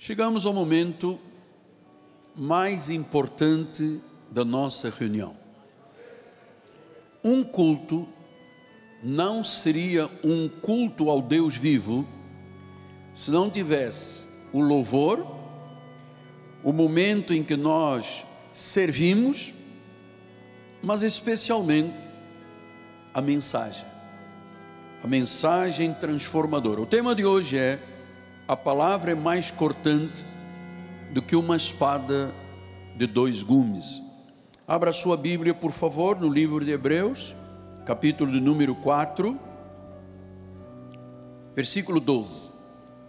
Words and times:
Chegamos 0.00 0.46
ao 0.46 0.54
momento 0.54 1.18
mais 2.36 2.88
importante 2.88 4.00
da 4.30 4.44
nossa 4.44 4.90
reunião. 4.90 5.34
Um 7.24 7.42
culto 7.42 8.06
não 9.02 9.42
seria 9.42 10.08
um 10.22 10.48
culto 10.48 11.10
ao 11.10 11.20
Deus 11.20 11.56
vivo 11.56 12.06
se 13.12 13.32
não 13.32 13.50
tivesse 13.50 14.28
o 14.52 14.60
louvor, 14.60 15.26
o 16.62 16.72
momento 16.72 17.34
em 17.34 17.42
que 17.42 17.56
nós 17.56 18.24
servimos, 18.54 19.52
mas 20.80 21.02
especialmente 21.02 22.08
a 23.12 23.20
mensagem. 23.20 23.84
A 25.02 25.08
mensagem 25.08 25.92
transformadora. 25.92 26.80
O 26.80 26.86
tema 26.86 27.16
de 27.16 27.24
hoje 27.24 27.58
é 27.58 27.80
a 28.48 28.56
palavra 28.56 29.12
é 29.12 29.14
mais 29.14 29.50
cortante 29.50 30.24
do 31.12 31.20
que 31.20 31.36
uma 31.36 31.54
espada 31.54 32.32
de 32.96 33.06
dois 33.06 33.42
gumes. 33.42 34.00
Abra 34.66 34.90
sua 34.90 35.18
Bíblia, 35.18 35.52
por 35.52 35.70
favor, 35.70 36.18
no 36.18 36.30
livro 36.30 36.64
de 36.64 36.70
Hebreus, 36.70 37.34
capítulo 37.84 38.32
de 38.32 38.40
número 38.40 38.74
4, 38.74 39.38
versículo 41.54 42.00
12. 42.00 42.52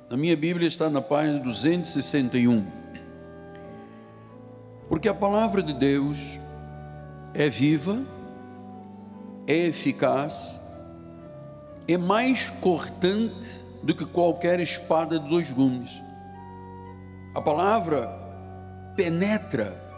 Na 0.10 0.18
minha 0.18 0.36
Bíblia 0.36 0.68
está 0.68 0.90
na 0.90 1.02
página 1.02 1.40
261. 1.40 2.66
Porque 4.90 5.08
a 5.08 5.13
palavra 5.13 5.63
de 5.63 5.74
Deus 5.74 6.38
é 7.34 7.49
viva, 7.49 7.98
é 9.48 9.68
eficaz, 9.68 10.60
é 11.88 11.98
mais 11.98 12.49
cortante 12.49 13.69
do 13.84 13.94
que 13.96 14.06
qualquer 14.06 14.60
espada 14.60 15.20
de 15.20 15.28
dois 15.28 15.52
gumes. 15.52 16.02
A 17.34 17.42
palavra 17.42 18.08
penetra 18.96 19.90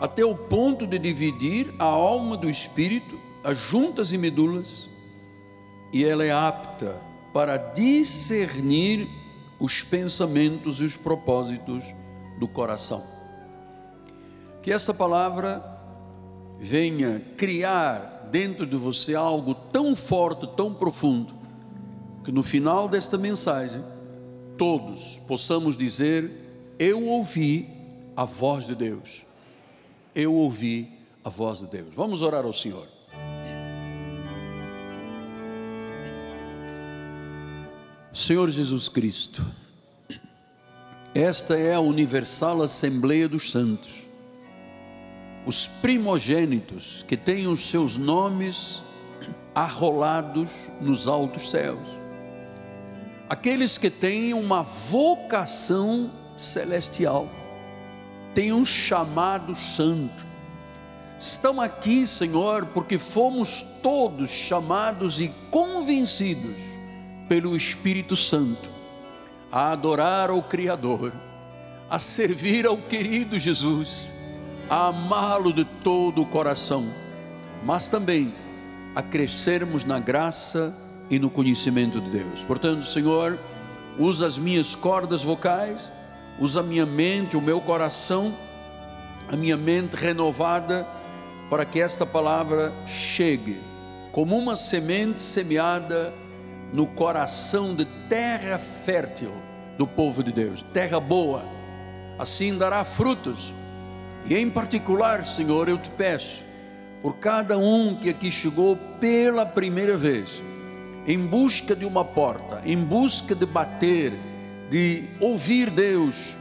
até 0.00 0.24
o 0.24 0.34
ponto 0.34 0.86
de 0.86 0.98
dividir 0.98 1.72
a 1.78 1.84
alma 1.84 2.36
do 2.36 2.48
espírito, 2.48 3.18
as 3.44 3.58
juntas 3.58 4.12
e 4.12 4.18
medulas, 4.18 4.88
e 5.92 6.04
ela 6.04 6.24
é 6.24 6.30
apta 6.30 6.96
para 7.32 7.56
discernir 7.56 9.08
os 9.60 9.82
pensamentos 9.82 10.80
e 10.80 10.84
os 10.84 10.96
propósitos 10.96 11.84
do 12.38 12.46
coração. 12.46 13.02
Que 14.62 14.72
essa 14.72 14.94
palavra 14.94 15.64
venha 16.58 17.20
criar 17.36 18.28
dentro 18.30 18.66
de 18.66 18.76
você 18.76 19.14
algo 19.14 19.54
tão 19.54 19.96
forte, 19.96 20.46
tão 20.56 20.72
profundo, 20.72 21.34
que 22.28 22.32
no 22.32 22.42
final 22.42 22.90
desta 22.90 23.16
mensagem 23.16 23.82
todos 24.58 25.18
possamos 25.26 25.78
dizer: 25.78 26.30
Eu 26.78 27.06
ouvi 27.06 27.66
a 28.14 28.26
voz 28.26 28.66
de 28.66 28.74
Deus. 28.74 29.22
Eu 30.14 30.34
ouvi 30.34 30.86
a 31.24 31.30
voz 31.30 31.60
de 31.60 31.68
Deus. 31.68 31.94
Vamos 31.94 32.20
orar 32.20 32.44
ao 32.44 32.52
Senhor. 32.52 32.86
Senhor 38.12 38.50
Jesus 38.50 38.90
Cristo, 38.90 39.42
esta 41.14 41.56
é 41.56 41.72
a 41.72 41.80
universal 41.80 42.60
Assembleia 42.60 43.26
dos 43.26 43.50
Santos, 43.50 44.02
os 45.46 45.66
primogênitos 45.66 47.06
que 47.08 47.16
têm 47.16 47.46
os 47.46 47.70
seus 47.70 47.96
nomes 47.96 48.82
arrolados 49.54 50.50
nos 50.82 51.08
altos 51.08 51.50
céus 51.50 51.97
aqueles 53.28 53.76
que 53.76 53.90
têm 53.90 54.32
uma 54.32 54.62
vocação 54.62 56.10
celestial, 56.36 57.28
têm 58.34 58.52
um 58.52 58.64
chamado 58.64 59.54
santo, 59.54 60.24
estão 61.18 61.60
aqui, 61.60 62.06
Senhor, 62.06 62.66
porque 62.66 62.98
fomos 62.98 63.80
todos 63.82 64.30
chamados 64.30 65.20
e 65.20 65.28
convencidos 65.50 66.56
pelo 67.28 67.56
Espírito 67.56 68.16
Santo 68.16 68.70
a 69.52 69.72
adorar 69.72 70.30
ao 70.30 70.42
Criador, 70.42 71.12
a 71.90 71.98
servir 71.98 72.66
ao 72.66 72.76
querido 72.76 73.38
Jesus, 73.38 74.12
a 74.70 74.88
amá-lo 74.88 75.52
de 75.52 75.64
todo 75.64 76.22
o 76.22 76.26
coração, 76.26 76.86
mas 77.64 77.88
também 77.88 78.32
a 78.94 79.02
crescermos 79.02 79.84
na 79.84 79.98
graça 79.98 80.87
e 81.10 81.18
no 81.18 81.30
conhecimento 81.30 82.00
de 82.00 82.10
Deus. 82.10 82.42
Portanto, 82.42 82.84
Senhor, 82.84 83.38
usa 83.98 84.26
as 84.26 84.38
minhas 84.38 84.74
cordas 84.74 85.22
vocais, 85.22 85.90
usa 86.38 86.60
a 86.60 86.62
minha 86.62 86.86
mente, 86.86 87.36
o 87.36 87.42
meu 87.42 87.60
coração, 87.60 88.32
a 89.30 89.36
minha 89.36 89.56
mente 89.56 89.94
renovada, 89.94 90.86
para 91.50 91.64
que 91.64 91.80
esta 91.80 92.04
palavra 92.04 92.72
chegue 92.86 93.58
como 94.12 94.36
uma 94.36 94.56
semente 94.56 95.20
semeada 95.20 96.12
no 96.72 96.86
coração 96.86 97.74
de 97.74 97.84
terra 98.08 98.58
fértil 98.58 99.32
do 99.78 99.86
povo 99.86 100.22
de 100.22 100.32
Deus, 100.32 100.62
terra 100.72 100.98
boa, 101.00 101.42
assim 102.18 102.56
dará 102.58 102.84
frutos. 102.84 103.52
E 104.26 104.36
em 104.36 104.50
particular, 104.50 105.24
Senhor, 105.26 105.68
eu 105.68 105.78
te 105.78 105.88
peço, 105.90 106.42
por 107.00 107.16
cada 107.16 107.56
um 107.56 107.96
que 107.96 108.10
aqui 108.10 108.30
chegou 108.30 108.76
pela 109.00 109.46
primeira 109.46 109.96
vez, 109.96 110.42
em 111.08 111.26
busca 111.26 111.74
de 111.74 111.86
uma 111.86 112.04
porta, 112.04 112.60
em 112.66 112.76
busca 112.76 113.34
de 113.34 113.46
bater, 113.46 114.12
de 114.68 115.04
ouvir 115.18 115.70
Deus, 115.70 116.36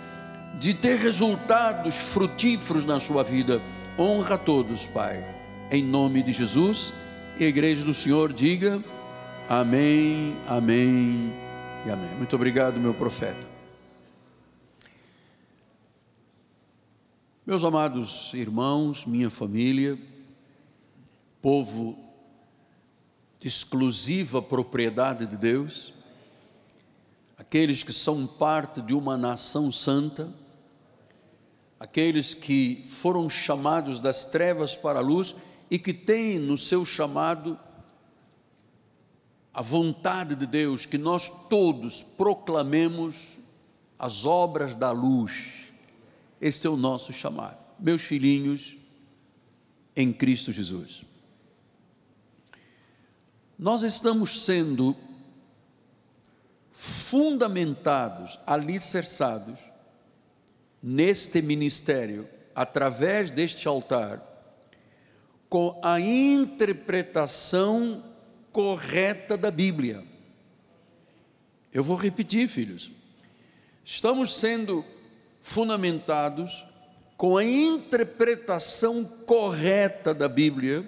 de 0.59 0.73
ter 0.73 0.97
resultados 0.97 1.95
frutíferos 1.95 2.83
na 2.83 2.99
sua 2.99 3.23
vida. 3.23 3.61
Honra 3.97 4.35
a 4.35 4.37
todos, 4.37 4.85
Pai, 4.85 5.23
em 5.71 5.81
nome 5.81 6.21
de 6.21 6.33
Jesus. 6.33 6.91
E 7.39 7.45
a 7.45 7.47
igreja 7.47 7.85
do 7.85 7.93
Senhor 7.93 8.33
diga: 8.33 8.83
Amém, 9.47 10.35
Amém 10.45 11.31
e 11.85 11.89
Amém. 11.89 12.09
Muito 12.17 12.35
obrigado, 12.35 12.77
meu 12.77 12.93
profeta. 12.93 13.47
Meus 17.45 17.63
amados 17.63 18.33
irmãos, 18.33 19.05
minha 19.05 19.29
família, 19.29 19.97
povo 21.41 22.06
de 23.39 23.47
exclusiva 23.47 24.41
propriedade 24.41 25.27
de 25.27 25.37
Deus, 25.37 25.93
aqueles 27.37 27.83
que 27.83 27.93
são 27.93 28.25
parte 28.25 28.81
de 28.81 28.93
uma 28.93 29.17
nação 29.17 29.71
santa, 29.71 30.27
aqueles 31.79 32.33
que 32.33 32.83
foram 32.85 33.29
chamados 33.29 33.99
das 33.99 34.25
trevas 34.25 34.75
para 34.75 34.99
a 34.99 35.01
luz 35.01 35.35
e 35.69 35.77
que 35.77 35.93
têm 35.93 36.39
no 36.39 36.57
seu 36.57 36.83
chamado 36.85 37.57
a 39.53 39.61
vontade 39.61 40.35
de 40.35 40.45
Deus, 40.45 40.85
que 40.85 40.97
nós 40.97 41.31
todos 41.49 42.03
proclamemos 42.03 43.37
as 43.97 44.25
obras 44.25 44.75
da 44.75 44.91
luz. 44.91 45.67
Este 46.39 46.67
é 46.67 46.69
o 46.69 46.77
nosso 46.77 47.11
chamado. 47.11 47.57
Meus 47.79 48.03
filhinhos 48.03 48.77
em 49.95 50.13
Cristo 50.13 50.51
Jesus. 50.51 51.06
Nós 53.57 53.81
estamos 53.81 54.45
sendo 54.45 54.95
fundamentados, 56.71 58.37
alicerçados 58.45 59.59
neste 60.81 61.41
ministério, 61.41 62.29
através 62.53 63.31
deste 63.31 63.67
altar, 63.67 64.21
com 65.49 65.79
a 65.83 65.99
interpretação 65.99 68.03
correta 68.51 69.35
da 69.35 69.49
Bíblia. 69.49 70.03
Eu 71.73 71.83
vou 71.83 71.95
repetir, 71.95 72.47
filhos. 72.47 72.91
Estamos 73.83 74.35
sendo 74.35 74.85
fundamentados 75.41 76.63
com 77.15 77.37
a 77.37 77.43
interpretação 77.43 79.03
correta 79.25 80.13
da 80.13 80.29
Bíblia 80.29 80.85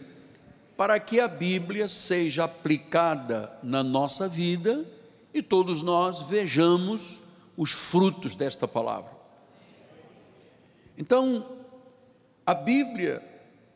para 0.80 0.98
que 0.98 1.20
a 1.20 1.28
Bíblia 1.28 1.90
seja 1.90 2.46
aplicada 2.46 3.52
na 3.62 3.84
nossa 3.84 4.30
vida 4.30 4.86
e 5.34 5.42
todos 5.42 5.82
nós 5.82 6.24
vejamos 6.24 7.20
os 7.58 7.72
frutos 7.72 8.34
desta 8.34 8.66
palavra. 8.66 9.12
Então, 10.98 11.46
a 12.46 12.54
Bíblia, 12.54 13.22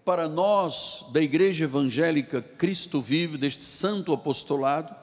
para 0.06 0.30
nós 0.30 1.08
da 1.12 1.22
Igreja 1.22 1.66
Evangélica 1.66 2.42
Cristo 2.42 3.02
Vive, 3.02 3.38
deste 3.38 3.64
santo 3.64 4.14
apostolado, 4.14 4.96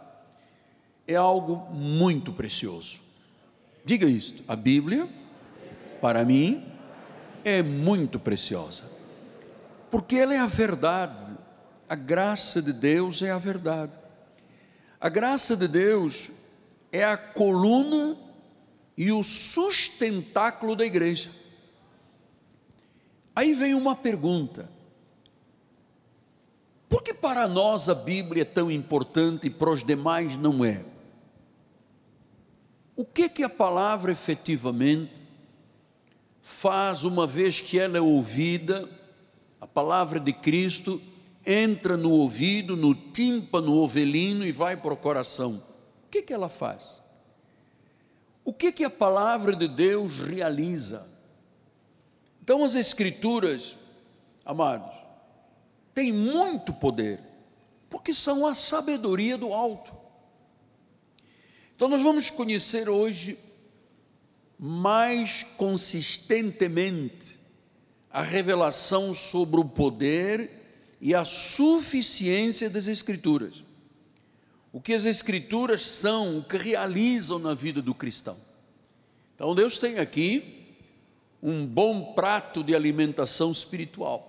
é 1.07 1.17
algo 1.17 1.71
muito 1.71 2.33
precioso. 2.33 2.99
Diga 3.85 4.07
isto: 4.07 4.43
a 4.49 4.57
Bíblia, 4.57 5.07
para 6.01 6.25
mim, 6.25 6.65
é 7.45 7.63
muito 7.63 8.19
preciosa, 8.19 8.85
porque 9.91 10.17
ela 10.17 10.33
é 10.33 10.39
a 10.39 10.47
verdade 10.47 11.40
a 11.91 11.97
graça 11.97 12.63
de 12.63 12.73
Deus 12.73 13.21
é 13.21 13.33
a 13.33 13.39
verdade. 13.39 13.99
A 15.01 15.09
graça 15.09 15.57
de 15.57 15.67
Deus 15.67 16.31
é 16.93 17.03
a 17.03 17.17
coluna 17.17 18.17
e 18.97 19.11
o 19.11 19.25
sustentáculo 19.25 20.77
da 20.77 20.87
igreja. 20.87 21.33
Aí 23.35 23.55
vem 23.55 23.75
uma 23.75 23.97
pergunta: 23.97 24.71
por 26.89 27.03
que 27.03 27.13
para 27.13 27.49
nós 27.49 27.89
a 27.89 27.95
Bíblia 27.97 28.43
é 28.43 28.45
tão 28.45 28.71
importante 28.71 29.49
e 29.49 29.51
para 29.51 29.71
os 29.71 29.83
demais 29.83 30.37
não 30.37 30.65
é? 30.65 30.85
O 32.95 33.05
que 33.05 33.29
que 33.29 33.43
a 33.43 33.49
palavra 33.49 34.13
efetivamente 34.13 35.25
faz 36.41 37.03
uma 37.03 37.27
vez 37.27 37.61
que 37.61 37.81
ela 37.81 37.99
é 37.99 38.01
ouvida, 38.01 38.89
a 39.61 39.67
palavra 39.67 40.21
de 40.21 40.33
Cristo 40.33 41.10
entra 41.45 41.97
no 41.97 42.11
ouvido, 42.11 42.77
no 42.77 42.95
tímpano 42.95 43.75
ovelino 43.75 44.45
e 44.45 44.53
vai 44.53 44.77
para 44.77 44.95
o 44.95 44.97
coração. 44.97 45.63
O 46.05 46.09
que 46.11 46.23
que 46.23 46.33
ela 46.33 46.49
faz? 46.49 47.01
O 48.45 48.53
que 48.53 48.73
que 48.73 48.85
a 48.85 48.91
palavra 48.91 49.55
de 49.55 49.69
Deus 49.69 50.19
realiza? 50.19 51.07
Então 52.43 52.65
as 52.65 52.75
escrituras, 52.75 53.77
amados, 54.45 54.99
têm 55.95 56.13
muito 56.13 56.73
poder, 56.73 57.21
porque 57.89 58.13
são 58.13 58.47
a 58.47 58.55
sabedoria 58.55 59.37
do 59.39 59.53
alto. 59.53 59.93
Então 61.77 61.89
nós 61.89 62.03
vamos 62.03 62.29
conhecer 62.29 62.89
hoje 62.89 63.39
mais 64.59 65.43
consistentemente 65.57 67.41
a 68.11 68.23
revelação 68.23 69.15
sobre 69.15 69.61
o 69.61 69.65
poder 69.65 70.60
e 71.01 71.15
a 71.15 71.25
suficiência 71.25 72.69
das 72.69 72.87
Escrituras. 72.87 73.65
O 74.73 74.81
que 74.81 74.93
as 74.93 75.05
Escrituras 75.05 75.87
são, 75.87 76.39
o 76.39 76.45
que 76.45 76.57
realizam 76.57 77.39
na 77.39 77.55
vida 77.55 77.81
do 77.81 77.95
cristão. 77.95 78.37
Então 79.35 79.55
Deus 79.55 79.79
tem 79.79 79.99
aqui 79.99 80.67
um 81.43 81.65
bom 81.67 82.13
prato 82.13 82.63
de 82.63 82.75
alimentação 82.75 83.51
espiritual. 83.51 84.27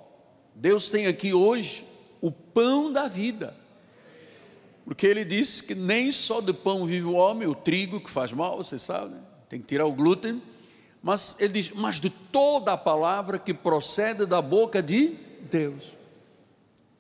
Deus 0.56 0.90
tem 0.90 1.08
aqui 1.08 1.34
hoje 1.34 1.84
o 2.22 2.32
pão 2.32 2.92
da 2.92 3.08
vida. 3.08 3.56
Porque 4.86 5.06
ele 5.06 5.24
disse 5.24 5.64
que 5.64 5.76
nem 5.76 6.12
só 6.12 6.42
de 6.42 6.54
pão 6.54 6.86
vive 6.86 7.06
o 7.06 7.14
homem, 7.14 7.48
o 7.48 7.56
trigo 7.56 8.00
que 8.00 8.10
faz 8.10 8.32
mal, 8.32 8.58
você 8.58 8.80
sabe, 8.80 9.14
né? 9.14 9.22
tem 9.50 9.60
que 9.60 9.68
tirar 9.68 9.86
o 9.86 9.92
glúten. 9.92 10.42
Mas 11.04 11.38
ele 11.40 11.54
diz, 11.54 11.72
mas 11.72 12.00
de 12.00 12.10
toda 12.10 12.74
a 12.74 12.78
palavra 12.78 13.38
que 13.38 13.54
procede 13.54 14.26
da 14.26 14.42
boca 14.42 14.82
de 14.82 15.16
Deus. 15.50 16.01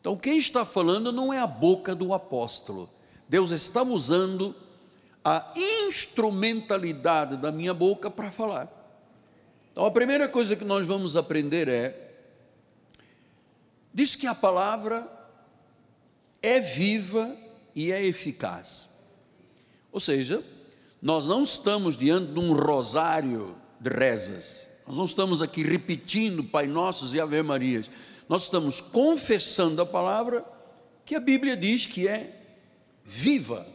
Então 0.01 0.17
quem 0.17 0.37
está 0.37 0.65
falando 0.65 1.11
não 1.11 1.31
é 1.31 1.39
a 1.39 1.47
boca 1.47 1.95
do 1.95 2.13
apóstolo. 2.13 2.89
Deus 3.29 3.51
está 3.51 3.83
usando 3.83 4.53
a 5.23 5.53
instrumentalidade 5.55 7.37
da 7.37 7.51
minha 7.51 7.73
boca 7.73 8.09
para 8.09 8.31
falar. 8.31 8.67
Então 9.71 9.85
a 9.85 9.91
primeira 9.91 10.27
coisa 10.27 10.55
que 10.55 10.65
nós 10.65 10.85
vamos 10.85 11.15
aprender 11.15 11.67
é 11.67 12.11
diz 13.93 14.15
que 14.15 14.25
a 14.25 14.33
palavra 14.33 15.07
é 16.41 16.59
viva 16.59 17.35
e 17.75 17.91
é 17.91 18.03
eficaz. 18.03 18.89
Ou 19.91 19.99
seja, 19.99 20.43
nós 21.01 21.27
não 21.27 21.43
estamos 21.43 21.95
diante 21.95 22.31
de 22.31 22.39
um 22.39 22.53
rosário 22.53 23.55
de 23.79 23.89
rezas, 23.89 24.67
nós 24.87 24.97
não 24.97 25.05
estamos 25.05 25.41
aqui 25.41 25.63
repetindo 25.63 26.43
Pai 26.43 26.67
Nossos 26.67 27.13
e 27.13 27.19
Ave 27.19 27.41
Marias, 27.43 27.89
nós 28.31 28.43
estamos 28.43 28.79
confessando 28.79 29.81
a 29.81 29.85
palavra 29.85 30.45
que 31.03 31.15
a 31.15 31.19
Bíblia 31.19 31.57
diz 31.57 31.85
que 31.85 32.07
é 32.07 32.33
viva. 33.03 33.67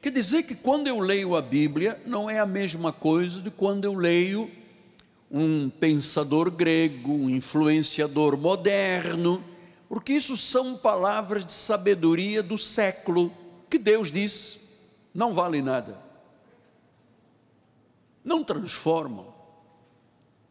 Quer 0.00 0.12
dizer 0.12 0.44
que 0.44 0.54
quando 0.54 0.86
eu 0.86 1.00
leio 1.00 1.34
a 1.34 1.42
Bíblia, 1.42 2.00
não 2.06 2.30
é 2.30 2.38
a 2.38 2.46
mesma 2.46 2.92
coisa 2.92 3.42
de 3.42 3.50
quando 3.50 3.84
eu 3.84 3.94
leio 3.94 4.48
um 5.28 5.68
pensador 5.68 6.52
grego, 6.52 7.12
um 7.12 7.28
influenciador 7.28 8.36
moderno, 8.38 9.42
porque 9.88 10.12
isso 10.12 10.36
são 10.36 10.76
palavras 10.76 11.44
de 11.44 11.50
sabedoria 11.50 12.44
do 12.44 12.56
século 12.56 13.32
que 13.68 13.76
Deus 13.76 14.12
diz 14.12 14.68
não 15.12 15.34
vale 15.34 15.60
nada, 15.60 16.00
não 18.22 18.44
transformam, 18.44 19.26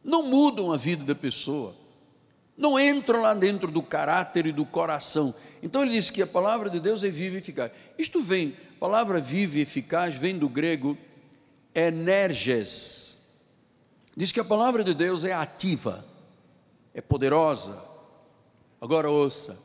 não 0.03 0.23
mudam 0.23 0.73
a 0.73 0.77
vida 0.77 1.05
da 1.05 1.15
pessoa, 1.15 1.73
não 2.57 2.79
entram 2.79 3.21
lá 3.21 3.33
dentro 3.33 3.71
do 3.71 3.83
caráter 3.83 4.47
e 4.47 4.51
do 4.51 4.65
coração. 4.65 5.33
Então 5.61 5.83
ele 5.83 5.91
diz 5.91 6.09
que 6.09 6.21
a 6.21 6.27
palavra 6.27 6.69
de 6.69 6.79
Deus 6.79 7.03
é 7.03 7.09
viva 7.09 7.35
e 7.35 7.39
eficaz. 7.39 7.71
Isto 7.97 8.21
vem, 8.21 8.53
a 8.75 8.79
palavra 8.79 9.19
viva 9.19 9.57
e 9.57 9.61
eficaz 9.61 10.15
vem 10.15 10.37
do 10.37 10.49
grego 10.49 10.97
energes, 11.75 13.17
Diz 14.17 14.31
que 14.31 14.39
a 14.39 14.43
palavra 14.43 14.83
de 14.83 14.95
Deus 14.95 15.23
é 15.23 15.31
ativa, 15.31 16.03
é 16.91 16.99
poderosa. 17.01 17.79
Agora 18.81 19.11
ouça, 19.11 19.59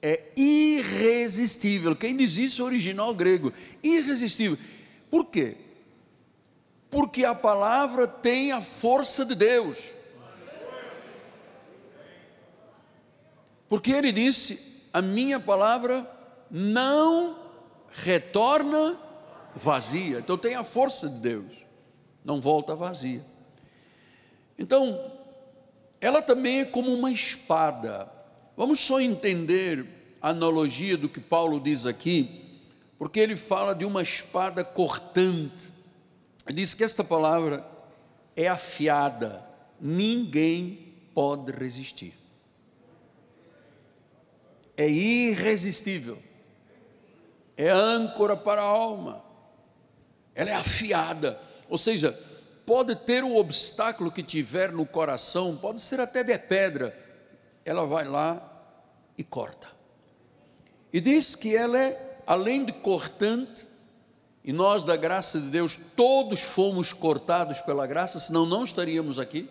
é 0.00 0.32
irresistível. 0.34 1.94
Quem 1.94 2.16
diz 2.16 2.38
isso 2.38 2.62
é 2.62 2.64
original 2.64 3.14
grego, 3.14 3.52
irresistível. 3.82 4.56
Por 5.10 5.26
quê? 5.26 5.56
Porque 6.90 7.22
a 7.26 7.34
palavra 7.34 8.08
tem 8.08 8.50
a 8.50 8.62
força 8.62 9.26
de 9.26 9.34
Deus. 9.34 9.76
Porque 13.72 13.90
ele 13.90 14.12
disse: 14.12 14.90
A 14.92 15.00
minha 15.00 15.40
palavra 15.40 16.06
não 16.50 17.38
retorna 17.88 18.94
vazia. 19.54 20.18
Então 20.18 20.36
tem 20.36 20.54
a 20.54 20.62
força 20.62 21.08
de 21.08 21.20
Deus, 21.20 21.64
não 22.22 22.38
volta 22.38 22.76
vazia. 22.76 23.24
Então, 24.58 25.10
ela 26.02 26.20
também 26.20 26.60
é 26.60 26.64
como 26.66 26.92
uma 26.92 27.10
espada. 27.10 28.12
Vamos 28.58 28.78
só 28.78 29.00
entender 29.00 29.86
a 30.20 30.28
analogia 30.28 30.98
do 30.98 31.08
que 31.08 31.18
Paulo 31.18 31.58
diz 31.58 31.86
aqui, 31.86 32.44
porque 32.98 33.20
ele 33.20 33.36
fala 33.36 33.74
de 33.74 33.86
uma 33.86 34.02
espada 34.02 34.62
cortante. 34.62 35.70
Ele 36.46 36.60
diz 36.60 36.74
que 36.74 36.84
esta 36.84 37.02
palavra 37.02 37.66
é 38.36 38.48
afiada, 38.48 39.42
ninguém 39.80 40.92
pode 41.14 41.50
resistir. 41.52 42.20
É 44.82 44.90
irresistível, 44.90 46.18
é 47.56 47.68
âncora 47.68 48.36
para 48.36 48.60
a 48.60 48.64
alma, 48.64 49.22
ela 50.34 50.50
é 50.50 50.54
afiada, 50.54 51.40
ou 51.68 51.78
seja, 51.78 52.10
pode 52.66 52.96
ter 52.96 53.22
o 53.22 53.36
obstáculo 53.36 54.10
que 54.10 54.24
tiver 54.24 54.72
no 54.72 54.84
coração, 54.84 55.56
pode 55.56 55.80
ser 55.80 56.00
até 56.00 56.24
de 56.24 56.36
pedra, 56.36 56.98
ela 57.64 57.86
vai 57.86 58.04
lá 58.08 58.42
e 59.16 59.22
corta. 59.22 59.68
E 60.92 61.00
diz 61.00 61.36
que 61.36 61.54
ela 61.54 61.78
é, 61.78 62.20
além 62.26 62.64
de 62.64 62.72
cortante, 62.72 63.64
e 64.44 64.52
nós, 64.52 64.82
da 64.82 64.96
graça 64.96 65.38
de 65.38 65.46
Deus, 65.46 65.78
todos 65.94 66.40
fomos 66.40 66.92
cortados 66.92 67.60
pela 67.60 67.86
graça, 67.86 68.18
senão 68.18 68.46
não 68.46 68.64
estaríamos 68.64 69.20
aqui. 69.20 69.48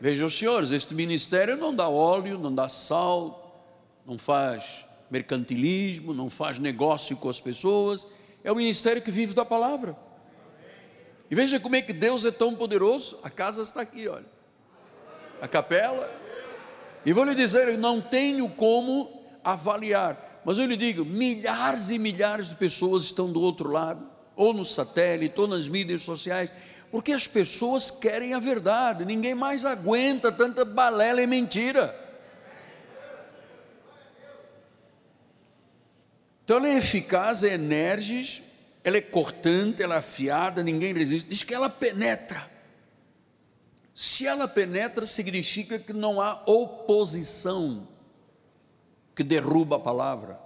Vejam, 0.00 0.28
senhores, 0.28 0.72
este 0.72 0.94
ministério 0.94 1.56
não 1.56 1.72
dá 1.72 1.88
óleo, 1.88 2.36
não 2.36 2.52
dá 2.52 2.68
sal, 2.68 3.43
não 4.06 4.18
faz 4.18 4.84
mercantilismo, 5.10 6.12
não 6.12 6.28
faz 6.28 6.58
negócio 6.58 7.16
com 7.16 7.28
as 7.28 7.40
pessoas, 7.40 8.06
é 8.42 8.50
o 8.50 8.56
ministério 8.56 9.00
que 9.00 9.10
vive 9.10 9.34
da 9.34 9.44
palavra. 9.44 9.96
E 11.30 11.34
veja 11.34 11.58
como 11.58 11.76
é 11.76 11.82
que 11.82 11.92
Deus 11.92 12.24
é 12.24 12.30
tão 12.30 12.54
poderoso. 12.54 13.18
A 13.22 13.30
casa 13.30 13.62
está 13.62 13.80
aqui, 13.80 14.06
olha. 14.06 14.26
A 15.40 15.48
capela. 15.48 16.10
E 17.04 17.12
vou 17.12 17.24
lhe 17.24 17.34
dizer, 17.34 17.68
eu 17.68 17.78
não 17.78 18.00
tenho 18.00 18.48
como 18.48 19.10
avaliar, 19.42 20.42
mas 20.44 20.58
eu 20.58 20.66
lhe 20.66 20.76
digo: 20.76 21.04
milhares 21.04 21.90
e 21.90 21.98
milhares 21.98 22.48
de 22.48 22.54
pessoas 22.54 23.04
estão 23.04 23.30
do 23.30 23.40
outro 23.40 23.70
lado, 23.70 24.06
ou 24.36 24.52
no 24.52 24.64
satélite, 24.64 25.38
ou 25.40 25.46
nas 25.46 25.68
mídias 25.68 26.02
sociais, 26.02 26.50
porque 26.90 27.12
as 27.12 27.26
pessoas 27.26 27.90
querem 27.90 28.34
a 28.34 28.38
verdade, 28.38 29.04
ninguém 29.04 29.34
mais 29.34 29.64
aguenta 29.64 30.30
tanta 30.30 30.64
balela 30.64 31.20
e 31.20 31.26
mentira. 31.26 32.03
Então 36.44 36.58
ela 36.58 36.68
é 36.68 36.76
eficaz, 36.76 37.42
é 37.42 37.54
enérgica, 37.54 38.44
ela 38.84 38.98
é 38.98 39.00
cortante, 39.00 39.82
ela 39.82 39.94
é 39.94 39.98
afiada, 39.98 40.62
ninguém 40.62 40.92
resiste. 40.92 41.30
Diz 41.30 41.42
que 41.42 41.54
ela 41.54 41.70
penetra. 41.70 42.48
Se 43.94 44.26
ela 44.26 44.46
penetra, 44.46 45.06
significa 45.06 45.78
que 45.78 45.92
não 45.92 46.20
há 46.20 46.42
oposição 46.46 47.88
que 49.14 49.22
derruba 49.22 49.76
a 49.76 49.80
palavra. 49.80 50.38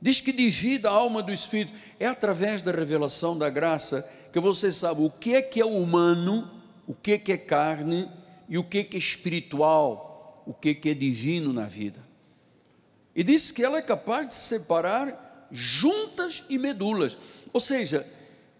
Diz 0.00 0.20
que 0.20 0.32
divide 0.32 0.86
a 0.86 0.90
alma 0.90 1.22
do 1.22 1.32
espírito. 1.32 1.72
É 1.98 2.06
através 2.06 2.62
da 2.62 2.70
revelação 2.70 3.36
da 3.36 3.50
graça 3.50 4.08
que 4.32 4.38
você 4.38 4.70
sabe 4.70 5.02
o 5.02 5.10
que 5.10 5.34
é 5.34 5.42
que 5.42 5.60
é 5.60 5.64
humano, 5.64 6.48
o 6.86 6.94
que 6.94 7.12
é 7.12 7.18
que 7.18 7.32
é 7.32 7.38
carne 7.38 8.08
e 8.48 8.58
o 8.58 8.62
que 8.62 8.78
é 8.78 8.84
que 8.84 8.96
é 8.96 9.00
espiritual, 9.00 10.44
o 10.46 10.54
que 10.54 10.68
é 10.68 10.74
que 10.74 10.90
é 10.90 10.94
divino 10.94 11.52
na 11.52 11.64
vida. 11.64 12.05
E 13.16 13.24
diz 13.24 13.50
que 13.50 13.64
ela 13.64 13.78
é 13.78 13.82
capaz 13.82 14.28
de 14.28 14.34
separar 14.34 15.48
juntas 15.50 16.44
e 16.50 16.58
medulas. 16.58 17.16
Ou 17.50 17.58
seja, 17.58 18.06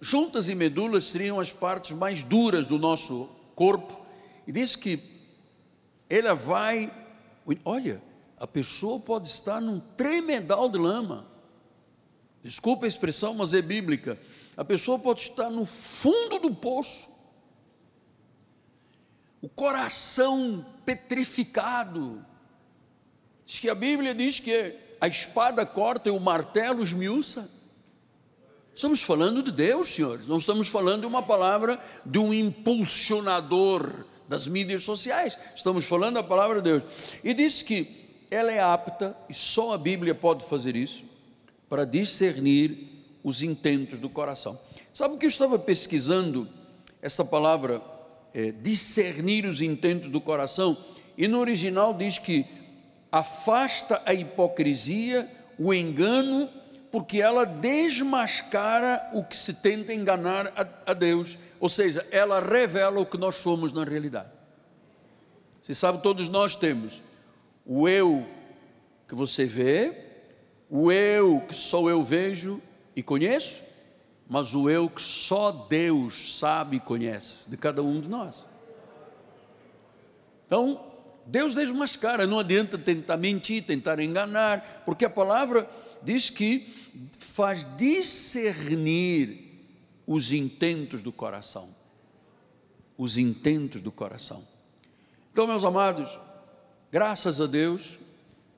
juntas 0.00 0.48
e 0.48 0.54
medulas 0.54 1.04
seriam 1.04 1.38
as 1.38 1.52
partes 1.52 1.94
mais 1.94 2.22
duras 2.22 2.66
do 2.66 2.78
nosso 2.78 3.28
corpo, 3.54 4.00
e 4.46 4.52
diz 4.52 4.74
que 4.74 4.98
ela 6.08 6.34
vai, 6.34 6.90
olha, 7.64 8.02
a 8.38 8.46
pessoa 8.46 8.98
pode 9.00 9.28
estar 9.28 9.60
num 9.60 9.78
tremedal 9.78 10.68
de 10.68 10.78
lama, 10.78 11.26
desculpa 12.42 12.86
a 12.86 12.88
expressão, 12.88 13.34
mas 13.34 13.52
é 13.52 13.60
bíblica, 13.60 14.18
a 14.56 14.64
pessoa 14.64 14.98
pode 14.98 15.20
estar 15.22 15.50
no 15.50 15.66
fundo 15.66 16.38
do 16.38 16.54
poço, 16.54 17.10
o 19.42 19.48
coração 19.48 20.64
petrificado, 20.84 22.24
diz 23.46 23.60
que 23.60 23.70
a 23.70 23.74
Bíblia 23.74 24.14
diz 24.14 24.40
que 24.40 24.74
a 25.00 25.06
espada 25.06 25.64
corta 25.64 26.08
e 26.08 26.12
o 26.12 26.20
martelo 26.20 26.82
esmiuça, 26.82 27.48
Estamos 28.76 29.00
falando 29.00 29.42
de 29.42 29.50
Deus, 29.50 29.88
senhores, 29.88 30.28
não 30.28 30.36
estamos 30.36 30.68
falando 30.68 31.00
de 31.00 31.06
uma 31.06 31.22
palavra 31.22 31.82
de 32.04 32.18
um 32.18 32.30
impulsionador 32.34 33.90
das 34.28 34.46
mídias 34.46 34.82
sociais, 34.82 35.38
estamos 35.54 35.86
falando 35.86 36.16
da 36.16 36.22
palavra 36.22 36.60
de 36.60 36.72
Deus. 36.72 36.82
E 37.24 37.32
diz 37.32 37.62
que 37.62 37.88
ela 38.30 38.52
é 38.52 38.60
apta, 38.60 39.16
e 39.30 39.34
só 39.34 39.72
a 39.72 39.78
Bíblia 39.78 40.14
pode 40.14 40.44
fazer 40.44 40.76
isso, 40.76 41.04
para 41.70 41.86
discernir 41.86 42.76
os 43.24 43.42
intentos 43.42 43.98
do 43.98 44.10
coração. 44.10 44.60
Sabe 44.92 45.14
o 45.14 45.18
que 45.18 45.24
eu 45.24 45.30
estava 45.30 45.58
pesquisando? 45.58 46.46
Essa 47.00 47.24
palavra, 47.24 47.80
é, 48.34 48.52
discernir 48.52 49.46
os 49.46 49.62
intentos 49.62 50.10
do 50.10 50.20
coração, 50.20 50.76
e 51.16 51.26
no 51.26 51.40
original 51.40 51.94
diz 51.94 52.18
que 52.18 52.44
afasta 53.18 54.02
a 54.04 54.12
hipocrisia, 54.12 55.28
o 55.58 55.72
engano 55.72 56.50
porque 56.92 57.20
ela 57.20 57.44
desmascara 57.44 59.10
o 59.12 59.24
que 59.24 59.36
se 59.36 59.54
tenta 59.54 59.92
enganar 59.92 60.46
a, 60.56 60.90
a 60.90 60.94
Deus, 60.94 61.36
ou 61.58 61.68
seja, 61.68 62.06
ela 62.10 62.40
revela 62.40 63.00
o 63.00 63.06
que 63.06 63.18
nós 63.18 63.36
somos 63.36 63.72
na 63.72 63.84
realidade. 63.84 64.30
Você 65.60 65.74
sabe, 65.74 66.02
todos 66.02 66.28
nós 66.28 66.56
temos 66.56 67.02
o 67.64 67.88
eu 67.88 68.24
que 69.08 69.14
você 69.14 69.44
vê, 69.44 69.92
o 70.70 70.92
eu 70.92 71.40
que 71.40 71.54
só 71.54 71.88
eu 71.88 72.02
vejo 72.02 72.62
e 72.94 73.02
conheço, 73.02 73.62
mas 74.28 74.54
o 74.54 74.68
eu 74.68 74.88
que 74.88 75.02
só 75.02 75.52
Deus 75.52 76.38
sabe 76.38 76.76
e 76.76 76.80
conhece 76.80 77.50
de 77.50 77.56
cada 77.56 77.82
um 77.82 78.00
de 78.00 78.08
nós. 78.08 78.46
Então, 80.46 80.95
Deus 81.26 81.54
desmascara, 81.54 82.26
não 82.26 82.38
adianta 82.38 82.78
tentar 82.78 83.16
mentir, 83.16 83.64
tentar 83.64 83.98
enganar, 83.98 84.82
porque 84.86 85.04
a 85.04 85.10
palavra 85.10 85.68
diz 86.02 86.30
que 86.30 86.66
faz 87.18 87.66
discernir 87.76 89.44
os 90.06 90.32
intentos 90.32 91.02
do 91.02 91.12
coração. 91.12 91.68
Os 92.96 93.18
intentos 93.18 93.80
do 93.80 93.90
coração. 93.90 94.42
Então, 95.32 95.46
meus 95.46 95.64
amados, 95.64 96.18
graças 96.90 97.40
a 97.40 97.46
Deus 97.46 97.98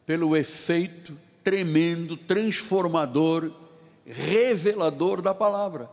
pelo 0.07 0.37
efeito 0.37 1.19
tremendo, 1.43 2.17
transformador, 2.17 3.51
revelador 4.07 5.23
da 5.23 5.35
palavra. 5.35 5.91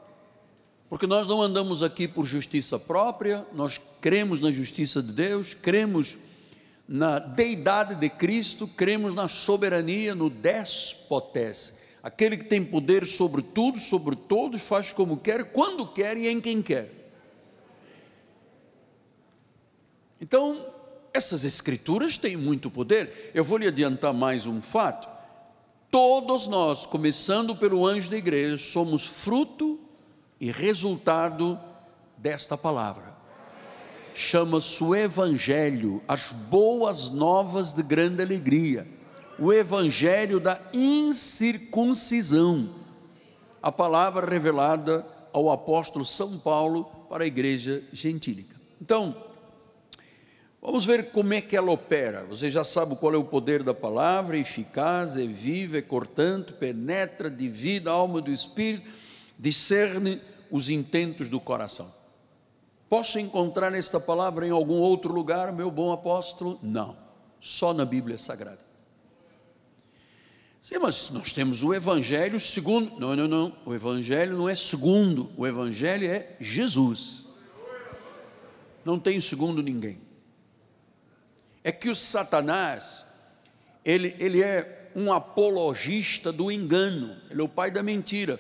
Porque 0.89 1.07
nós 1.07 1.27
não 1.27 1.41
andamos 1.41 1.81
aqui 1.81 2.07
por 2.07 2.25
justiça 2.25 2.77
própria, 2.77 3.45
nós 3.53 3.81
cremos 3.99 4.39
na 4.39 4.51
justiça 4.51 5.01
de 5.01 5.13
Deus, 5.13 5.53
cremos 5.53 6.17
na 6.87 7.19
deidade 7.19 7.95
de 7.95 8.09
Cristo, 8.09 8.67
cremos 8.67 9.15
na 9.15 9.27
soberania, 9.27 10.13
no 10.13 10.29
despotés, 10.29 11.75
aquele 12.03 12.37
que 12.37 12.45
tem 12.45 12.63
poder 12.63 13.07
sobre 13.07 13.41
tudo, 13.41 13.79
sobre 13.79 14.15
todos, 14.15 14.61
faz 14.61 14.93
como 14.93 15.17
quer, 15.17 15.51
quando 15.51 15.87
quer 15.87 16.15
e 16.17 16.27
em 16.27 16.39
quem 16.39 16.61
quer. 16.61 16.91
Então, 20.21 20.65
essas 21.11 21.43
escrituras 21.43 22.17
têm 22.17 22.37
muito 22.37 22.69
poder. 22.69 23.31
Eu 23.33 23.43
vou 23.43 23.57
lhe 23.57 23.67
adiantar 23.67 24.13
mais 24.13 24.45
um 24.45 24.61
fato. 24.61 25.07
Todos 25.89 26.47
nós, 26.47 26.85
começando 26.85 27.55
pelo 27.55 27.85
anjo 27.85 28.09
da 28.09 28.17
igreja, 28.17 28.57
somos 28.57 29.05
fruto 29.05 29.79
e 30.39 30.51
resultado 30.51 31.59
desta 32.17 32.57
palavra 32.57 33.14
chama-se 34.15 34.81
o 34.81 34.95
Evangelho, 34.95 36.01
as 36.07 36.31
boas 36.31 37.09
novas 37.09 37.73
de 37.73 37.83
grande 37.83 38.23
alegria, 38.23 38.87
o 39.37 39.51
Evangelho 39.51 40.39
da 40.39 40.57
incircuncisão, 40.73 42.69
a 43.61 43.69
palavra 43.69 44.25
revelada 44.25 45.05
ao 45.33 45.51
apóstolo 45.51 46.05
São 46.05 46.39
Paulo 46.39 46.85
para 47.09 47.25
a 47.25 47.27
igreja 47.27 47.83
gentílica. 47.91 48.55
Então, 48.81 49.13
vamos 50.61 50.85
ver 50.85 51.11
como 51.11 51.33
é 51.33 51.41
que 51.41 51.57
ela 51.57 51.71
opera. 51.71 52.23
Você 52.23 52.49
já 52.49 52.63
sabe 52.63 52.95
qual 52.95 53.13
é 53.13 53.17
o 53.17 53.25
poder 53.25 53.63
da 53.63 53.73
palavra, 53.73 54.37
é 54.37 54.39
eficaz, 54.39 55.17
é 55.17 55.27
viva, 55.27 55.77
é 55.77 55.81
cortante, 55.81 56.53
penetra, 56.53 57.29
divide 57.29 57.89
a 57.89 57.91
alma 57.91 58.21
do 58.21 58.31
espírito, 58.31 58.89
discerne 59.37 60.21
os 60.49 60.69
intentos 60.69 61.27
do 61.27 61.41
coração. 61.41 62.04
Posso 62.89 63.19
encontrar 63.19 63.73
esta 63.73 63.99
palavra 63.99 64.45
em 64.45 64.51
algum 64.51 64.79
outro 64.79 65.11
lugar, 65.11 65.51
meu 65.51 65.71
bom 65.71 65.91
apóstolo? 65.91 66.59
Não, 66.61 66.95
só 67.39 67.73
na 67.73 67.83
Bíblia 67.83 68.17
Sagrada. 68.17 68.65
Sim, 70.61 70.79
mas 70.79 71.11
nós 71.11 71.31
temos 71.31 71.63
o 71.63 71.75
Evangelho 71.75 72.39
segundo. 72.39 72.99
Não, 72.99 73.15
não, 73.15 73.27
não. 73.27 73.53
O 73.65 73.73
Evangelho 73.75 74.35
não 74.35 74.49
é 74.49 74.55
segundo. 74.55 75.31
O 75.37 75.45
Evangelho 75.45 76.09
é 76.09 76.35
Jesus. 76.39 77.25
Não 78.83 78.99
tem 78.99 79.19
segundo 79.19 79.61
ninguém. 79.61 80.01
É 81.63 81.71
que 81.71 81.87
o 81.87 81.95
Satanás, 81.95 83.05
ele, 83.83 84.15
ele 84.17 84.41
é 84.41 84.91
um 84.95 85.13
apologista 85.13 86.31
do 86.31 86.51
engano. 86.51 87.15
Ele 87.29 87.41
é 87.41 87.43
o 87.43 87.49
pai 87.49 87.69
da 87.69 87.83
mentira. 87.83 88.39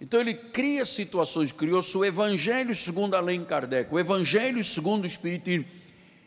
Então 0.00 0.20
ele 0.20 0.34
cria 0.34 0.84
situações, 0.84 1.52
criou-se 1.52 1.96
o 1.96 2.04
Evangelho 2.04 2.74
segundo 2.74 3.14
Além 3.14 3.44
Kardec, 3.44 3.92
o 3.92 3.98
Evangelho 3.98 4.62
segundo 4.62 5.04
o 5.04 5.06
Espiritismo, 5.06 5.64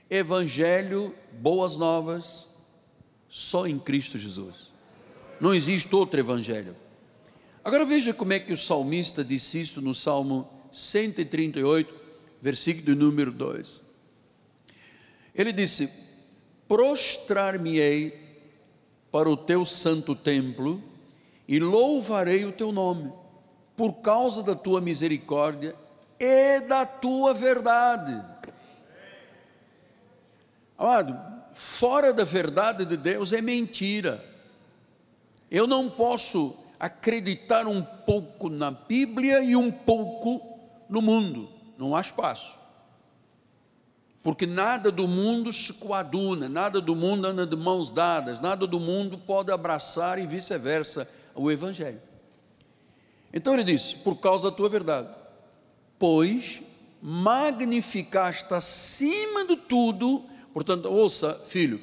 Evangelho, 0.09 1.13
boas 1.33 1.77
novas, 1.77 2.47
só 3.27 3.67
em 3.67 3.77
Cristo 3.77 4.17
Jesus. 4.17 4.73
Não 5.39 5.53
existe 5.53 5.93
outro 5.95 6.19
Evangelho. 6.19 6.75
Agora 7.63 7.85
veja 7.85 8.13
como 8.13 8.33
é 8.33 8.39
que 8.39 8.51
o 8.51 8.57
salmista 8.57 9.23
disse 9.23 9.61
isso 9.61 9.81
no 9.81 9.93
Salmo 9.93 10.49
138, 10.71 11.93
versículo 12.41 12.95
número 12.95 13.31
2. 13.31 13.81
Ele 15.35 15.51
disse: 15.51 15.89
Prostrar-me-ei 16.67 18.17
para 19.11 19.29
o 19.29 19.37
teu 19.37 19.63
santo 19.63 20.15
templo 20.15 20.81
e 21.47 21.59
louvarei 21.59 22.45
o 22.45 22.51
teu 22.51 22.71
nome 22.71 23.11
por 23.79 23.93
causa 24.01 24.43
da 24.43 24.55
tua 24.55 24.81
misericórdia 24.81 25.73
e 26.19 26.59
da 26.67 26.85
tua 26.85 27.33
verdade. 27.33 28.21
Amado, 30.77 31.17
fora 31.53 32.11
da 32.11 32.25
verdade 32.25 32.83
de 32.83 32.97
Deus 32.97 33.31
é 33.31 33.41
mentira. 33.41 34.21
Eu 35.49 35.65
não 35.65 35.89
posso 35.89 36.53
acreditar 36.77 37.67
um 37.67 37.81
pouco 37.81 38.49
na 38.49 38.69
Bíblia 38.69 39.39
e 39.39 39.55
um 39.55 39.71
pouco 39.71 40.59
no 40.89 41.01
mundo, 41.01 41.47
não 41.77 41.95
há 41.95 42.01
espaço. 42.01 42.57
Porque 44.21 44.45
nada 44.45 44.91
do 44.91 45.07
mundo 45.07 45.53
se 45.53 45.71
coaduna, 45.75 46.49
nada 46.49 46.81
do 46.81 46.97
mundo 46.97 47.25
anda 47.25 47.47
de 47.47 47.55
mãos 47.55 47.89
dadas, 47.91 48.41
nada 48.41 48.67
do 48.67 48.77
mundo 48.77 49.17
pode 49.17 49.53
abraçar 49.53 50.19
e 50.19 50.27
vice-versa 50.27 51.09
o 51.33 51.49
Evangelho. 51.49 52.08
Então 53.33 53.53
ele 53.53 53.63
disse: 53.63 53.97
Por 53.97 54.15
causa 54.15 54.49
da 54.49 54.55
tua 54.55 54.69
verdade, 54.69 55.09
pois 55.97 56.61
magnificaste 57.01 58.53
acima 58.53 59.45
de 59.45 59.55
tudo, 59.55 60.23
portanto, 60.53 60.87
ouça, 60.91 61.33
filho, 61.33 61.79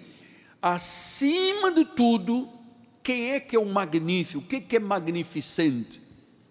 acima 0.61 1.71
de 1.73 1.85
tudo, 1.85 2.49
quem 3.03 3.31
é 3.31 3.41
que 3.41 3.57
é 3.57 3.59
o 3.59 3.67
magnífico? 3.67 4.41
O 4.41 4.47
que 4.47 4.57
é, 4.57 4.61
que 4.61 4.77
é 4.77 4.81
magnificente? 4.81 6.03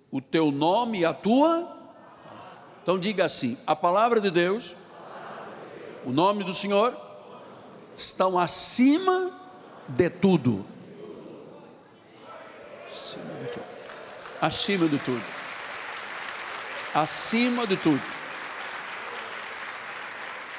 O 0.10 0.22
teu 0.22 0.52
nome 0.52 1.00
e 1.00 1.06
a 1.06 1.14
tua? 1.14 1.76
Então 2.82 2.98
diga 2.98 3.26
assim: 3.26 3.58
a 3.68 3.76
palavra 3.76 4.22
de 4.22 4.32
Deus, 4.32 4.76
o 6.06 6.12
nome 6.12 6.44
do 6.44 6.54
Senhor, 6.54 6.96
estão 7.94 8.40
acima 8.40 9.32
de 9.88 10.10
tudo. 10.10 10.66
Acima 14.42 14.88
de 14.88 14.98
tudo. 15.00 15.24
Acima 16.94 17.68
de 17.68 17.78
tudo. 17.78 18.02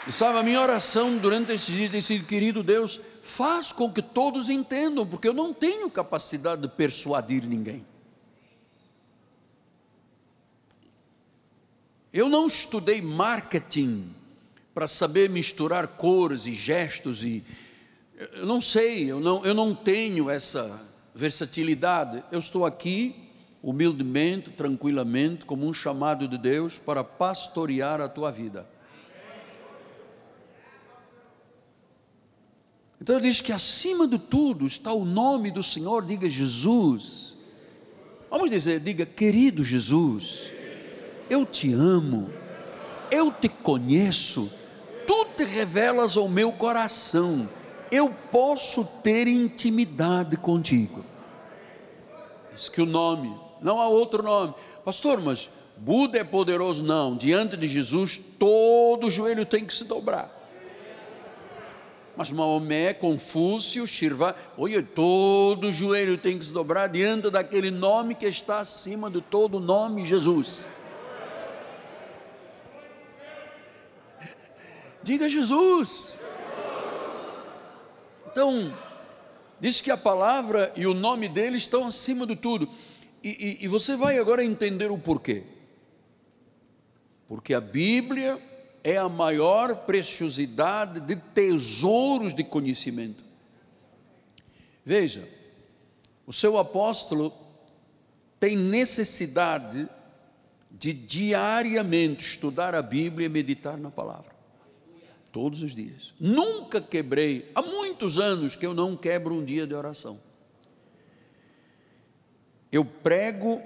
E 0.07 0.13
sabe, 0.13 0.39
a 0.39 0.43
minha 0.43 0.61
oração 0.61 1.17
durante 1.17 1.53
esses 1.53 1.75
dias 1.75 1.91
tem 1.91 2.01
sido, 2.01 2.27
querido 2.27 2.63
Deus, 2.63 3.01
faz 3.23 3.73
com 3.73 3.93
que 3.93 4.01
todos 4.01 4.49
entendam, 4.49 5.05
porque 5.05 5.27
eu 5.27 5.35
não 5.35 5.53
tenho 5.53 5.91
capacidade 5.91 6.63
de 6.63 6.69
persuadir 6.69 7.45
ninguém. 7.45 7.85
Eu 12.13 12.29
não 12.29 12.47
estudei 12.47 13.03
marketing 13.03 14.15
para 14.73 14.87
saber 14.87 15.29
misturar 15.29 15.89
cores 15.89 16.47
e 16.47 16.55
gestos 16.55 17.25
e 17.25 17.45
eu 18.33 18.47
não 18.47 18.61
sei, 18.61 19.11
eu 19.11 19.21
não, 19.21 19.45
eu 19.45 19.53
não 19.53 19.75
tenho 19.75 20.31
essa 20.31 20.81
versatilidade. 21.15 22.23
Eu 22.31 22.39
estou 22.39 22.65
aqui 22.65 23.26
humildemente, 23.67 24.49
tranquilamente, 24.51 25.45
como 25.45 25.67
um 25.67 25.75
chamado 25.75 26.29
de 26.29 26.39
Deus 26.39 26.79
para 26.79 27.03
pastorear 27.03 28.01
a 28.01 28.09
tua 28.09 28.31
vida. 28.31 28.65
Então 33.01 33.17
ele 33.17 33.29
diz 33.29 33.41
que 33.41 33.51
acima 33.51 34.07
de 34.07 34.21
tudo 34.21 34.69
está 34.69 34.93
o 34.93 35.05
nome 35.05 35.51
do 35.51 35.65
Senhor, 35.65 36.07
diga 36.07 36.31
Jesus. 36.31 37.37
Vamos 38.31 38.51
dizer, 38.51 38.79
diga, 38.79 39.05
querido 39.05 39.65
Jesus, 39.65 40.53
eu 41.29 41.45
te 41.45 41.73
amo, 41.73 42.31
eu 43.11 43.33
te 43.33 43.49
conheço, 43.49 44.49
tu 45.09 45.25
te 45.37 45.43
revelas 45.43 46.17
ao 46.17 46.29
meu 46.29 46.53
coração, 46.53 47.49
eu 47.91 48.15
posso 48.31 48.85
ter 49.03 49.27
intimidade 49.27 50.37
contigo. 50.37 51.05
Diz 52.55 52.69
que 52.69 52.81
o 52.81 52.87
nome, 52.87 53.46
não 53.67 53.81
há 53.81 53.89
outro 53.89 54.23
nome, 54.23 54.55
pastor, 54.85 55.21
mas 55.21 55.51
Buda 55.77 56.19
é 56.19 56.25
poderoso, 56.25 56.85
não, 56.85 57.17
diante 57.17 57.57
de 57.57 57.67
Jesus 57.67 58.17
todo 58.39 59.11
joelho 59.11 59.45
tem 59.45 59.65
que 59.65 59.75
se 59.75 59.85
dobrar. 59.85 60.33
Mas 62.17 62.31
Maomé, 62.31 62.95
Confúcio, 62.95 63.85
Shirva, 63.85 64.37
olha, 64.57 64.83
todo 64.83 65.73
joelho 65.73 66.17
tem 66.17 66.39
que 66.39 66.45
se 66.45 66.53
dobrar 66.53 66.87
diante 66.87 67.29
daquele 67.29 67.73
nome 67.73 68.15
que 68.15 68.25
está 68.27 68.61
acima 68.61 69.11
de 69.11 69.21
todo 69.21 69.59
nome, 69.59 70.07
Jesus. 70.07 70.69
Diga 75.03 75.29
Jesus. 75.29 76.21
Então, 78.31 78.73
diz 79.59 79.81
que 79.81 79.91
a 79.91 79.97
palavra 79.97 80.73
e 80.77 80.87
o 80.87 80.95
nome 80.95 81.29
dele 81.29 81.57
estão 81.57 81.87
acima 81.87 82.25
de 82.27 82.37
tudo. 82.37 82.69
E, 83.23 83.59
e, 83.61 83.65
e 83.65 83.69
você 83.69 83.97
vai 83.97 84.19
agora 84.19 84.45
entender 84.45 84.91
o 84.91 84.99
porquê. 84.99 85.43
Porque 87.27 87.55
a 87.55 87.61
Bíblia 87.61 88.41
é 88.85 88.97
a 88.97 89.09
maior 89.09 89.85
preciosidade 89.85 91.01
de 91.01 91.17
tesouros 91.17 92.35
de 92.35 92.45
conhecimento. 92.45 93.25
Veja, 94.85 95.29
o 96.25 96.33
seu 96.33 96.57
apóstolo 96.57 97.33
tem 98.39 98.57
necessidade 98.57 99.89
de 100.71 100.93
diariamente 100.93 102.25
estudar 102.25 102.75
a 102.75 102.83
Bíblia 102.83 103.27
e 103.27 103.29
meditar 103.29 103.77
na 103.77 103.91
palavra. 103.91 104.37
Todos 105.33 105.63
os 105.63 105.75
dias. 105.75 106.15
Nunca 106.21 106.81
quebrei, 106.81 107.51
há 107.55 107.63
muitos 107.63 108.19
anos 108.19 108.55
que 108.55 108.65
eu 108.65 108.73
não 108.73 108.97
quebro 108.97 109.35
um 109.35 109.45
dia 109.45 109.67
de 109.67 109.75
oração. 109.75 110.21
Eu 112.77 112.85
prego 112.85 113.61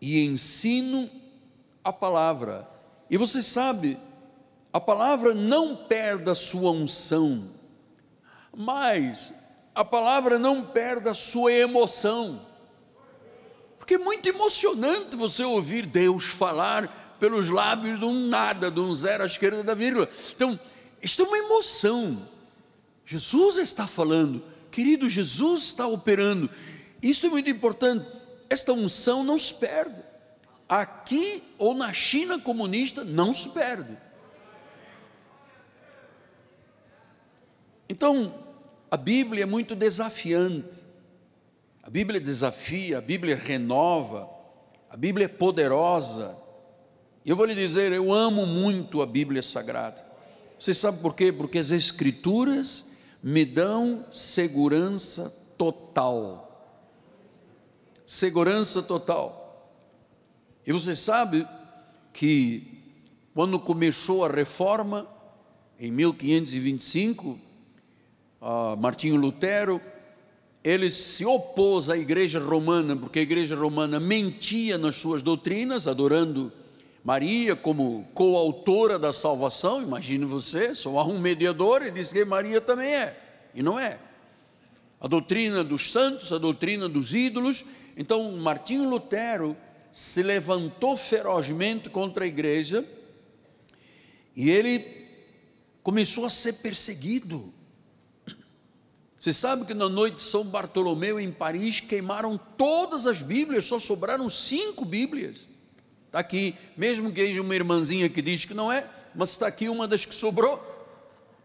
e 0.00 0.24
ensino 0.24 1.08
a 1.84 1.92
palavra 1.92 2.68
e 3.12 3.18
você 3.18 3.42
sabe, 3.42 3.98
a 4.72 4.80
palavra 4.80 5.34
não 5.34 5.76
perde 5.76 6.30
a 6.30 6.34
sua 6.34 6.70
unção, 6.70 7.46
mas 8.56 9.34
a 9.74 9.84
palavra 9.84 10.38
não 10.38 10.64
perde 10.64 11.10
a 11.10 11.14
sua 11.14 11.52
emoção. 11.52 12.40
Porque 13.78 13.96
é 13.96 13.98
muito 13.98 14.26
emocionante 14.26 15.14
você 15.14 15.44
ouvir 15.44 15.84
Deus 15.84 16.24
falar 16.24 17.16
pelos 17.20 17.50
lábios 17.50 17.98
de 17.98 18.06
um 18.06 18.28
nada, 18.28 18.70
de 18.70 18.80
um 18.80 18.94
zero 18.94 19.24
à 19.24 19.26
esquerda 19.26 19.62
da 19.62 19.74
vírgula. 19.74 20.08
Então, 20.34 20.58
isto 21.02 21.20
é 21.20 21.26
uma 21.26 21.36
emoção. 21.36 22.16
Jesus 23.04 23.58
está 23.58 23.86
falando, 23.86 24.42
querido, 24.70 25.06
Jesus 25.06 25.64
está 25.64 25.86
operando. 25.86 26.48
Isso 27.02 27.26
é 27.26 27.28
muito 27.28 27.50
importante. 27.50 28.06
Esta 28.48 28.72
unção 28.72 29.24
não 29.24 29.36
se 29.36 29.54
perde 29.54 30.12
aqui 30.72 31.42
ou 31.58 31.74
na 31.74 31.92
China 31.92 32.40
comunista 32.40 33.04
não 33.04 33.34
se 33.34 33.50
perde. 33.50 33.94
Então, 37.86 38.34
a 38.90 38.96
Bíblia 38.96 39.42
é 39.42 39.46
muito 39.46 39.76
desafiante. 39.76 40.82
A 41.82 41.90
Bíblia 41.90 42.18
desafia, 42.18 42.98
a 42.98 43.00
Bíblia 43.02 43.36
renova, 43.36 44.30
a 44.88 44.96
Bíblia 44.96 45.26
é 45.26 45.28
poderosa. 45.28 46.34
E 47.22 47.28
eu 47.28 47.36
vou 47.36 47.44
lhe 47.44 47.54
dizer, 47.54 47.92
eu 47.92 48.10
amo 48.10 48.46
muito 48.46 49.02
a 49.02 49.06
Bíblia 49.06 49.42
Sagrada. 49.42 50.02
Você 50.58 50.72
sabe 50.72 51.02
por 51.02 51.14
quê? 51.14 51.30
Porque 51.30 51.58
as 51.58 51.70
Escrituras 51.70 52.92
me 53.22 53.44
dão 53.44 54.06
segurança 54.10 55.28
total. 55.58 56.51
Segurança 58.06 58.82
total. 58.82 59.42
E 60.66 60.72
você 60.72 60.94
sabe 60.94 61.46
que 62.12 62.72
quando 63.34 63.58
começou 63.58 64.24
a 64.24 64.28
reforma, 64.28 65.06
em 65.78 65.90
1525, 65.90 67.38
uh, 68.40 68.76
Martinho 68.78 69.16
Lutero, 69.16 69.80
ele 70.62 70.90
se 70.90 71.24
opôs 71.24 71.90
à 71.90 71.96
igreja 71.96 72.38
romana, 72.38 72.94
porque 72.94 73.18
a 73.18 73.22
igreja 73.22 73.56
romana 73.56 73.98
mentia 73.98 74.78
nas 74.78 74.96
suas 74.96 75.22
doutrinas, 75.22 75.88
adorando 75.88 76.52
Maria 77.02 77.56
como 77.56 78.06
coautora 78.14 78.98
da 78.98 79.12
salvação, 79.12 79.82
imagine 79.82 80.24
você, 80.24 80.72
só 80.74 80.96
há 80.98 81.04
um 81.04 81.18
mediador, 81.18 81.82
e 81.82 81.90
diz 81.90 82.12
que 82.12 82.24
Maria 82.24 82.60
também 82.60 82.94
é, 82.94 83.16
e 83.54 83.62
não 83.62 83.78
é. 83.78 83.98
A 85.00 85.08
doutrina 85.08 85.64
dos 85.64 85.90
santos, 85.90 86.32
a 86.32 86.38
doutrina 86.38 86.88
dos 86.88 87.12
ídolos, 87.12 87.64
então 87.96 88.32
Martinho 88.32 88.88
Lutero 88.88 89.56
se 89.90 90.22
levantou 90.22 90.96
ferozmente 90.96 91.90
contra 91.90 92.24
a 92.24 92.28
igreja 92.28 92.84
e 94.34 94.50
ele 94.50 95.06
começou 95.82 96.24
a 96.24 96.30
ser 96.30 96.54
perseguido. 96.54 97.52
Você 99.18 99.32
sabe 99.32 99.66
que 99.66 99.74
na 99.74 99.88
noite 99.88 100.16
de 100.16 100.22
São 100.22 100.44
Bartolomeu, 100.44 101.20
em 101.20 101.30
Paris, 101.30 101.80
queimaram 101.80 102.36
todas 102.56 103.06
as 103.06 103.22
Bíblias, 103.22 103.66
só 103.66 103.78
sobraram 103.78 104.28
cinco 104.28 104.84
Bíblias. 104.84 105.46
Está 106.06 106.18
aqui, 106.18 106.56
mesmo 106.76 107.12
que 107.12 107.20
haja 107.20 107.40
uma 107.40 107.54
irmãzinha 107.54 108.08
que 108.08 108.20
diz 108.20 108.44
que 108.44 108.52
não 108.52 108.72
é, 108.72 108.84
mas 109.14 109.30
está 109.30 109.46
aqui 109.46 109.68
uma 109.68 109.86
das 109.86 110.04
que 110.04 110.14
sobrou, 110.14 110.58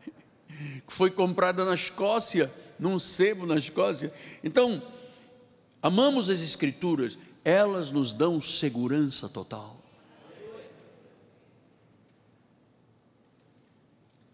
que 0.88 0.92
foi 0.92 1.12
comprada 1.12 1.66
na 1.66 1.76
Escócia, 1.76 2.52
num 2.80 2.98
sebo 2.98 3.46
na 3.46 3.58
Escócia. 3.58 4.12
Então, 4.44 4.82
amamos 5.82 6.30
as 6.30 6.42
Escrituras, 6.42 7.18
elas 7.44 7.92
nos 7.92 8.14
dão 8.14 8.42
segurança 8.42 9.30
total. 9.30 9.78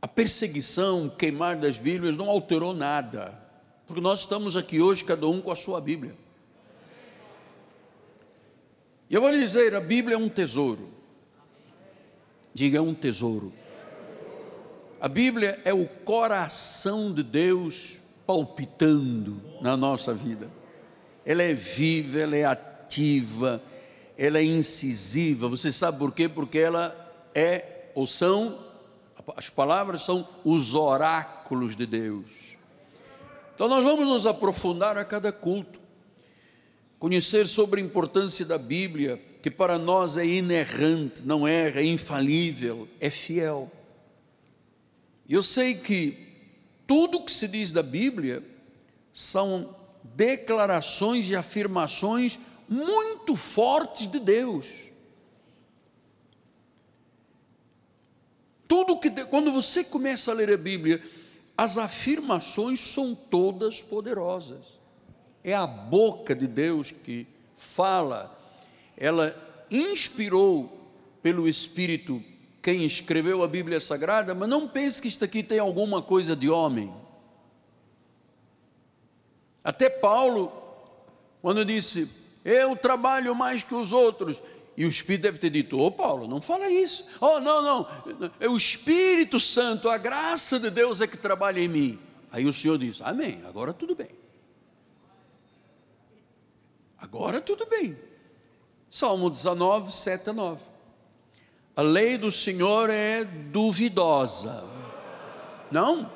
A 0.01 0.07
perseguição, 0.07 1.07
queimar 1.09 1.57
das 1.57 1.77
Bíblias 1.77 2.17
não 2.17 2.29
alterou 2.29 2.73
nada, 2.73 3.33
porque 3.87 4.01
nós 4.01 4.21
estamos 4.21 4.57
aqui 4.57 4.81
hoje, 4.81 5.03
cada 5.03 5.27
um 5.27 5.41
com 5.41 5.51
a 5.51 5.55
sua 5.55 5.79
Bíblia. 5.79 6.15
E 9.09 9.15
eu 9.15 9.21
vou 9.21 9.29
lhe 9.29 9.39
dizer: 9.39 9.75
a 9.75 9.79
Bíblia 9.79 10.15
é 10.15 10.17
um 10.17 10.27
tesouro. 10.27 10.89
Diga, 12.53 12.79
é 12.79 12.81
um 12.81 12.93
tesouro. 12.93 13.53
A 14.99 15.07
Bíblia 15.07 15.61
é 15.65 15.73
o 15.73 15.87
coração 15.87 17.13
de 17.13 17.23
Deus 17.23 17.99
palpitando 18.25 19.41
na 19.61 19.77
nossa 19.77 20.13
vida. 20.13 20.49
Ela 21.25 21.43
é 21.43 21.53
viva, 21.53 22.19
ela 22.19 22.35
é 22.35 22.45
ativa 22.45 23.61
ela 24.17 24.39
é 24.39 24.43
incisiva. 24.43 25.47
Você 25.47 25.71
sabe 25.71 25.97
por 25.99 26.13
quê? 26.13 26.29
Porque 26.29 26.57
ela 26.57 26.95
é, 27.33 27.89
ou 27.95 28.05
são, 28.05 28.57
as 29.35 29.49
palavras 29.49 30.03
são 30.03 30.27
os 30.43 30.73
oráculos 30.73 31.75
de 31.75 31.85
Deus. 31.85 32.27
Então 33.55 33.67
nós 33.67 33.83
vamos 33.83 34.07
nos 34.07 34.25
aprofundar 34.25 34.97
a 34.97 35.05
cada 35.05 35.31
culto, 35.31 35.79
conhecer 36.99 37.47
sobre 37.47 37.81
a 37.81 37.83
importância 37.83 38.45
da 38.45 38.57
Bíblia, 38.57 39.21
que 39.41 39.51
para 39.51 39.77
nós 39.77 40.17
é 40.17 40.25
inerrante, 40.25 41.23
não 41.23 41.47
erra, 41.47 41.81
é 41.81 41.85
infalível, 41.85 42.87
é 42.99 43.09
fiel. 43.09 43.71
Eu 45.29 45.43
sei 45.43 45.75
que 45.75 46.17
tudo 46.87 47.23
que 47.23 47.31
se 47.31 47.47
diz 47.47 47.71
da 47.71 47.83
Bíblia 47.83 48.43
são 49.11 49.82
declarações 50.03 51.29
e 51.29 51.35
afirmações 51.35 52.39
muito 52.67 53.35
fortes 53.35 54.07
de 54.11 54.19
Deus. 54.19 54.91
Tudo 58.67 58.99
que 58.99 59.09
quando 59.25 59.51
você 59.51 59.83
começa 59.83 60.31
a 60.31 60.33
ler 60.33 60.51
a 60.51 60.57
Bíblia, 60.57 61.01
as 61.57 61.77
afirmações 61.77 62.79
são 62.79 63.13
todas 63.13 63.81
poderosas. 63.81 64.79
É 65.43 65.53
a 65.53 65.67
boca 65.67 66.33
de 66.33 66.47
Deus 66.47 66.91
que 66.91 67.27
fala. 67.55 68.35
Ela 68.97 69.35
inspirou 69.69 70.81
pelo 71.21 71.47
Espírito 71.47 72.23
quem 72.61 72.85
escreveu 72.85 73.43
a 73.43 73.47
Bíblia 73.47 73.79
Sagrada, 73.79 74.33
mas 74.33 74.49
não 74.49 74.67
pense 74.67 75.01
que 75.01 75.07
isto 75.07 75.25
aqui 75.25 75.43
tem 75.43 75.59
alguma 75.59 76.01
coisa 76.01 76.35
de 76.35 76.49
homem. 76.49 77.02
Até 79.63 79.89
Paulo, 79.89 80.51
quando 81.41 81.63
disse, 81.63 82.09
eu 82.43 82.75
trabalho 82.75 83.33
mais 83.33 83.63
que 83.63 83.73
os 83.73 83.93
outros, 83.93 84.41
e 84.75 84.85
o 84.85 84.89
Espírito 84.89 85.23
deve 85.23 85.37
ter 85.37 85.49
dito: 85.49 85.77
Ô 85.79 85.85
oh, 85.85 85.91
Paulo, 85.91 86.27
não 86.27 86.41
fala 86.41 86.69
isso. 86.69 87.05
Oh, 87.21 87.39
não, 87.39 87.61
não. 87.61 87.87
É 88.39 88.49
o 88.49 88.57
Espírito 88.57 89.39
Santo, 89.39 89.89
a 89.89 89.97
graça 89.97 90.59
de 90.59 90.69
Deus 90.69 90.99
é 90.99 91.07
que 91.07 91.17
trabalha 91.17 91.59
em 91.59 91.67
mim. 91.67 91.99
Aí 92.31 92.45
o 92.45 92.53
Senhor 92.53 92.77
diz: 92.77 92.99
Amém, 93.01 93.41
agora 93.47 93.71
tudo 93.71 93.95
bem. 93.95 94.09
Agora 96.97 97.39
tudo 97.39 97.65
bem. 97.67 97.97
Salmo 98.89 99.29
19, 99.29 99.91
7 99.91 100.29
a 100.29 100.33
9. 100.33 100.61
A 101.75 101.81
lei 101.81 102.17
do 102.17 102.31
Senhor 102.31 102.89
é 102.89 103.23
duvidosa. 103.23 104.63
Não? 105.71 106.09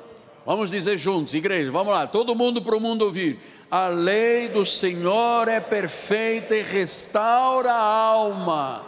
Vamos 0.48 0.70
dizer 0.70 0.96
juntos, 0.96 1.34
igreja, 1.34 1.70
vamos 1.70 1.92
lá, 1.92 2.06
todo 2.06 2.34
mundo 2.34 2.62
para 2.62 2.74
o 2.74 2.80
mundo 2.80 3.02
ouvir. 3.02 3.38
A 3.70 3.88
lei 3.88 4.48
do 4.48 4.64
Senhor 4.64 5.46
é 5.46 5.60
perfeita 5.60 6.56
e 6.56 6.62
restaura 6.62 7.70
a 7.70 7.82
alma. 7.82 8.82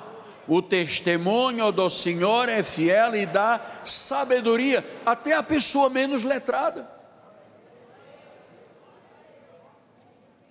O 0.49 0.63
testemunho 0.63 1.71
do 1.71 1.91
Senhor 1.91 2.49
é 2.49 2.63
fiel 2.63 3.15
e 3.15 3.27
dá 3.27 3.61
sabedoria 3.85 4.83
até 5.05 5.35
a 5.35 5.43
pessoa 5.43 5.91
menos 5.91 6.25
letrada. 6.25 6.91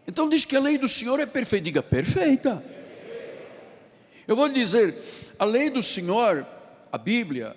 Então 0.07 0.29
diz 0.29 0.45
que 0.45 0.55
a 0.55 0.59
lei 0.59 0.77
do 0.77 0.87
Senhor 0.87 1.19
é 1.19 1.25
perfeita. 1.25 1.65
Diga, 1.65 1.81
perfeita. 1.81 2.63
Eu 4.27 4.35
vou 4.35 4.45
lhe 4.45 4.53
dizer, 4.53 4.93
a 5.39 5.45
lei 5.45 5.71
do 5.71 5.81
Senhor, 5.81 6.45
a 6.91 6.99
Bíblia, 6.99 7.55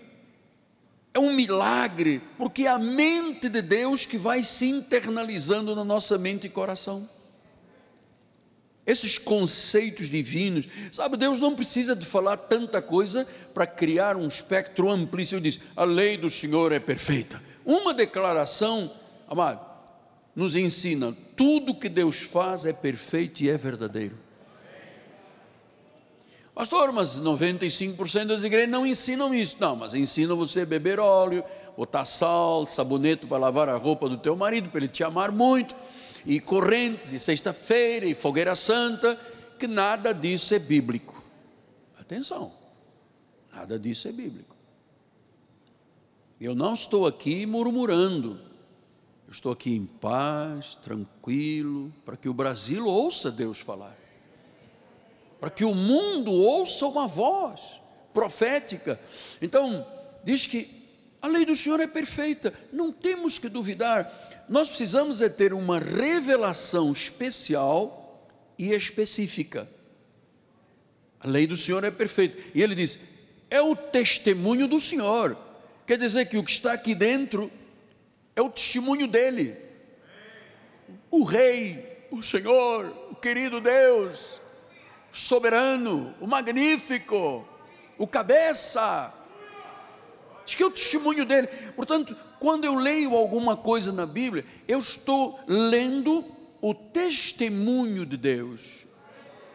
é 1.15 1.19
um 1.19 1.33
milagre, 1.33 2.23
porque 2.39 2.63
é 2.63 2.69
a 2.69 2.79
mente 2.79 3.49
de 3.49 3.61
Deus 3.61 4.07
que 4.07 4.17
vai 4.17 4.43
se 4.43 4.67
internalizando 4.67 5.75
na 5.75 5.85
nossa 5.85 6.17
mente 6.17 6.47
e 6.47 6.51
coração. 6.51 7.09
Esses 8.85 9.19
conceitos 9.19 10.09
divinos, 10.09 10.67
sabe, 10.91 11.17
Deus 11.17 11.39
não 11.39 11.55
precisa 11.55 11.95
de 11.95 12.05
falar 12.05 12.37
tanta 12.37 12.83
coisa 12.83 13.27
para 13.55 13.67
criar 13.67 14.17
um 14.17 14.27
espectro 14.27 14.91
amplíssimo. 14.91 15.39
Ele 15.39 15.51
diz: 15.51 15.61
a 15.77 15.85
lei 15.85 16.17
do 16.17 16.31
Senhor 16.31 16.73
é 16.73 16.81
perfeita. 16.81 17.41
Uma 17.65 17.95
declaração, 17.95 18.91
amado, 19.29 19.61
nos 20.35 20.57
ensina: 20.57 21.15
tudo 21.37 21.79
que 21.79 21.89
Deus 21.89 22.17
faz 22.17 22.65
é 22.65 22.73
perfeito 22.73 23.43
e 23.43 23.51
é 23.51 23.57
verdadeiro. 23.57 24.17
Pastor, 26.55 26.93
mas 26.93 27.19
95% 27.19 28.27
das 28.27 28.45
igrejas 28.45 28.69
não 28.69 28.87
ensinam 28.87 29.35
isso. 29.35 29.57
Não, 29.59 29.75
mas 29.75 29.95
ensinam 29.95 30.37
você 30.37 30.61
a 30.61 30.67
beber 30.67 31.01
óleo, 31.01 31.43
botar 31.77 32.05
sal, 32.05 32.67
sabonete 32.67 33.27
para 33.27 33.39
lavar 33.39 33.69
a 33.71 33.77
roupa 33.77 34.09
do 34.09 34.19
teu 34.19 34.37
marido, 34.37 34.69
para 34.69 34.81
ele 34.81 34.89
te 34.89 35.03
amar 35.03 35.33
muito, 35.33 35.75
e 36.27 36.39
correntes, 36.39 37.13
e 37.13 37.19
sexta-feira, 37.19 38.05
e 38.05 38.15
fogueira 38.15 38.55
santa, 38.55 39.19
que 39.59 39.67
nada 39.67 40.13
disso 40.13 40.55
é 40.55 40.59
bíblico. 40.59 41.23
Atenção, 41.99 42.53
nada 43.51 43.79
disso 43.79 44.09
é 44.09 44.13
bíblico. 44.13 44.55
Eu 46.39 46.55
não 46.55 46.75
estou 46.75 47.07
aqui 47.07 47.47
murmurando, 47.47 48.39
eu 49.27 49.33
estou 49.33 49.53
aqui 49.53 49.75
em 49.75 49.87
paz, 49.87 50.75
tranquilo, 50.75 51.91
para 52.05 52.17
que 52.17 52.29
o 52.29 52.35
Brasil 52.35 52.87
ouça 52.87 53.31
Deus 53.31 53.59
falar 53.59 54.02
para 55.43 55.51
que 55.51 55.65
o 55.65 55.75
mundo 55.75 56.31
ouça 56.31 56.87
uma 56.87 57.09
voz 57.09 57.81
profética. 58.15 58.97
Então, 59.43 59.85
diz 60.23 60.47
que 60.47 60.69
a 61.21 61.27
lei 61.27 61.45
do 61.45 61.57
Senhor 61.57 61.81
é 61.81 61.87
perfeita, 61.89 62.55
não 62.73 62.93
temos 62.93 63.41
que 63.41 63.49
duvidar. 63.49 64.45
Nós 64.49 64.69
precisamos 64.69 65.21
é 65.21 65.29
ter 65.29 65.53
uma 65.53 65.81
revelação 65.81 66.93
especial 66.93 68.25
e 68.57 68.71
específica. 68.71 69.69
A 71.19 71.27
lei 71.27 71.49
do 71.49 71.57
Senhor 71.57 71.83
é 71.83 71.91
perfeita. 71.91 72.39
E 72.55 72.63
ele 72.63 72.77
diz: 72.77 73.01
é 73.51 73.61
o 73.61 73.75
testemunho 73.75 74.69
do 74.69 74.79
Senhor. 74.79 75.37
Quer 75.85 75.99
dizer 75.99 76.27
que 76.27 76.39
o 76.39 76.45
que 76.45 76.53
está 76.53 76.73
aqui 76.73 76.95
dentro 76.95 77.51
é 78.37 78.41
o 78.41 78.49
testemunho 78.49 79.09
dele. 79.09 79.57
O 81.11 81.25
Rei, 81.25 82.07
o 82.13 82.23
Senhor, 82.23 82.87
o 83.11 83.17
querido 83.17 83.61
Deus, 83.61 84.41
soberano, 85.13 86.15
o 86.21 86.27
magnífico, 86.27 87.47
o 87.99 88.07
cabeça. 88.07 89.13
Diz 90.45 90.55
que 90.55 90.63
é 90.63 90.67
o 90.67 90.71
testemunho 90.71 91.25
dele. 91.25 91.47
Portanto, 91.77 92.17
quando 92.41 92.65
eu 92.65 92.75
leio 92.75 93.15
alguma 93.15 93.57
coisa 93.57 93.93
na 93.93 94.07
Bíblia, 94.07 94.45
eu 94.67 94.79
estou 94.79 95.39
lendo 95.47 96.25
o 96.61 96.75
testemunho 96.75 98.07
de 98.07 98.17
Deus. 98.17 98.87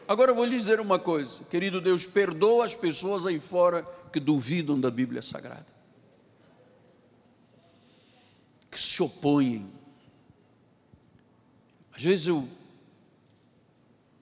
Agora 0.08 0.32
eu 0.32 0.36
vou 0.36 0.46
lhe 0.46 0.56
dizer 0.58 0.80
uma 0.80 0.98
coisa, 0.98 1.44
querido 1.46 1.82
Deus, 1.82 2.06
perdoa 2.06 2.66
as 2.66 2.76
pessoas 2.76 3.26
aí 3.26 3.40
fora 3.42 3.86
que 4.14 4.22
duvidam 4.22 4.80
da 4.80 4.90
Bíblia 4.90 5.22
Sagrada, 5.22 5.66
que 8.72 8.80
se 8.80 9.04
opõem. 9.04 9.70
Às 11.94 12.04
vezes 12.04 12.28
eu 12.28 12.48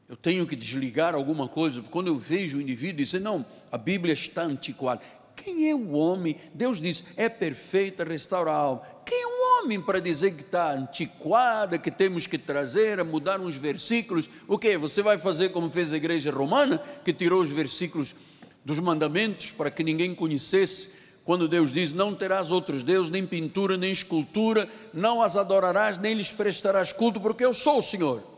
eu 0.08 0.16
tenho 0.16 0.46
que 0.46 0.56
desligar 0.56 1.16
alguma 1.16 1.48
coisa, 1.48 1.82
quando 1.90 2.08
eu 2.08 2.18
vejo 2.18 2.58
o 2.58 2.62
indivíduo 2.62 3.04
dizer, 3.04 3.20
não, 3.20 3.44
a 3.72 3.78
Bíblia 3.78 4.14
está 4.14 4.44
antiquada. 4.44 5.02
Quem 5.36 5.70
é 5.70 5.76
o 5.76 5.92
homem? 5.92 6.38
Deus 6.54 6.80
diz, 6.80 7.06
é 7.18 7.28
perfeita, 7.28 8.04
restaura 8.04 8.52
a 8.52 8.56
alma. 8.56 8.82
Quem 9.04 9.20
é 9.20 9.28
o 9.28 9.64
homem 9.64 9.82
para 9.82 10.00
dizer 10.00 10.36
que 10.36 10.42
está 10.42 10.74
antiquada, 10.74 11.78
que 11.78 11.92
temos 11.92 12.28
que 12.28 12.38
trazer, 12.38 13.04
mudar 13.04 13.40
uns 13.40 13.56
versículos? 13.56 14.30
O 14.48 14.58
que? 14.58 14.78
Você 14.78 15.02
vai 15.02 15.18
fazer 15.18 15.50
como 15.50 15.70
fez 15.70 15.92
a 15.92 15.98
igreja 15.98 16.32
romana, 16.32 16.82
que 17.04 17.14
tirou 17.14 17.42
os 17.42 17.52
versículos 17.52 18.16
dos 18.64 18.80
mandamentos 18.80 19.52
para 19.52 19.72
que 19.72 19.84
ninguém 19.84 20.16
conhecesse? 20.16 21.04
Quando 21.24 21.48
Deus 21.48 21.72
diz: 21.72 21.92
Não 21.92 22.16
terás 22.16 22.50
outros 22.52 22.82
deuses, 22.82 23.12
nem 23.12 23.26
pintura, 23.26 23.78
nem 23.78 23.92
escultura, 23.92 24.68
não 24.94 25.22
as 25.22 25.38
adorarás, 25.38 26.00
nem 26.00 26.16
lhes 26.16 26.32
prestarás 26.32 26.92
culto, 26.92 27.20
porque 27.20 27.46
eu 27.46 27.54
sou 27.54 27.78
o 27.78 27.84
Senhor 27.84 28.35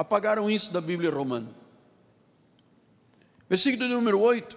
apagaram 0.00 0.50
isso 0.50 0.72
da 0.72 0.80
Bíblia 0.80 1.10
romana. 1.10 1.54
Versículo 3.50 3.86
número 3.86 4.18
8: 4.18 4.56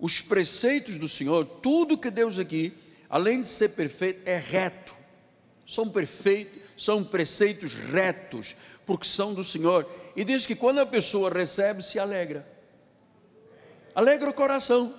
Os 0.00 0.20
preceitos 0.20 0.96
do 0.96 1.08
Senhor, 1.08 1.44
tudo 1.44 1.96
que 1.96 2.10
Deus 2.10 2.40
aqui, 2.40 2.72
além 3.08 3.40
de 3.40 3.46
ser 3.46 3.70
perfeito, 3.70 4.28
é 4.28 4.36
reto, 4.36 4.92
são 5.64 5.88
perfeitos, 5.88 6.60
são 6.76 7.04
preceitos 7.04 7.72
retos, 7.72 8.56
porque 8.84 9.06
são 9.06 9.32
do 9.32 9.44
Senhor. 9.44 9.88
E 10.16 10.24
diz 10.24 10.44
que 10.44 10.56
quando 10.56 10.80
a 10.80 10.86
pessoa 10.86 11.30
recebe, 11.30 11.80
se 11.80 12.00
alegra, 12.00 12.44
alegra 13.94 14.28
o 14.28 14.34
coração. 14.34 14.92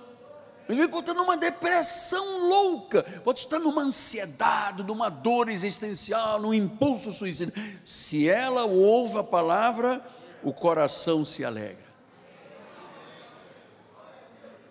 Ele 0.68 0.88
pode 0.88 1.08
estar 1.08 1.14
numa 1.14 1.36
depressão 1.36 2.48
louca, 2.48 3.04
pode 3.22 3.40
estar 3.40 3.60
numa 3.60 3.82
ansiedade, 3.82 4.82
numa 4.82 5.08
dor 5.08 5.48
existencial, 5.48 6.40
num 6.40 6.52
impulso 6.52 7.12
suicida. 7.12 7.52
Se 7.84 8.28
ela 8.28 8.64
ouve 8.64 9.18
a 9.18 9.22
palavra, 9.22 10.04
o 10.42 10.52
coração 10.52 11.24
se 11.24 11.44
alegra. 11.44 11.86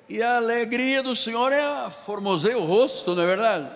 E 0.09 0.21
a 0.21 0.35
alegria 0.35 1.01
do 1.01 1.15
Senhor 1.15 1.51
é 1.51 1.89
formoseia 1.89 2.57
o 2.57 2.65
rosto, 2.65 3.15
não 3.15 3.23
é 3.23 3.27
verdade? 3.27 3.71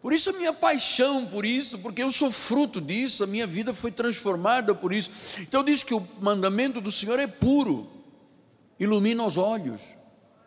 Por 0.00 0.14
isso 0.14 0.30
a 0.30 0.32
minha 0.32 0.54
paixão 0.54 1.26
por 1.26 1.44
isso, 1.44 1.78
porque 1.80 2.02
eu 2.02 2.10
sou 2.10 2.30
fruto 2.30 2.80
disso, 2.80 3.22
a 3.22 3.26
minha 3.26 3.46
vida 3.46 3.74
foi 3.74 3.92
transformada 3.92 4.74
por 4.74 4.90
isso. 4.90 5.10
Então 5.38 5.62
diz 5.62 5.82
que 5.82 5.92
o 5.92 6.04
mandamento 6.18 6.80
do 6.80 6.90
Senhor 6.90 7.18
é 7.20 7.26
puro, 7.26 7.86
ilumina 8.78 9.22
os 9.22 9.36
olhos 9.36 9.99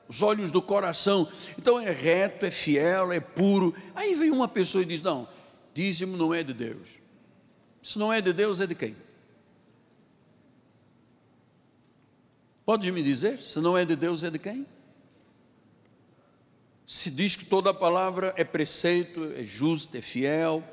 os 0.07 0.21
olhos 0.21 0.51
do 0.51 0.61
coração. 0.61 1.27
Então 1.57 1.79
é 1.79 1.91
reto, 1.91 2.45
é 2.45 2.51
fiel, 2.51 3.11
é 3.11 3.19
puro. 3.19 3.73
Aí 3.95 4.13
vem 4.15 4.31
uma 4.31 4.47
pessoa 4.47 4.81
e 4.81 4.85
diz: 4.85 5.01
Não, 5.01 5.27
dízimo 5.73 6.17
não 6.17 6.33
é 6.33 6.43
de 6.43 6.53
Deus. 6.53 6.89
Se 7.81 7.99
não 7.99 8.11
é 8.11 8.21
de 8.21 8.31
Deus, 8.31 8.59
é 8.59 8.67
de 8.67 8.75
quem? 8.75 8.95
Pode 12.65 12.89
me 12.91 13.03
dizer? 13.03 13.39
Se 13.41 13.59
não 13.59 13.77
é 13.77 13.83
de 13.83 13.95
Deus, 13.95 14.23
é 14.23 14.29
de 14.29 14.39
quem? 14.39 14.65
Se 16.85 17.11
diz 17.11 17.35
que 17.35 17.45
toda 17.45 17.73
palavra 17.73 18.33
é 18.37 18.43
preceito, 18.43 19.33
é 19.35 19.43
justa, 19.43 19.97
é 19.97 20.01
fiel, 20.01 20.63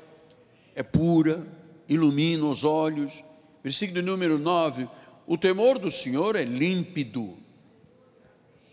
é 0.73 0.83
pura, 0.83 1.45
ilumina 1.89 2.45
os 2.45 2.63
olhos. 2.63 3.23
Versículo 3.63 4.01
número 4.01 4.37
9: 4.37 4.87
O 5.27 5.37
temor 5.37 5.79
do 5.79 5.91
Senhor 5.91 6.35
é 6.35 6.43
límpido 6.43 7.40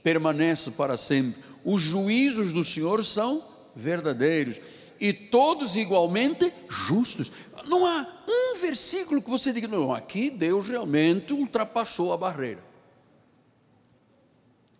permanece 0.03 0.71
para 0.73 0.97
sempre. 0.97 1.43
Os 1.65 1.83
juízos 1.83 2.53
do 2.53 2.65
Senhor 2.65 3.05
são 3.05 3.43
verdadeiros 3.75 4.61
e 5.01 5.13
todos 5.13 5.77
igualmente 5.77 6.53
justos. 6.69 7.31
Não 7.67 7.85
há 7.85 8.07
um 8.27 8.59
versículo 8.59 9.21
que 9.21 9.29
você 9.29 9.53
diga, 9.53 9.69
não, 9.69 9.93
aqui 9.93 10.31
Deus 10.31 10.67
realmente 10.69 11.33
ultrapassou 11.33 12.13
a 12.13 12.17
barreira. 12.17 12.67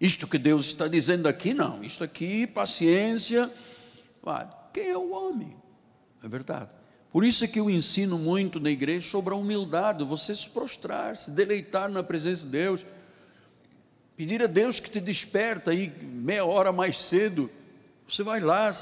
Isto 0.01 0.27
que 0.27 0.39
Deus 0.39 0.67
está 0.67 0.87
dizendo 0.87 1.27
aqui, 1.27 1.53
não. 1.53 1.83
Isto 1.83 2.05
aqui, 2.05 2.47
paciência. 2.47 3.51
Quem 4.73 4.91
é 4.91 4.97
o 4.97 5.11
homem? 5.11 5.57
É 6.23 6.29
verdade. 6.29 6.71
Por 7.11 7.25
isso 7.25 7.45
é 7.45 7.49
que 7.49 7.59
eu 7.59 7.69
ensino 7.69 8.19
muito 8.19 8.61
na 8.61 8.71
igreja 8.71 9.09
sobre 9.09 9.35
a 9.35 9.37
humildade, 9.37 10.05
você 10.05 10.35
se 10.35 10.49
prostrar, 10.51 11.17
se 11.17 11.31
deleitar 11.31 11.91
na 11.91 12.03
presença 12.03 12.45
de 12.45 12.53
Deus, 12.53 12.85
pedir 14.19 14.43
a 14.43 14.49
Deus 14.49 14.81
que 14.81 14.91
te 14.91 14.99
desperta 14.99 15.71
aí 15.71 15.93
meia 16.03 16.45
hora 16.45 16.73
mais 16.73 16.99
cedo, 16.99 17.49
você 18.09 18.25
vai 18.25 18.41
lá, 18.41 18.75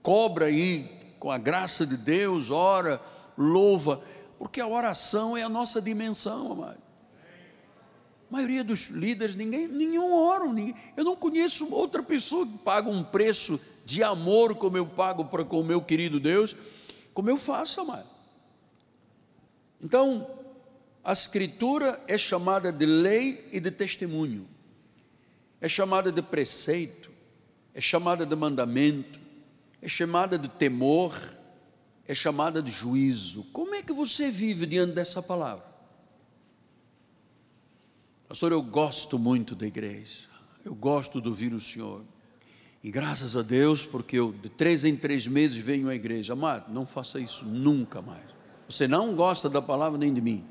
cobra 0.00 0.46
aí 0.46 0.88
com 1.18 1.28
a 1.28 1.36
graça 1.36 1.84
de 1.84 1.96
Deus, 1.96 2.52
ora, 2.52 3.02
louva, 3.36 4.00
porque 4.38 4.60
a 4.60 4.66
oração 4.68 5.36
é 5.36 5.42
a 5.42 5.48
nossa 5.48 5.82
dimensão, 5.82 6.52
amado. 6.52 6.78
A 8.30 8.32
maioria 8.32 8.62
dos 8.62 8.90
líderes, 8.90 9.34
ninguém, 9.34 9.66
nenhum 9.66 10.14
oram, 10.14 10.52
ninguém, 10.52 10.76
eu 10.96 11.02
não 11.02 11.16
conheço 11.16 11.74
outra 11.74 12.00
pessoa 12.00 12.46
que 12.46 12.58
paga 12.58 12.88
um 12.88 13.02
preço 13.02 13.58
de 13.84 14.04
amor 14.04 14.54
como 14.54 14.76
eu 14.76 14.86
pago 14.86 15.24
para 15.24 15.44
com 15.44 15.58
o 15.58 15.64
meu 15.64 15.82
querido 15.82 16.20
Deus, 16.20 16.54
como 17.12 17.28
eu 17.28 17.36
faço, 17.36 17.80
amado. 17.80 18.06
Então, 19.82 20.41
a 21.04 21.12
Escritura 21.12 22.00
é 22.06 22.16
chamada 22.16 22.72
de 22.72 22.86
lei 22.86 23.48
e 23.52 23.58
de 23.58 23.70
testemunho, 23.70 24.46
é 25.60 25.68
chamada 25.68 26.12
de 26.12 26.22
preceito, 26.22 27.10
é 27.74 27.80
chamada 27.80 28.24
de 28.24 28.36
mandamento, 28.36 29.18
é 29.80 29.88
chamada 29.88 30.38
de 30.38 30.48
temor, 30.48 31.12
é 32.06 32.14
chamada 32.14 32.62
de 32.62 32.70
juízo. 32.70 33.44
Como 33.52 33.74
é 33.74 33.82
que 33.82 33.92
você 33.92 34.30
vive 34.30 34.66
diante 34.66 34.92
dessa 34.92 35.22
palavra? 35.22 35.64
Pastor, 38.28 38.52
eu 38.52 38.62
gosto 38.62 39.18
muito 39.18 39.54
da 39.54 39.66
igreja, 39.66 40.28
eu 40.64 40.74
gosto 40.74 41.20
de 41.20 41.28
ouvir 41.28 41.52
o 41.52 41.60
Senhor. 41.60 42.04
E 42.82 42.90
graças 42.90 43.36
a 43.36 43.42
Deus, 43.42 43.84
porque 43.84 44.18
eu 44.18 44.32
de 44.32 44.48
três 44.48 44.84
em 44.84 44.96
três 44.96 45.26
meses 45.26 45.56
venho 45.56 45.88
à 45.88 45.94
igreja. 45.94 46.32
Amado, 46.32 46.72
não 46.72 46.84
faça 46.84 47.20
isso 47.20 47.44
nunca 47.44 48.02
mais. 48.02 48.24
Você 48.68 48.88
não 48.88 49.14
gosta 49.14 49.48
da 49.48 49.62
palavra 49.62 49.98
nem 49.98 50.12
de 50.12 50.20
mim. 50.20 50.44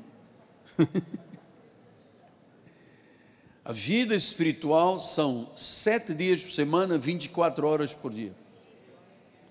a 3.64 3.72
vida 3.72 4.14
espiritual 4.14 5.00
são 5.00 5.50
sete 5.56 6.14
dias 6.14 6.42
por 6.42 6.50
semana, 6.50 6.98
24 6.98 7.66
horas 7.66 7.94
por 7.94 8.12
dia. 8.12 8.34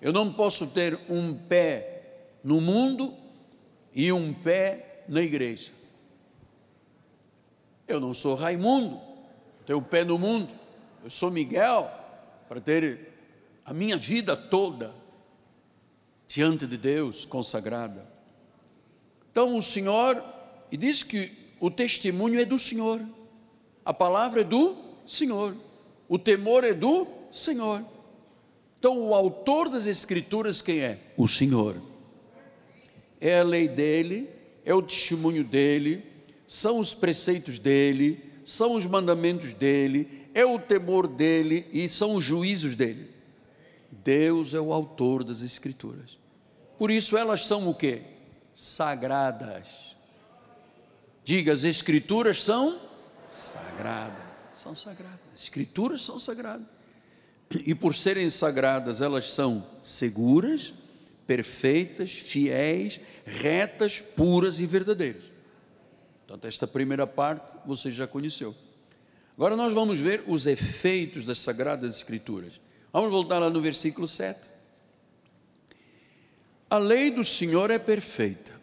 Eu 0.01 0.11
não 0.11 0.33
posso 0.33 0.67
ter 0.67 0.99
um 1.09 1.33
pé 1.33 2.01
no 2.43 2.59
mundo 2.59 3.15
e 3.93 4.11
um 4.11 4.33
pé 4.33 5.03
na 5.07 5.21
igreja. 5.21 5.71
Eu 7.87 7.99
não 7.99 8.13
sou 8.13 8.35
Raimundo, 8.35 8.99
tenho 9.65 9.79
um 9.79 9.83
pé 9.83 10.03
no 10.03 10.17
mundo. 10.17 10.53
Eu 11.03 11.09
sou 11.09 11.29
Miguel, 11.29 11.89
para 12.47 12.59
ter 12.61 13.11
a 13.65 13.73
minha 13.73 13.97
vida 13.97 14.35
toda 14.35 14.93
diante 16.27 16.65
de 16.65 16.77
Deus 16.77 17.25
consagrada. 17.25 18.05
Então 19.31 19.55
o 19.55 19.61
Senhor, 19.61 20.21
e 20.71 20.77
diz 20.77 21.03
que 21.03 21.29
o 21.59 21.69
testemunho 21.69 22.39
é 22.39 22.45
do 22.45 22.57
Senhor, 22.57 22.99
a 23.83 23.93
palavra 23.93 24.41
é 24.41 24.43
do 24.43 24.75
Senhor, 25.05 25.55
o 26.07 26.17
temor 26.17 26.63
é 26.63 26.73
do 26.73 27.07
Senhor. 27.31 27.83
Então, 28.79 28.99
o 28.99 29.13
autor 29.13 29.69
das 29.69 29.85
Escrituras, 29.85 30.61
quem 30.61 30.79
é? 30.79 30.97
O 31.15 31.27
Senhor. 31.27 31.75
É 33.19 33.39
a 33.39 33.43
lei 33.43 33.67
dele, 33.67 34.27
é 34.65 34.73
o 34.73 34.81
testemunho 34.81 35.43
dele, 35.43 36.03
são 36.47 36.79
os 36.79 36.93
preceitos 36.93 37.59
dele, 37.59 38.23
são 38.43 38.73
os 38.73 38.85
mandamentos 38.85 39.53
dele, 39.53 40.27
é 40.33 40.43
o 40.45 40.57
temor 40.57 41.07
dele 41.07 41.67
e 41.71 41.87
são 41.87 42.15
os 42.15 42.23
juízos 42.23 42.75
dele. 42.75 43.07
Deus 43.91 44.53
é 44.53 44.59
o 44.59 44.73
autor 44.73 45.23
das 45.23 45.41
Escrituras. 45.41 46.17
Por 46.77 46.89
isso 46.89 47.15
elas 47.15 47.45
são 47.45 47.69
o 47.69 47.75
que? 47.75 48.01
Sagradas. 48.53 49.90
Diga, 51.23 51.53
as 51.53 51.63
Escrituras 51.63 52.41
são 52.41 52.79
sagradas. 53.27 54.31
São 54.53 54.75
sagradas. 54.75 55.19
As 55.33 55.43
Escrituras 55.43 56.01
são 56.01 56.19
sagradas 56.19 56.65
e 57.65 57.75
por 57.75 57.95
serem 57.95 58.29
sagradas, 58.29 59.01
elas 59.01 59.31
são 59.31 59.65
seguras, 59.83 60.73
perfeitas, 61.27 62.11
fiéis, 62.11 62.99
retas, 63.25 63.99
puras 63.99 64.59
e 64.59 64.65
verdadeiras. 64.65 65.23
Portanto, 66.25 66.47
esta 66.47 66.65
primeira 66.65 67.05
parte 67.05 67.57
você 67.65 67.91
já 67.91 68.07
conheceu. 68.07 68.55
Agora 69.35 69.55
nós 69.55 69.73
vamos 69.73 69.99
ver 69.99 70.23
os 70.27 70.45
efeitos 70.45 71.25
das 71.25 71.39
Sagradas 71.39 71.97
Escrituras. 71.97 72.59
Vamos 72.93 73.11
voltar 73.11 73.39
lá 73.39 73.49
no 73.49 73.61
versículo 73.61 74.07
7. 74.07 74.49
A 76.69 76.77
lei 76.77 77.11
do 77.11 77.23
Senhor 77.23 77.69
é 77.69 77.79
perfeita. 77.79 78.60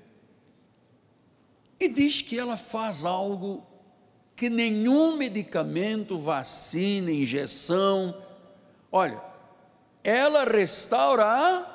E 1.81 1.89
diz 1.89 2.23
que 2.23 2.39
ela 2.39 2.57
faz 2.57 3.05
algo 3.05 3.67
que 4.35 4.49
nenhum 4.51 5.17
medicamento, 5.17 6.19
vacina, 6.19 7.11
injeção, 7.11 8.15
Olha, 8.91 9.21
ela 10.03 10.45
restaura 10.45 11.25
a 11.25 11.75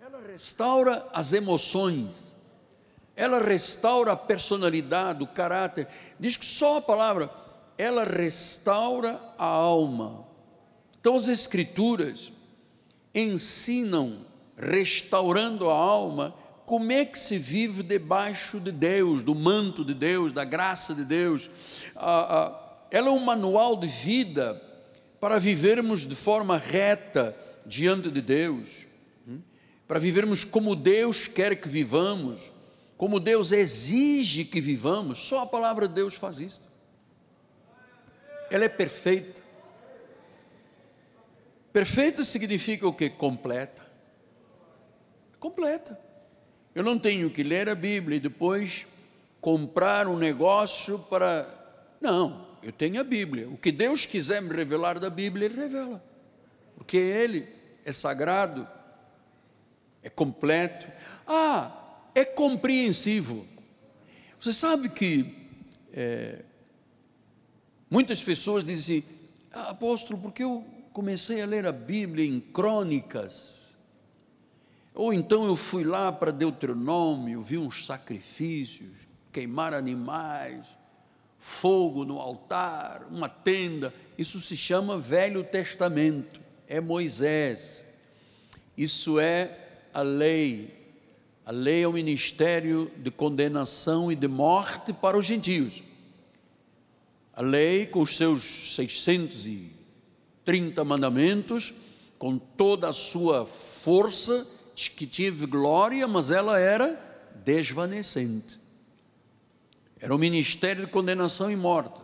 ela 0.00 0.20
restaura 0.26 1.06
as 1.12 1.32
emoções. 1.32 2.34
Ela 3.14 3.38
restaura 3.38 4.12
a 4.12 4.16
personalidade, 4.16 5.22
o 5.22 5.26
caráter. 5.26 5.86
Diz 6.18 6.36
que 6.36 6.44
só 6.44 6.78
a 6.78 6.82
palavra 6.82 7.30
ela 7.78 8.04
restaura 8.04 9.20
a 9.38 9.44
alma. 9.44 10.26
Então 10.98 11.14
as 11.14 11.28
escrituras 11.28 12.32
ensinam 13.14 14.18
restaurando 14.56 15.70
a 15.70 15.74
alma 15.74 16.34
como 16.70 16.92
é 16.92 17.04
que 17.04 17.18
se 17.18 17.36
vive 17.36 17.82
debaixo 17.82 18.60
de 18.60 18.70
Deus, 18.70 19.24
do 19.24 19.34
manto 19.34 19.84
de 19.84 19.92
Deus, 19.92 20.32
da 20.32 20.44
graça 20.44 20.94
de 20.94 21.04
Deus. 21.04 21.50
Ah, 21.96 22.28
ah, 22.30 22.86
ela 22.92 23.08
é 23.08 23.10
um 23.10 23.24
manual 23.24 23.76
de 23.76 23.88
vida 23.88 24.54
para 25.20 25.36
vivermos 25.40 26.06
de 26.06 26.14
forma 26.14 26.56
reta 26.56 27.36
diante 27.66 28.08
de 28.08 28.20
Deus, 28.20 28.86
hum? 29.26 29.40
para 29.88 29.98
vivermos 29.98 30.44
como 30.44 30.76
Deus 30.76 31.26
quer 31.26 31.60
que 31.60 31.68
vivamos, 31.68 32.52
como 32.96 33.18
Deus 33.18 33.50
exige 33.50 34.44
que 34.44 34.60
vivamos, 34.60 35.18
só 35.18 35.40
a 35.40 35.46
palavra 35.46 35.88
de 35.88 35.94
Deus 35.94 36.14
faz 36.14 36.38
isso. 36.38 36.70
Ela 38.48 38.66
é 38.66 38.68
perfeita. 38.68 39.42
Perfeita 41.72 42.22
significa 42.22 42.86
o 42.86 42.92
que? 42.92 43.10
Completa. 43.10 43.84
Completa. 45.40 46.09
Eu 46.74 46.82
não 46.82 46.98
tenho 46.98 47.30
que 47.30 47.42
ler 47.42 47.68
a 47.68 47.74
Bíblia 47.74 48.16
e 48.16 48.20
depois 48.20 48.86
comprar 49.40 50.06
um 50.06 50.16
negócio 50.16 50.98
para. 50.98 51.48
Não 52.00 52.50
eu 52.62 52.72
tenho 52.72 53.00
a 53.00 53.04
Bíblia. 53.04 53.48
O 53.48 53.56
que 53.56 53.72
Deus 53.72 54.04
quiser 54.06 54.42
me 54.42 54.54
revelar 54.54 54.98
da 54.98 55.08
Bíblia, 55.08 55.46
Ele 55.46 55.56
revela. 55.56 56.02
Porque 56.76 56.96
Ele 56.96 57.48
é 57.84 57.92
sagrado, 57.92 58.66
é 60.02 60.10
completo. 60.10 60.86
Ah, 61.26 61.70
é 62.14 62.24
compreensivo. 62.24 63.46
Você 64.38 64.52
sabe 64.52 64.88
que 64.88 65.34
é, 65.92 66.42
muitas 67.90 68.22
pessoas 68.22 68.64
dizem 68.64 68.98
assim, 68.98 69.08
ah, 69.52 69.70
apóstolo, 69.70 70.20
porque 70.20 70.42
eu 70.42 70.64
comecei 70.92 71.42
a 71.42 71.46
ler 71.46 71.66
a 71.66 71.72
Bíblia 71.72 72.26
em 72.26 72.40
crônicas, 72.40 73.59
ou 75.00 75.12
então 75.14 75.46
eu 75.46 75.56
fui 75.56 75.82
lá 75.82 76.12
para 76.12 76.30
Deuteronômio, 76.30 77.40
vi 77.40 77.56
uns 77.56 77.86
sacrifícios, 77.86 78.90
queimar 79.32 79.72
animais, 79.72 80.66
fogo 81.38 82.04
no 82.04 82.18
altar, 82.18 83.06
uma 83.10 83.26
tenda. 83.26 83.94
Isso 84.18 84.38
se 84.40 84.58
chama 84.58 84.98
Velho 84.98 85.42
Testamento, 85.42 86.38
é 86.68 86.82
Moisés. 86.82 87.86
Isso 88.76 89.18
é 89.18 89.56
a 89.94 90.02
lei. 90.02 90.78
A 91.46 91.50
lei 91.50 91.84
é 91.84 91.88
o 91.88 91.94
ministério 91.94 92.92
de 92.98 93.10
condenação 93.10 94.12
e 94.12 94.14
de 94.14 94.28
morte 94.28 94.92
para 94.92 95.16
os 95.16 95.24
gentios. 95.24 95.82
A 97.32 97.40
lei, 97.40 97.86
com 97.86 98.02
os 98.02 98.18
seus 98.18 98.74
630 98.74 100.84
mandamentos, 100.84 101.72
com 102.18 102.36
toda 102.36 102.90
a 102.90 102.92
sua 102.92 103.46
força, 103.46 104.59
que 104.88 105.06
tive 105.06 105.46
glória, 105.46 106.06
mas 106.06 106.30
ela 106.30 106.58
era 106.58 106.98
desvanecente. 107.44 108.58
Era 110.00 110.14
um 110.14 110.18
ministério 110.18 110.86
de 110.86 110.90
condenação 110.90 111.50
e 111.50 111.56
morte. 111.56 112.00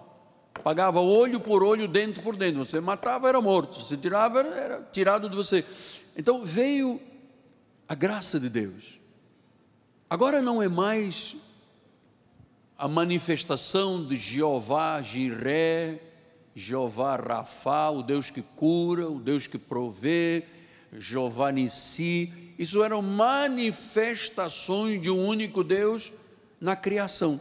Pagava 0.62 1.00
olho 1.00 1.40
por 1.40 1.62
olho, 1.62 1.88
dente 1.88 2.20
por 2.20 2.36
dente. 2.36 2.58
Você 2.58 2.80
matava, 2.80 3.28
era 3.28 3.40
morto. 3.40 3.82
Se 3.84 3.96
tirava, 3.96 4.40
era 4.40 4.82
tirado 4.92 5.30
de 5.30 5.36
você. 5.36 5.64
Então 6.16 6.44
veio 6.44 7.00
a 7.88 7.94
graça 7.94 8.38
de 8.40 8.48
Deus. 8.48 8.98
Agora 10.08 10.42
não 10.42 10.62
é 10.62 10.68
mais 10.68 11.36
a 12.78 12.86
manifestação 12.86 14.04
de 14.04 14.16
Jeová 14.16 15.00
Jiré, 15.00 15.98
Jeová 16.54 17.16
Rafá, 17.16 17.90
o 17.90 18.02
Deus 18.02 18.30
que 18.30 18.42
cura, 18.42 19.08
o 19.08 19.18
Deus 19.18 19.46
que 19.46 19.58
provê, 19.58 20.44
Jeová 20.98 21.50
Nissi. 21.50 22.45
Isso 22.58 22.82
eram 22.82 23.02
manifestações 23.02 25.02
de 25.02 25.10
um 25.10 25.26
único 25.26 25.62
Deus 25.62 26.12
na 26.60 26.74
criação. 26.74 27.40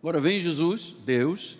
Agora 0.00 0.20
vem 0.20 0.40
Jesus, 0.40 0.94
Deus, 1.04 1.58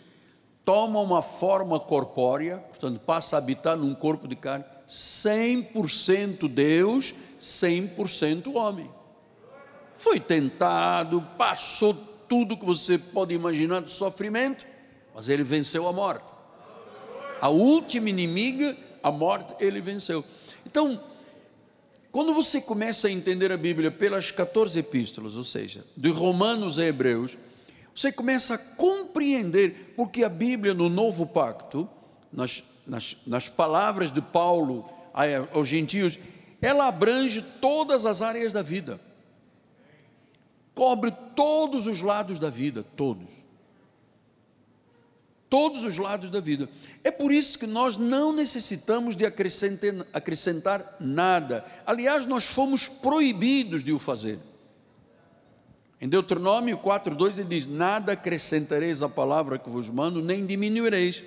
toma 0.64 1.00
uma 1.00 1.22
forma 1.22 1.80
corpórea, 1.80 2.58
portanto, 2.58 3.00
passa 3.00 3.36
a 3.36 3.38
habitar 3.38 3.76
num 3.76 3.94
corpo 3.94 4.28
de 4.28 4.36
carne, 4.36 4.64
100% 4.88 6.48
Deus, 6.48 7.14
100% 7.40 8.54
homem. 8.54 8.88
Foi 9.94 10.20
tentado, 10.20 11.20
passou 11.36 11.94
tudo 12.28 12.56
que 12.56 12.64
você 12.64 12.98
pode 12.98 13.34
imaginar 13.34 13.80
de 13.80 13.90
sofrimento, 13.90 14.64
mas 15.14 15.28
ele 15.28 15.42
venceu 15.42 15.88
a 15.88 15.92
morte. 15.92 16.32
A 17.40 17.48
última 17.48 18.08
inimiga, 18.08 18.76
a 19.02 19.10
morte, 19.10 19.54
ele 19.58 19.80
venceu. 19.80 20.24
Então, 20.64 21.00
quando 22.16 22.32
você 22.32 22.62
começa 22.62 23.08
a 23.08 23.10
entender 23.10 23.52
a 23.52 23.58
Bíblia 23.58 23.90
pelas 23.90 24.30
14 24.30 24.78
epístolas, 24.78 25.36
ou 25.36 25.44
seja, 25.44 25.84
de 25.94 26.08
Romanos 26.08 26.78
a 26.78 26.86
Hebreus, 26.86 27.36
você 27.94 28.10
começa 28.10 28.54
a 28.54 28.58
compreender 28.58 29.92
porque 29.94 30.24
a 30.24 30.28
Bíblia 30.30 30.72
no 30.72 30.88
Novo 30.88 31.26
Pacto, 31.26 31.86
nas, 32.32 32.64
nas, 32.86 33.18
nas 33.26 33.50
palavras 33.50 34.10
de 34.10 34.22
Paulo 34.22 34.88
aos 35.52 35.68
gentios, 35.68 36.18
ela 36.62 36.86
abrange 36.86 37.42
todas 37.60 38.06
as 38.06 38.22
áreas 38.22 38.54
da 38.54 38.62
vida, 38.62 38.98
cobre 40.74 41.12
todos 41.34 41.86
os 41.86 42.00
lados 42.00 42.38
da 42.38 42.48
vida, 42.48 42.82
todos. 42.96 43.28
Todos 45.56 45.84
os 45.84 45.96
lados 45.96 46.28
da 46.28 46.38
vida. 46.38 46.68
É 47.02 47.10
por 47.10 47.32
isso 47.32 47.58
que 47.58 47.66
nós 47.66 47.96
não 47.96 48.30
necessitamos 48.30 49.16
de 49.16 49.24
acrescentar, 49.24 50.96
nada. 51.00 51.64
Aliás, 51.86 52.26
nós 52.26 52.44
fomos 52.44 52.88
proibidos 52.88 53.82
de 53.82 53.90
o 53.90 53.98
fazer. 53.98 54.38
Em 55.98 56.10
Deuteronômio 56.10 56.76
4,2 56.76 57.38
ele 57.38 57.48
diz: 57.48 57.66
Nada 57.66 58.12
acrescentareis 58.12 59.00
à 59.00 59.08
palavra 59.08 59.58
que 59.58 59.70
vos 59.70 59.88
mando, 59.88 60.20
nem 60.20 60.44
diminuireis, 60.44 61.24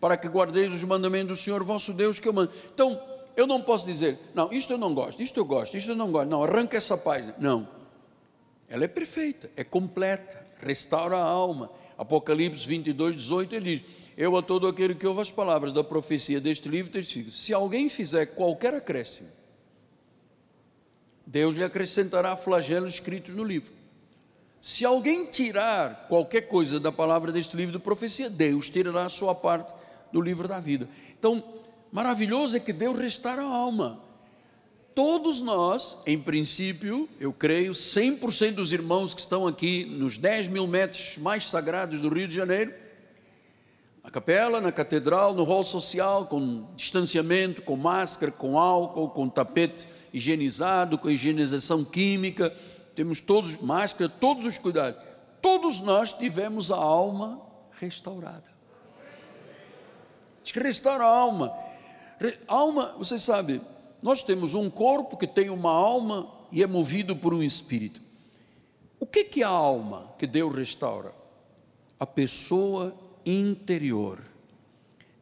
para 0.00 0.16
que 0.16 0.28
guardeis 0.28 0.72
os 0.72 0.84
mandamentos 0.84 1.36
do 1.36 1.42
Senhor 1.42 1.64
vosso 1.64 1.92
Deus 1.92 2.20
que 2.20 2.28
eu 2.28 2.32
mando. 2.32 2.52
Então, 2.72 3.02
eu 3.36 3.44
não 3.44 3.60
posso 3.60 3.86
dizer, 3.86 4.16
não, 4.36 4.52
isto 4.52 4.72
eu 4.72 4.78
não 4.78 4.94
gosto, 4.94 5.20
isto 5.20 5.40
eu 5.40 5.44
gosto, 5.44 5.76
isto 5.76 5.90
eu 5.90 5.96
não 5.96 6.12
gosto, 6.12 6.28
não, 6.28 6.44
arranca 6.44 6.76
essa 6.76 6.96
página. 6.96 7.34
Não, 7.40 7.66
ela 8.68 8.84
é 8.84 8.88
perfeita, 8.88 9.50
é 9.56 9.64
completa, 9.64 10.46
restaura 10.60 11.16
a 11.16 11.24
alma. 11.24 11.68
Apocalipse 11.96 12.66
22, 12.66 13.16
18, 13.16 13.54
ele 13.54 13.76
diz: 13.76 13.86
Eu 14.16 14.36
a 14.36 14.42
todo 14.42 14.66
aquele 14.66 14.94
que 14.94 15.06
ouve 15.06 15.20
as 15.20 15.30
palavras 15.30 15.72
da 15.72 15.84
profecia 15.84 16.40
deste 16.40 16.68
livro 16.68 16.90
testifico: 16.90 17.30
se 17.30 17.52
alguém 17.52 17.88
fizer 17.88 18.26
qualquer 18.26 18.74
acréscimo, 18.74 19.28
Deus 21.26 21.54
lhe 21.54 21.64
acrescentará 21.64 22.36
flagelos 22.36 22.94
escritos 22.94 23.34
no 23.34 23.44
livro. 23.44 23.72
Se 24.60 24.84
alguém 24.84 25.26
tirar 25.26 26.06
qualquer 26.08 26.42
coisa 26.42 26.80
da 26.80 26.90
palavra 26.90 27.30
deste 27.30 27.56
livro 27.56 27.76
de 27.76 27.84
profecia, 27.84 28.30
Deus 28.30 28.70
tirará 28.70 29.04
a 29.04 29.10
sua 29.10 29.34
parte 29.34 29.74
do 30.10 30.20
livro 30.20 30.48
da 30.48 30.58
vida. 30.58 30.88
Então, 31.18 31.42
maravilhoso 31.92 32.56
é 32.56 32.60
que 32.60 32.72
Deus 32.72 32.98
restaura 32.98 33.42
a 33.42 33.46
alma. 33.46 34.03
Todos 34.94 35.40
nós, 35.40 35.98
em 36.06 36.18
princípio, 36.18 37.08
eu 37.18 37.32
creio, 37.32 37.72
100% 37.72 38.52
dos 38.52 38.72
irmãos 38.72 39.12
que 39.12 39.20
estão 39.20 39.46
aqui 39.46 39.84
nos 39.84 40.18
10 40.18 40.48
mil 40.48 40.68
metros 40.68 41.18
mais 41.18 41.48
sagrados 41.48 41.98
do 41.98 42.08
Rio 42.08 42.28
de 42.28 42.34
Janeiro, 42.36 42.72
na 44.04 44.10
capela, 44.10 44.60
na 44.60 44.70
catedral, 44.70 45.34
no 45.34 45.42
hall 45.42 45.64
social, 45.64 46.26
com 46.26 46.68
distanciamento, 46.76 47.62
com 47.62 47.74
máscara, 47.74 48.30
com 48.30 48.58
álcool, 48.58 49.08
com 49.08 49.28
tapete 49.28 49.88
higienizado, 50.12 50.96
com 50.96 51.10
higienização 51.10 51.84
química, 51.84 52.54
temos 52.94 53.18
todos 53.20 53.56
máscara, 53.56 54.08
todos 54.08 54.44
os 54.44 54.58
cuidados. 54.58 55.00
Todos 55.42 55.80
nós 55.80 56.12
tivemos 56.12 56.70
a 56.70 56.76
alma 56.76 57.40
restaurada. 57.72 58.44
Diz 60.42 60.52
que 60.52 60.60
restaura 60.60 61.04
a 61.04 61.08
alma. 61.08 61.52
Alma, 62.46 62.94
você 62.96 63.18
sabe, 63.18 63.60
nós 64.04 64.22
temos 64.22 64.52
um 64.52 64.68
corpo 64.68 65.16
que 65.16 65.26
tem 65.26 65.48
uma 65.48 65.70
alma 65.70 66.28
e 66.52 66.62
é 66.62 66.66
movido 66.66 67.16
por 67.16 67.32
um 67.32 67.42
espírito. 67.42 68.02
O 69.00 69.06
que, 69.06 69.40
é 69.40 69.44
a 69.44 69.48
alma 69.48 70.12
que 70.18 70.26
Deus 70.26 70.54
restaura? 70.54 71.10
A 71.98 72.04
pessoa 72.06 72.94
interior. 73.24 74.20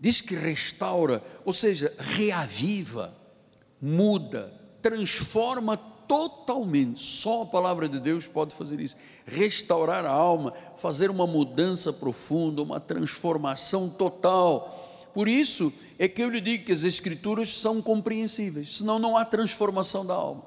Diz 0.01 0.21
que 0.21 0.35
restaura, 0.35 1.23
ou 1.45 1.53
seja, 1.53 1.95
reaviva, 1.97 3.15
muda, 3.81 4.53
transforma 4.83 5.77
totalmente. 5.77 7.01
Só 7.01 7.43
a 7.43 7.47
palavra 7.47 7.89
de 7.89 8.01
Deus 8.01 8.27
pode 8.27 8.53
fazer 8.53 8.81
isso. 8.81 8.97
Restaurar 9.25 10.05
a 10.05 10.11
alma, 10.11 10.53
fazer 10.77 11.09
uma 11.09 11.29
mudança 11.29 11.93
profunda, 11.93 12.61
uma 12.61 12.81
transformação 12.81 13.89
total. 13.89 14.82
Por 15.15 15.29
isso 15.29 15.73
é 15.99 16.09
que 16.09 16.23
eu 16.23 16.29
lhe 16.29 16.41
digo 16.41 16.65
que 16.65 16.73
as 16.73 16.85
Escrituras 16.85 17.51
são 17.51 17.83
compreensíveis, 17.83 18.79
senão 18.79 18.99
não 18.99 19.17
há 19.17 19.25
transformação 19.25 20.07
da 20.07 20.15
alma. 20.15 20.45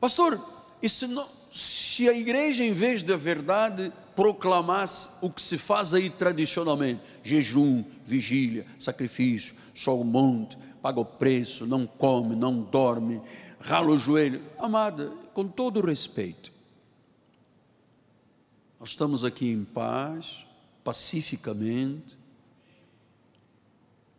Pastor, 0.00 0.40
e 0.82 0.88
se, 0.88 1.06
não, 1.06 1.26
se 1.52 2.08
a 2.08 2.12
igreja, 2.12 2.64
em 2.64 2.72
vez 2.72 3.02
da 3.02 3.16
verdade, 3.16 3.92
proclamasse 4.14 5.10
o 5.22 5.30
que 5.30 5.40
se 5.40 5.56
faz 5.58 5.94
aí 5.94 6.10
tradicionalmente: 6.10 7.00
jejum, 7.22 7.84
vigília, 8.04 8.66
sacrifício, 8.78 9.54
só 9.74 9.98
o 9.98 10.04
monte, 10.04 10.56
paga 10.82 11.00
o 11.00 11.04
preço, 11.04 11.66
não 11.66 11.86
come, 11.86 12.34
não 12.34 12.60
dorme, 12.60 13.20
rala 13.60 13.90
o 13.90 13.98
joelho. 13.98 14.42
Amada, 14.58 15.12
com 15.34 15.46
todo 15.46 15.80
o 15.80 15.86
respeito, 15.86 16.52
nós 18.78 18.90
estamos 18.90 19.24
aqui 19.24 19.50
em 19.50 19.64
paz, 19.64 20.44
pacificamente, 20.88 22.16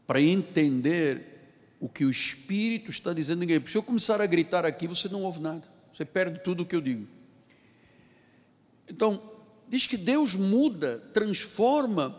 para 0.05 0.21
entender 0.21 1.75
o 1.79 1.89
que 1.89 2.05
o 2.05 2.11
Espírito 2.11 2.91
está 2.91 3.11
dizendo 3.11 3.39
ninguém. 3.39 3.59
Se 3.65 3.75
eu 3.75 3.81
começar 3.81 4.21
a 4.21 4.25
gritar 4.27 4.65
aqui, 4.65 4.87
você 4.87 5.09
não 5.09 5.23
ouve 5.23 5.39
nada, 5.39 5.67
você 5.91 6.05
perde 6.05 6.43
tudo 6.43 6.61
o 6.61 6.65
que 6.67 6.75
eu 6.75 6.81
digo. 6.81 7.07
Então, 8.87 9.19
diz 9.67 9.87
que 9.87 9.97
Deus 9.97 10.35
muda, 10.35 10.99
transforma 11.11 12.15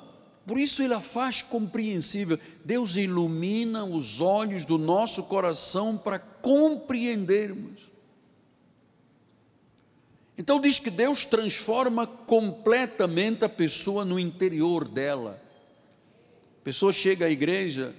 por 0.47 0.59
isso 0.59 0.83
ele 0.83 0.95
a 0.95 1.01
faz 1.01 1.43
compreensível. 1.43 2.37
Deus 2.65 2.97
ilumina 2.97 3.85
os 3.85 4.21
olhos 4.21 4.65
do 4.65 4.79
nosso 4.79 5.25
coração 5.25 5.97
para 5.97 6.19
compreendermos. 6.19 7.90
Então 10.41 10.59
diz 10.59 10.79
que 10.79 10.89
Deus 10.89 11.27
transforma 11.27 12.07
completamente 12.07 13.45
a 13.45 13.49
pessoa 13.49 14.07
no 14.07 14.19
interior 14.19 14.89
dela. 14.89 15.39
A 16.59 16.65
pessoa 16.65 16.95
chega 16.95 17.27
à 17.27 17.31
igreja, 17.31 17.95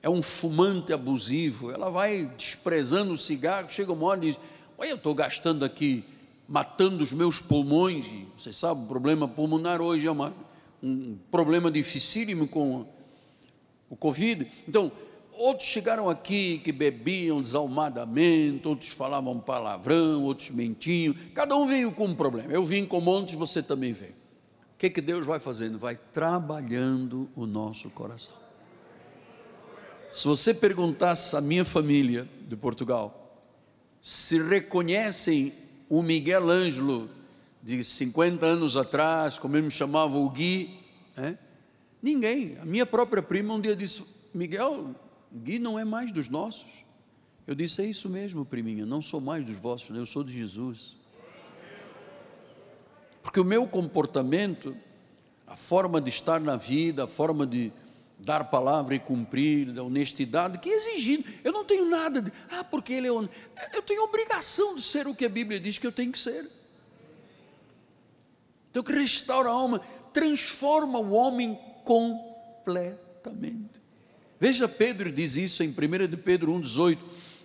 é 0.00 0.08
um 0.08 0.22
fumante 0.22 0.92
abusivo, 0.92 1.72
ela 1.72 1.90
vai 1.90 2.30
desprezando 2.38 3.12
o 3.12 3.18
cigarro, 3.18 3.68
chega 3.68 3.92
uma 3.92 4.06
hora 4.06 4.24
e 4.24 4.30
diz: 4.30 4.40
Olha, 4.78 4.90
eu 4.90 4.96
estou 4.98 5.12
gastando 5.12 5.64
aqui, 5.64 6.04
matando 6.46 7.02
os 7.02 7.12
meus 7.12 7.40
pulmões. 7.40 8.06
Você 8.38 8.52
sabe, 8.52 8.84
o 8.84 8.86
problema 8.86 9.26
pulmonar 9.26 9.80
hoje 9.82 10.06
é 10.06 10.10
uma 10.12 10.32
um 10.80 11.18
problema 11.28 11.72
dificílimo 11.72 12.46
com 12.46 12.86
o 13.88 13.96
Covid. 13.96 14.46
Então, 14.68 14.92
outros 15.40 15.68
chegaram 15.68 16.08
aqui 16.08 16.60
que 16.62 16.70
bebiam 16.70 17.40
desalmadamente, 17.40 18.68
outros 18.68 18.90
falavam 18.90 19.40
palavrão, 19.40 20.22
outros 20.22 20.50
mentiam. 20.50 21.14
Cada 21.34 21.56
um 21.56 21.66
veio 21.66 21.90
com 21.92 22.06
um 22.06 22.14
problema. 22.14 22.52
Eu 22.52 22.64
vim 22.64 22.84
com 22.84 23.00
montes, 23.00 23.34
você 23.34 23.62
também 23.62 23.92
veio. 23.92 24.12
O 24.12 24.78
que, 24.78 24.90
que 24.90 25.00
Deus 25.00 25.26
vai 25.26 25.40
fazendo? 25.40 25.78
Vai 25.78 25.98
trabalhando 26.12 27.28
o 27.34 27.46
nosso 27.46 27.88
coração. 27.90 28.34
Se 30.10 30.26
você 30.26 30.52
perguntasse 30.52 31.34
à 31.36 31.40
minha 31.40 31.64
família 31.64 32.28
de 32.46 32.56
Portugal 32.56 33.16
se 34.00 34.42
reconhecem 34.42 35.52
o 35.88 36.02
Miguel 36.02 36.48
Ângelo 36.48 37.08
de 37.62 37.84
50 37.84 38.44
anos 38.46 38.76
atrás, 38.76 39.38
como 39.38 39.56
ele 39.56 39.66
me 39.66 39.70
chamava 39.70 40.16
o 40.16 40.28
Gui, 40.30 40.70
é? 41.16 41.34
ninguém. 42.02 42.56
A 42.60 42.64
minha 42.64 42.86
própria 42.86 43.22
prima 43.22 43.52
um 43.52 43.60
dia 43.60 43.76
disse: 43.76 44.02
Miguel, 44.34 44.94
Gui 45.32 45.58
não 45.58 45.78
é 45.78 45.84
mais 45.84 46.12
dos 46.12 46.28
nossos. 46.28 46.84
Eu 47.46 47.54
disse: 47.54 47.82
É 47.82 47.86
isso 47.86 48.08
mesmo, 48.08 48.44
priminha, 48.44 48.84
não 48.84 49.00
sou 49.02 49.20
mais 49.20 49.44
dos 49.44 49.56
vossos, 49.56 49.96
eu 49.96 50.06
sou 50.06 50.24
de 50.24 50.32
Jesus. 50.32 50.96
Porque 53.22 53.38
o 53.38 53.44
meu 53.44 53.66
comportamento, 53.66 54.76
a 55.46 55.54
forma 55.54 56.00
de 56.00 56.08
estar 56.08 56.40
na 56.40 56.56
vida, 56.56 57.04
a 57.04 57.06
forma 57.06 57.46
de, 57.46 57.72
dar 58.24 58.44
palavra 58.44 58.94
e 58.94 58.98
cumprir, 58.98 59.72
da 59.72 59.82
honestidade, 59.82 60.58
que 60.58 60.68
exigido. 60.68 61.24
Eu 61.42 61.52
não 61.52 61.64
tenho 61.64 61.88
nada 61.88 62.20
de, 62.22 62.30
ah, 62.50 62.62
porque 62.64 62.92
ele 62.92 63.06
é 63.08 63.12
honesto. 63.12 63.34
Eu 63.72 63.80
tenho 63.82 64.02
obrigação 64.04 64.76
de 64.76 64.82
ser 64.82 65.06
o 65.06 65.14
que 65.14 65.24
a 65.24 65.28
Bíblia 65.28 65.58
diz 65.58 65.78
que 65.78 65.86
eu 65.86 65.92
tenho 65.92 66.12
que 66.12 66.18
ser. 66.18 66.46
Então, 68.70 68.82
que 68.82 68.92
restaura 68.92 69.48
a 69.48 69.52
alma, 69.52 69.80
transforma 70.12 70.98
o 70.98 71.12
homem 71.12 71.58
completamente. 71.84 73.79
Veja, 74.40 74.66
Pedro 74.66 75.12
diz 75.12 75.36
isso 75.36 75.62
em 75.62 75.68
1 75.68 76.08
de 76.08 76.16
Pedro 76.16 76.52
1,18: 76.54 76.98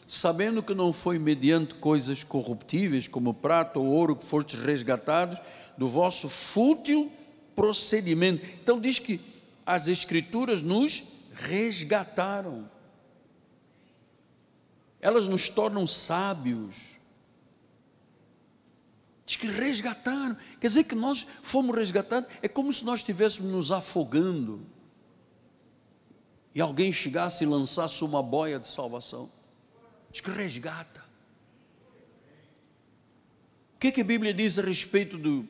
sabendo 0.07 0.63
que 0.63 0.73
não 0.73 0.93
foi 0.93 1.19
mediante 1.19 1.73
coisas 1.75 2.23
corruptíveis, 2.23 3.05
como 3.05 3.33
prata 3.33 3.77
ou 3.77 3.85
ouro, 3.85 4.15
que 4.15 4.23
fostes 4.23 4.61
resgatados 4.61 5.37
do 5.77 5.89
vosso 5.89 6.29
fútil 6.29 7.11
procedimento. 7.53 8.45
Então, 8.63 8.79
diz 8.79 8.97
que 8.97 9.19
as 9.65 9.89
Escrituras 9.89 10.61
nos 10.61 11.03
resgataram, 11.33 12.69
elas 15.01 15.27
nos 15.27 15.49
tornam 15.49 15.85
sábios. 15.85 16.95
Diz 19.25 19.35
que 19.35 19.47
resgataram, 19.47 20.37
quer 20.61 20.67
dizer 20.67 20.85
que 20.85 20.95
nós 20.95 21.27
fomos 21.41 21.75
resgatados, 21.75 22.29
é 22.41 22.47
como 22.47 22.71
se 22.71 22.85
nós 22.85 23.01
estivéssemos 23.01 23.51
nos 23.51 23.71
afogando 23.71 24.74
e 26.55 26.61
alguém 26.61 26.93
chegasse 26.93 27.43
e 27.43 27.47
lançasse 27.47 28.01
uma 28.01 28.23
boia 28.23 28.57
de 28.57 28.67
salvação. 28.67 29.29
Diz 30.09 30.21
que 30.21 30.31
resgata. 30.31 31.03
O 33.75 33.79
que, 33.79 33.87
é 33.87 33.91
que 33.91 33.99
a 33.99 34.05
Bíblia 34.05 34.33
diz 34.33 34.57
a 34.57 34.61
respeito 34.61 35.17
do, 35.17 35.45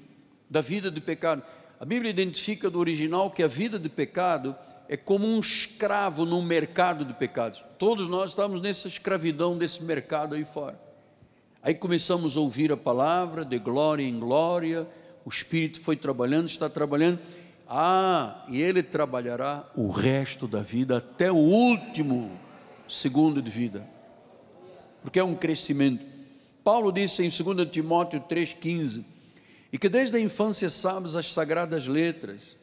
da 0.50 0.62
vida 0.62 0.90
de 0.90 1.00
pecado? 1.00 1.44
A 1.80 1.86
Bíblia 1.86 2.10
identifica 2.10 2.72
do 2.72 2.80
original 2.80 3.30
que 3.30 3.44
a 3.44 3.48
vida 3.48 3.78
de 3.78 3.88
pecado 3.88 4.56
é 4.90 4.98
como 4.98 5.28
um 5.28 5.40
escravo 5.40 6.26
num 6.26 6.42
mercado 6.42 7.06
de 7.06 7.14
pecados. 7.14 7.64
Todos 7.78 8.08
nós 8.08 8.32
estamos 8.32 8.60
nessa 8.60 8.88
escravidão 8.88 9.58
desse 9.58 9.84
mercado 9.84 10.34
aí 10.34 10.44
fora. 10.44 10.80
Aí 11.62 11.76
começamos 11.76 12.36
a 12.36 12.40
ouvir 12.40 12.72
a 12.72 12.78
palavra 12.78 13.46
de 13.46 13.60
glória 13.60 14.04
em 14.04 14.20
glória, 14.20 14.88
o 15.24 15.30
Espírito 15.30 15.82
foi 15.82 15.96
trabalhando, 15.96 16.48
está 16.48 16.70
trabalhando. 16.70 17.20
Ah, 17.68 18.44
e 18.48 18.62
ele 18.62 18.84
trabalhará 18.84 19.68
o 19.76 19.90
resto 19.90 20.48
da 20.48 20.62
vida 20.62 20.98
até 20.98 21.32
o 21.32 21.36
último 21.36 22.32
segundo 22.88 23.42
de 23.42 23.50
vida, 23.50 23.88
porque 25.02 25.20
é 25.20 25.24
um 25.24 25.36
crescimento. 25.36 26.04
Paulo 26.64 26.92
disse 26.92 27.24
em 27.24 27.30
2 27.30 27.70
Timóteo 27.70 28.22
3,15: 28.22 29.04
e 29.76 29.78
que 29.78 29.90
desde 29.90 30.16
a 30.16 30.20
infância 30.20 30.70
sabes 30.70 31.16
as 31.16 31.34
sagradas 31.34 31.88
letras, 31.88 32.56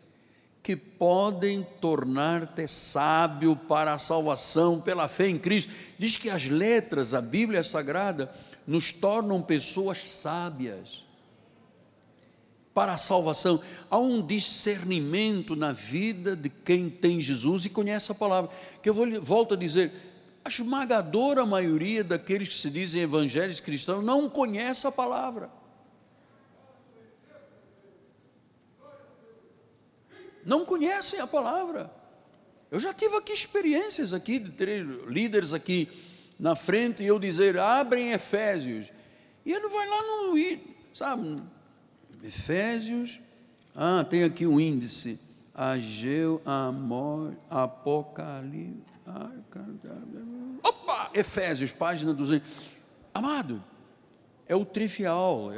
que 0.62 0.76
podem 0.76 1.66
tornar-te 1.80 2.66
sábio 2.68 3.54
para 3.54 3.92
a 3.92 3.98
salvação 3.98 4.80
pela 4.80 5.08
fé 5.08 5.28
em 5.28 5.38
Cristo. 5.38 5.72
Diz 5.98 6.16
que 6.16 6.30
as 6.30 6.46
letras, 6.46 7.12
a 7.12 7.20
Bíblia 7.20 7.64
Sagrada, 7.64 8.32
nos 8.66 8.92
tornam 8.92 9.42
pessoas 9.42 10.08
sábias 10.08 11.04
para 12.74 12.94
a 12.94 12.98
salvação. 12.98 13.60
Há 13.90 13.98
um 13.98 14.24
discernimento 14.24 15.54
na 15.54 15.72
vida 15.72 16.34
de 16.34 16.48
quem 16.48 16.88
tem 16.88 17.20
Jesus 17.20 17.64
e 17.64 17.70
conhece 17.70 18.12
a 18.12 18.14
palavra. 18.14 18.50
Que 18.82 18.88
eu 18.88 18.94
vou, 18.94 19.06
volto 19.20 19.54
a 19.54 19.56
dizer, 19.56 19.92
a 20.44 20.48
esmagadora 20.48 21.44
maioria 21.46 22.02
daqueles 22.02 22.48
que 22.48 22.54
se 22.54 22.70
dizem 22.70 23.02
evangélicos 23.02 23.60
cristãos 23.60 24.04
não 24.04 24.28
conhece 24.28 24.86
a 24.86 24.92
palavra. 24.92 25.50
não 30.44 30.64
conhecem 30.64 31.20
a 31.20 31.26
palavra. 31.26 31.90
Eu 32.70 32.80
já 32.80 32.92
tive 32.92 33.16
aqui 33.16 33.32
experiências 33.32 34.12
aqui 34.12 34.38
de 34.38 34.50
ter 34.50 34.84
líderes 35.06 35.52
aqui 35.52 35.88
na 36.38 36.56
frente 36.56 37.02
e 37.02 37.06
eu 37.06 37.18
dizer, 37.18 37.58
abrem 37.58 38.12
Efésios. 38.12 38.90
E 39.44 39.52
ele 39.52 39.68
vai 39.68 39.86
lá 39.86 40.02
no, 40.02 40.34
sabe, 40.94 41.42
Efésios, 42.22 43.20
ah, 43.74 44.04
tem 44.08 44.22
aqui 44.22 44.46
um 44.46 44.60
índice, 44.60 45.18
Ageu, 45.54 46.40
Amor, 46.46 47.36
Apocalipse, 47.50 48.80
opa, 50.62 51.10
Efésios, 51.12 51.72
página 51.72 52.14
200. 52.14 52.48
Amado, 53.12 53.62
é 54.46 54.54
o 54.54 54.64
trivial. 54.64 55.50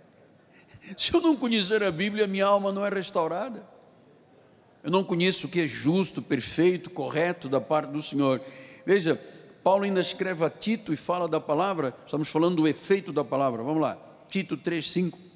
Se 0.96 1.12
eu 1.12 1.20
não 1.20 1.36
conhecer 1.36 1.82
a 1.82 1.90
Bíblia, 1.90 2.26
minha 2.26 2.46
alma 2.46 2.70
não 2.70 2.84
é 2.84 2.90
restaurada. 2.90 3.66
Eu 4.82 4.90
não 4.90 5.02
conheço 5.02 5.46
o 5.46 5.50
que 5.50 5.60
é 5.60 5.68
justo, 5.68 6.22
perfeito, 6.22 6.90
correto 6.90 7.48
da 7.48 7.60
parte 7.60 7.90
do 7.90 8.02
Senhor. 8.02 8.40
Veja, 8.86 9.20
Paulo 9.62 9.84
ainda 9.84 10.00
escreve 10.00 10.44
a 10.44 10.50
Tito 10.50 10.92
e 10.92 10.96
fala 10.96 11.26
da 11.26 11.40
palavra, 11.40 11.94
estamos 12.04 12.28
falando 12.28 12.56
do 12.56 12.68
efeito 12.68 13.12
da 13.12 13.24
palavra. 13.24 13.62
Vamos 13.62 13.82
lá, 13.82 13.98
Tito 14.28 14.56
3:5. 14.56 15.27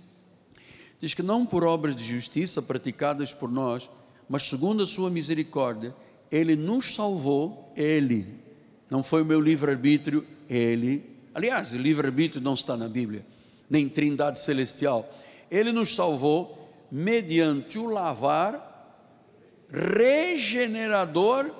Diz 1.03 1.15
que 1.15 1.23
não 1.23 1.45
por 1.45 1.65
obras 1.65 1.97
de 1.97 2.05
justiça 2.05 2.63
praticadas 2.63 3.35
por 3.35 3.51
nós, 3.51 3.91
mas 4.29 4.49
segundo 4.49 4.85
a 4.85 4.87
sua 4.87 5.11
misericórdia, 5.11 5.93
ele 6.31 6.55
nos 6.55 6.95
salvou, 6.95 7.73
ele. 7.77 8.25
Não 8.89 9.03
foi 9.03 9.23
o 9.23 9.25
meu 9.25 9.41
livre-arbítrio, 9.41 10.25
ele. 10.49 11.05
Aliás, 11.35 11.73
livre-arbítrio 11.73 12.41
não 12.41 12.55
está 12.55 12.77
na 12.77 12.87
Bíblia, 12.87 13.27
nem 13.69 13.89
Trindade 13.89 14.39
celestial. 14.39 15.05
Ele 15.51 15.73
nos 15.73 15.93
salvou 15.93 16.73
mediante 16.89 17.81
o 17.81 17.87
lavar 17.87 18.71
regenerador 19.73 21.51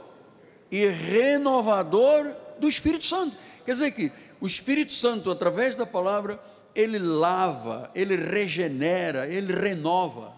e 0.71 0.87
renovador 0.87 2.31
do 2.61 2.69
Espírito 2.69 3.05
Santo. 3.05 3.37
Quer 3.67 3.73
dizer 3.73 3.91
que 3.91 4.13
o 4.41 4.47
Espírito 4.47 4.93
Santo, 4.93 5.33
através 5.33 5.75
da 5.75 5.85
palavra, 5.85 6.41
ele 6.75 6.99
lava, 6.99 7.91
ele 7.95 8.17
regenera, 8.17 9.27
ele 9.27 9.53
renova. 9.53 10.33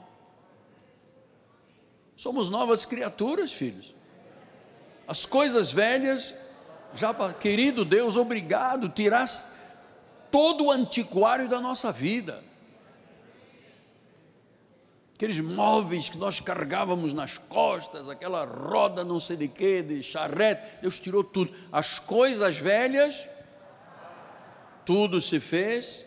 Somos 2.17 2.51
novas 2.51 2.85
criaturas, 2.85 3.53
filhos. 3.53 3.95
As 5.07 5.27
coisas 5.27 5.73
velhas, 5.73 6.35
já, 6.95 7.13
querido 7.35 7.85
Deus, 7.85 8.17
obrigado, 8.17 8.89
tiraste 8.89 9.55
todo 10.31 10.65
o 10.65 10.71
antiquário 10.71 11.49
da 11.49 11.61
nossa 11.61 11.93
vida 11.93 12.43
aqueles 15.15 15.39
móveis 15.39 16.09
que 16.09 16.19
nós 16.19 16.41
carregávamos 16.41 17.13
nas 17.13 17.39
costas, 17.39 18.11
aquela 18.11 18.45
roda 18.45 19.05
não 19.05 19.19
sei 19.19 19.37
de 19.37 19.49
quê, 19.49 19.83
de 19.83 20.03
charrete, 20.03 20.63
Deus 20.83 21.01
tirou 21.01 21.25
tudo. 21.25 21.51
As 21.73 21.99
coisas 21.99 22.59
velhas, 22.59 23.27
tudo 24.85 25.21
se 25.21 25.41
fez 25.41 26.07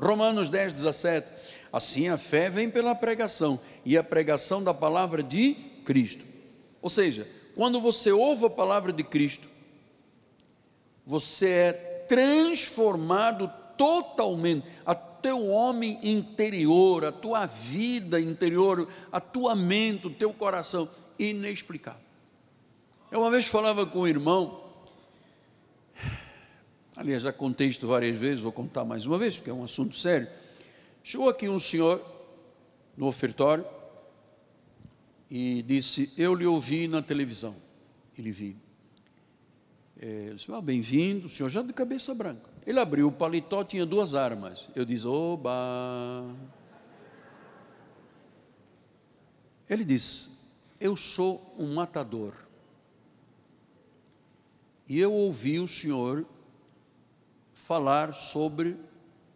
Romanos 0.00 0.48
10, 0.48 0.72
17. 0.72 1.26
Assim 1.72 2.08
a 2.08 2.18
fé 2.18 2.50
vem 2.50 2.68
pela 2.68 2.94
pregação, 2.94 3.58
e 3.84 3.96
a 3.96 4.04
pregação 4.04 4.62
da 4.62 4.74
palavra 4.74 5.22
de 5.22 5.54
Cristo. 5.84 6.24
Ou 6.82 6.90
seja, 6.90 7.26
quando 7.54 7.80
você 7.80 8.12
ouve 8.12 8.44
a 8.44 8.50
palavra 8.50 8.92
de 8.92 9.02
Cristo, 9.02 9.48
você 11.04 11.48
é 11.48 11.72
transformado 12.08 13.50
totalmente. 13.76 14.66
A 14.84 14.94
teu 14.94 15.48
homem 15.48 15.98
interior, 16.02 17.04
a 17.04 17.12
tua 17.12 17.46
vida 17.46 18.20
interior, 18.20 18.88
a 19.10 19.20
tua 19.20 19.54
mente, 19.54 20.08
o 20.08 20.10
teu 20.10 20.32
coração, 20.32 20.88
inexplicável. 21.18 22.00
Eu 23.10 23.20
uma 23.20 23.30
vez 23.30 23.46
falava 23.46 23.86
com 23.86 24.00
um 24.00 24.06
irmão, 24.06 24.61
aliás, 26.96 27.22
já 27.22 27.32
contei 27.32 27.68
isto 27.68 27.86
várias 27.86 28.18
vezes, 28.18 28.40
vou 28.40 28.52
contar 28.52 28.84
mais 28.84 29.06
uma 29.06 29.18
vez, 29.18 29.36
porque 29.36 29.50
é 29.50 29.54
um 29.54 29.64
assunto 29.64 29.96
sério. 29.96 30.28
Chegou 31.02 31.28
aqui 31.28 31.48
um 31.48 31.58
senhor 31.58 32.00
no 32.96 33.06
ofertório 33.06 33.64
e 35.30 35.62
disse: 35.62 36.12
Eu 36.16 36.34
lhe 36.34 36.46
ouvi 36.46 36.86
na 36.86 37.02
televisão. 37.02 37.56
Ele 38.16 38.30
vi. 38.30 38.56
É, 40.00 40.28
eu 40.28 40.34
disse: 40.34 40.52
ah, 40.52 40.60
Bem-vindo, 40.60 41.26
o 41.26 41.30
senhor 41.30 41.48
já 41.48 41.62
de 41.62 41.72
cabeça 41.72 42.14
branca. 42.14 42.50
Ele 42.66 42.78
abriu 42.78 43.08
o 43.08 43.12
paletó, 43.12 43.64
tinha 43.64 43.86
duas 43.86 44.14
armas. 44.14 44.68
Eu 44.76 44.84
disse: 44.84 45.06
Oba! 45.06 46.24
Ele 49.68 49.84
disse: 49.84 50.60
Eu 50.78 50.94
sou 50.96 51.56
um 51.58 51.74
matador. 51.74 52.34
E 54.88 54.98
eu 54.98 55.12
ouvi 55.12 55.58
o 55.58 55.66
senhor 55.66 56.26
falar 57.72 58.12
sobre 58.12 58.76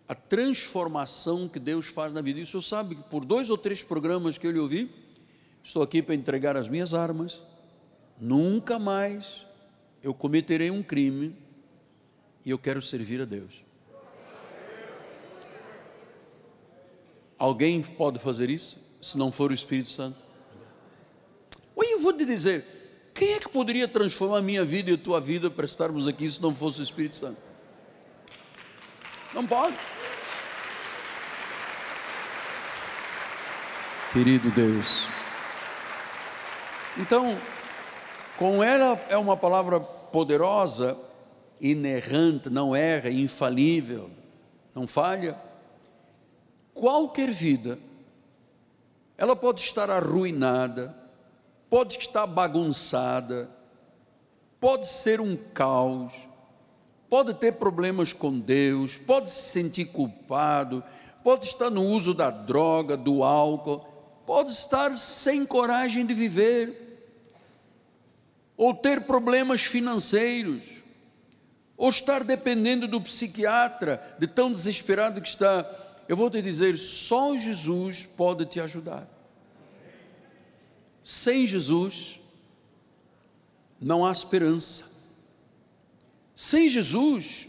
a 0.06 0.14
transformação 0.14 1.48
que 1.48 1.58
Deus 1.58 1.86
faz 1.86 2.12
na 2.12 2.20
vida. 2.20 2.38
E 2.38 2.42
o 2.42 2.46
senhor 2.46 2.60
sabe 2.60 2.94
que 2.94 3.02
por 3.04 3.24
dois 3.24 3.48
ou 3.48 3.56
três 3.56 3.82
programas 3.82 4.36
que 4.36 4.46
eu 4.46 4.50
lhe 4.50 4.58
ouvi, 4.58 4.90
estou 5.64 5.82
aqui 5.82 6.02
para 6.02 6.14
entregar 6.14 6.54
as 6.54 6.68
minhas 6.68 6.92
armas. 6.92 7.42
Nunca 8.20 8.78
mais 8.78 9.46
eu 10.02 10.12
cometerei 10.12 10.70
um 10.70 10.82
crime 10.82 11.34
e 12.44 12.50
eu 12.50 12.58
quero 12.58 12.82
servir 12.82 13.22
a 13.22 13.24
Deus. 13.24 13.64
Alguém 17.38 17.82
pode 17.82 18.18
fazer 18.18 18.50
isso? 18.50 18.98
Se 19.00 19.16
não 19.16 19.32
for 19.32 19.50
o 19.50 19.54
Espírito 19.54 19.88
Santo? 19.88 20.18
O 21.74 21.82
vou 22.00 22.12
te 22.12 22.26
dizer, 22.26 22.62
quem 23.14 23.32
é 23.32 23.40
que 23.40 23.48
poderia 23.48 23.88
transformar 23.88 24.38
a 24.38 24.42
minha 24.42 24.62
vida 24.62 24.90
e 24.90 24.94
a 24.94 24.98
tua 24.98 25.22
vida 25.22 25.50
para 25.50 25.64
estarmos 25.64 26.06
aqui 26.06 26.30
se 26.30 26.42
não 26.42 26.54
fosse 26.54 26.80
o 26.80 26.82
Espírito 26.82 27.14
Santo? 27.14 27.45
Não 29.36 29.46
pode. 29.46 29.76
Querido 34.10 34.50
Deus. 34.50 35.06
Então, 36.96 37.38
com 38.38 38.64
ela 38.64 38.98
é 39.10 39.16
uma 39.18 39.36
palavra 39.36 39.78
poderosa, 39.78 40.96
inerrante, 41.60 42.48
não 42.48 42.74
erra, 42.74 43.10
infalível, 43.10 44.10
não 44.74 44.86
falha. 44.86 45.38
Qualquer 46.72 47.30
vida, 47.30 47.78
ela 49.18 49.36
pode 49.36 49.60
estar 49.60 49.90
arruinada, 49.90 50.96
pode 51.68 51.98
estar 51.98 52.26
bagunçada, 52.26 53.50
pode 54.58 54.86
ser 54.86 55.20
um 55.20 55.36
caos, 55.36 56.25
pode 57.08 57.34
ter 57.34 57.52
problemas 57.52 58.12
com 58.12 58.38
Deus, 58.38 58.96
pode 58.96 59.30
se 59.30 59.50
sentir 59.50 59.86
culpado, 59.86 60.82
pode 61.22 61.46
estar 61.46 61.70
no 61.70 61.84
uso 61.84 62.12
da 62.12 62.30
droga, 62.30 62.96
do 62.96 63.22
álcool, 63.22 63.84
pode 64.26 64.50
estar 64.50 64.96
sem 64.96 65.44
coragem 65.46 66.04
de 66.04 66.14
viver 66.14 66.86
ou 68.56 68.72
ter 68.74 69.02
problemas 69.02 69.62
financeiros, 69.62 70.82
ou 71.76 71.90
estar 71.90 72.24
dependendo 72.24 72.88
do 72.88 73.00
psiquiatra, 73.00 74.16
de 74.18 74.26
tão 74.26 74.50
desesperado 74.50 75.20
que 75.20 75.28
está. 75.28 75.68
Eu 76.08 76.16
vou 76.16 76.30
te 76.30 76.40
dizer, 76.40 76.78
só 76.78 77.36
Jesus 77.36 78.06
pode 78.06 78.46
te 78.46 78.58
ajudar. 78.60 79.06
Sem 81.02 81.46
Jesus, 81.46 82.18
não 83.78 84.06
há 84.06 84.10
esperança. 84.10 84.95
Sem 86.36 86.68
Jesus, 86.68 87.48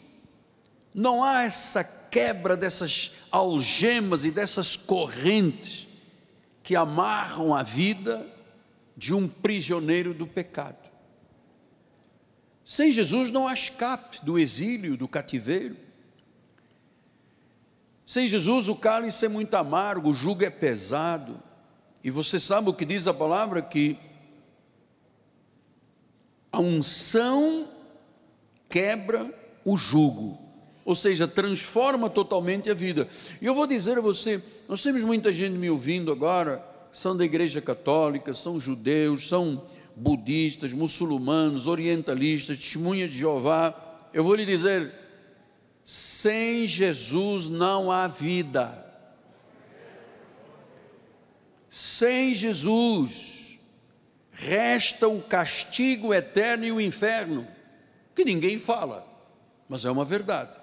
não 0.93 1.21
há 1.21 1.43
essa 1.43 1.83
quebra 1.83 2.55
dessas 2.55 3.11
algemas 3.29 4.23
e 4.23 4.31
dessas 4.31 4.77
correntes 4.77 5.85
que 6.63 6.73
amarram 6.73 7.53
a 7.53 7.63
vida 7.63 8.25
de 8.95 9.13
um 9.13 9.27
prisioneiro 9.27 10.13
do 10.13 10.25
pecado. 10.25 10.89
Sem 12.63 12.89
Jesus 12.89 13.29
não 13.29 13.45
há 13.45 13.53
escape 13.53 14.23
do 14.23 14.39
exílio, 14.39 14.95
do 14.95 15.07
cativeiro. 15.07 15.75
Sem 18.05 18.25
Jesus 18.25 18.69
o 18.69 18.75
cálice 18.75 19.25
é 19.25 19.29
muito 19.29 19.53
amargo, 19.55 20.11
o 20.11 20.13
jugo 20.13 20.45
é 20.45 20.49
pesado. 20.49 21.43
E 22.01 22.09
você 22.09 22.39
sabe 22.39 22.69
o 22.69 22.73
que 22.73 22.85
diz 22.85 23.05
a 23.05 23.13
palavra? 23.13 23.61
Que 23.61 23.97
a 26.53 26.61
unção 26.61 27.67
quebra 28.69 29.31
o 29.63 29.77
jugo, 29.77 30.37
ou 30.85 30.95
seja, 30.95 31.27
transforma 31.27 32.09
totalmente 32.09 32.69
a 32.69 32.73
vida. 32.73 33.07
E 33.41 33.45
eu 33.45 33.55
vou 33.55 33.67
dizer 33.67 33.97
a 33.97 34.01
você: 34.01 34.41
nós 34.67 34.81
temos 34.81 35.03
muita 35.03 35.31
gente 35.33 35.57
me 35.57 35.69
ouvindo 35.69 36.11
agora, 36.11 36.63
são 36.91 37.15
da 37.15 37.25
igreja 37.25 37.61
católica, 37.61 38.33
são 38.33 38.59
judeus, 38.59 39.27
são 39.27 39.61
budistas, 39.95 40.73
muçulmanos, 40.73 41.67
orientalistas, 41.67 42.57
testemunhas 42.57 43.11
de 43.11 43.17
Jeová, 43.17 43.73
eu 44.13 44.23
vou 44.23 44.35
lhe 44.35 44.45
dizer: 44.45 44.91
sem 45.83 46.67
Jesus 46.67 47.47
não 47.47 47.91
há 47.91 48.07
vida. 48.07 48.85
Sem 51.69 52.33
Jesus 52.33 53.59
resta 54.31 55.07
o 55.07 55.21
castigo 55.21 56.13
eterno 56.13 56.65
e 56.65 56.71
o 56.71 56.81
inferno, 56.81 57.47
que 58.17 58.25
ninguém 58.25 58.59
fala, 58.59 59.07
mas 59.69 59.85
é 59.85 59.91
uma 59.91 60.03
verdade. 60.03 60.57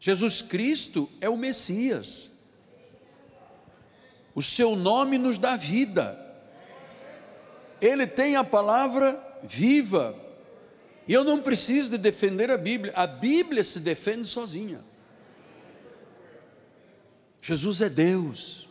Jesus 0.00 0.42
Cristo 0.42 1.08
é 1.20 1.28
o 1.28 1.36
Messias. 1.36 2.48
O 4.34 4.42
seu 4.42 4.74
nome 4.74 5.18
nos 5.18 5.38
dá 5.38 5.54
vida 5.56 6.26
ele 7.80 8.06
tem 8.06 8.36
a 8.36 8.44
palavra 8.44 9.18
viva. 9.42 10.14
E 11.06 11.12
eu 11.12 11.24
não 11.24 11.40
preciso 11.40 11.90
de 11.90 11.98
defender 11.98 12.50
a 12.50 12.58
Bíblia, 12.58 12.92
a 12.94 13.06
Bíblia 13.06 13.64
se 13.64 13.80
defende 13.80 14.28
sozinha. 14.28 14.80
Jesus 17.40 17.80
é 17.80 17.88
Deus. 17.88 18.68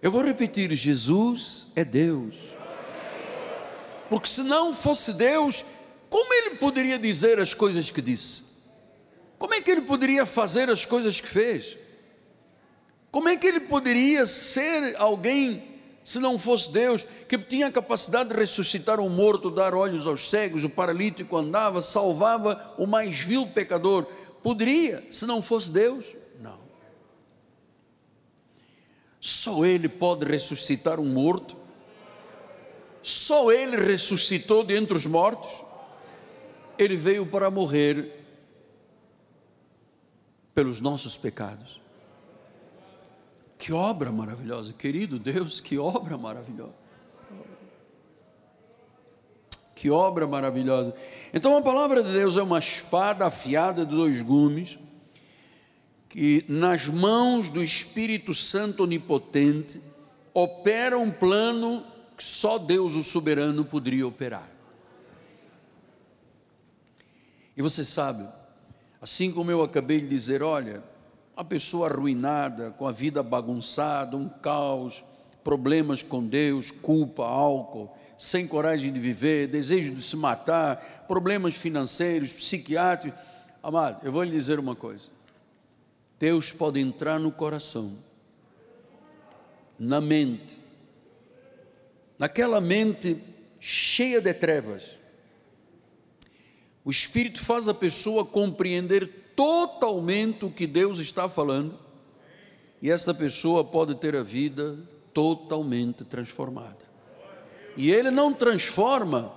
Eu 0.00 0.12
vou 0.12 0.22
repetir: 0.22 0.72
Jesus 0.74 1.66
é 1.74 1.84
Deus. 1.84 2.47
Porque 4.08 4.28
se 4.28 4.42
não 4.42 4.72
fosse 4.72 5.12
Deus, 5.12 5.64
como 6.08 6.32
ele 6.32 6.56
poderia 6.56 6.98
dizer 6.98 7.38
as 7.38 7.52
coisas 7.52 7.90
que 7.90 8.00
disse? 8.00 8.48
Como 9.38 9.54
é 9.54 9.60
que 9.60 9.70
ele 9.70 9.82
poderia 9.82 10.26
fazer 10.26 10.70
as 10.70 10.84
coisas 10.84 11.20
que 11.20 11.28
fez? 11.28 11.76
Como 13.10 13.28
é 13.28 13.36
que 13.36 13.46
ele 13.46 13.60
poderia 13.60 14.26
ser 14.26 14.96
alguém 14.98 15.78
se 16.08 16.20
não 16.20 16.38
fosse 16.38 16.72
Deus, 16.72 17.04
que 17.28 17.36
tinha 17.36 17.66
a 17.66 17.70
capacidade 17.70 18.30
de 18.30 18.34
ressuscitar 18.34 18.98
um 18.98 19.10
morto, 19.10 19.50
dar 19.50 19.74
olhos 19.74 20.06
aos 20.06 20.30
cegos, 20.30 20.64
o 20.64 20.70
paralítico 20.70 21.36
andava, 21.36 21.82
salvava 21.82 22.74
o 22.78 22.86
mais 22.86 23.18
vil 23.18 23.46
pecador, 23.46 24.06
poderia, 24.42 25.06
se 25.10 25.26
não 25.26 25.42
fosse 25.42 25.70
Deus? 25.70 26.06
Não. 26.40 26.58
Só 29.20 29.66
Ele 29.66 29.86
pode 29.86 30.24
ressuscitar 30.24 30.98
um 30.98 31.04
morto, 31.04 31.57
só 33.02 33.50
Ele 33.52 33.76
ressuscitou 33.76 34.64
dentre 34.64 34.96
os 34.96 35.06
mortos, 35.06 35.62
Ele 36.78 36.96
veio 36.96 37.26
para 37.26 37.50
morrer 37.50 38.18
pelos 40.54 40.80
nossos 40.80 41.16
pecados. 41.16 41.80
Que 43.56 43.72
obra 43.72 44.10
maravilhosa, 44.10 44.72
querido 44.72 45.18
Deus, 45.18 45.60
que 45.60 45.78
obra 45.78 46.16
maravilhosa. 46.16 46.74
Que 49.74 49.90
obra 49.90 50.26
maravilhosa. 50.26 50.94
Então 51.32 51.56
a 51.56 51.62
palavra 51.62 52.02
de 52.02 52.12
Deus 52.12 52.36
é 52.36 52.42
uma 52.42 52.58
espada 52.58 53.26
afiada 53.26 53.84
de 53.84 53.94
dois 53.94 54.22
gumes, 54.22 54.78
que 56.08 56.44
nas 56.48 56.86
mãos 56.86 57.50
do 57.50 57.62
Espírito 57.62 58.34
Santo 58.34 58.84
Onipotente 58.84 59.80
opera 60.32 60.98
um 60.98 61.10
plano 61.10 61.84
que 62.18 62.24
só 62.24 62.58
Deus, 62.58 62.96
o 62.96 63.02
soberano, 63.04 63.64
poderia 63.64 64.04
operar. 64.04 64.50
E 67.56 67.62
você 67.62 67.84
sabe, 67.84 68.26
assim 69.00 69.30
como 69.30 69.52
eu 69.52 69.62
acabei 69.62 70.00
de 70.00 70.08
dizer, 70.08 70.42
olha, 70.42 70.82
uma 71.36 71.44
pessoa 71.44 71.88
arruinada, 71.88 72.72
com 72.72 72.88
a 72.88 72.90
vida 72.90 73.22
bagunçada, 73.22 74.16
um 74.16 74.28
caos, 74.28 75.04
problemas 75.44 76.02
com 76.02 76.26
Deus, 76.26 76.72
culpa, 76.72 77.24
álcool, 77.24 77.96
sem 78.18 78.48
coragem 78.48 78.92
de 78.92 78.98
viver, 78.98 79.46
desejo 79.46 79.94
de 79.94 80.02
se 80.02 80.16
matar, 80.16 81.04
problemas 81.06 81.54
financeiros, 81.54 82.32
psiquiátricos. 82.32 83.20
Amado, 83.62 84.04
eu 84.04 84.10
vou 84.10 84.24
lhe 84.24 84.32
dizer 84.32 84.58
uma 84.58 84.74
coisa: 84.74 85.04
Deus 86.18 86.50
pode 86.50 86.80
entrar 86.80 87.20
no 87.20 87.30
coração, 87.30 87.96
na 89.78 90.00
mente, 90.00 90.58
naquela 92.18 92.60
mente 92.60 93.16
cheia 93.60 94.20
de 94.20 94.34
trevas. 94.34 94.98
O 96.84 96.90
Espírito 96.90 97.44
faz 97.44 97.68
a 97.68 97.74
pessoa 97.74 98.24
compreender 98.24 99.06
totalmente 99.36 100.44
o 100.44 100.50
que 100.50 100.66
Deus 100.66 100.98
está 100.98 101.28
falando, 101.28 101.78
e 102.80 102.90
essa 102.90 103.12
pessoa 103.12 103.62
pode 103.64 103.94
ter 103.96 104.16
a 104.16 104.22
vida 104.22 104.78
totalmente 105.12 106.04
transformada. 106.04 106.88
E 107.76 107.90
ele 107.90 108.10
não 108.10 108.32
transforma 108.32 109.32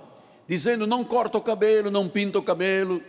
dizendo 0.46 0.86
não 0.86 1.04
corta 1.04 1.38
o 1.38 1.42
cabelo, 1.42 1.90
não 1.90 2.08
pinta 2.08 2.38
o 2.38 2.42
cabelo, 2.42 3.02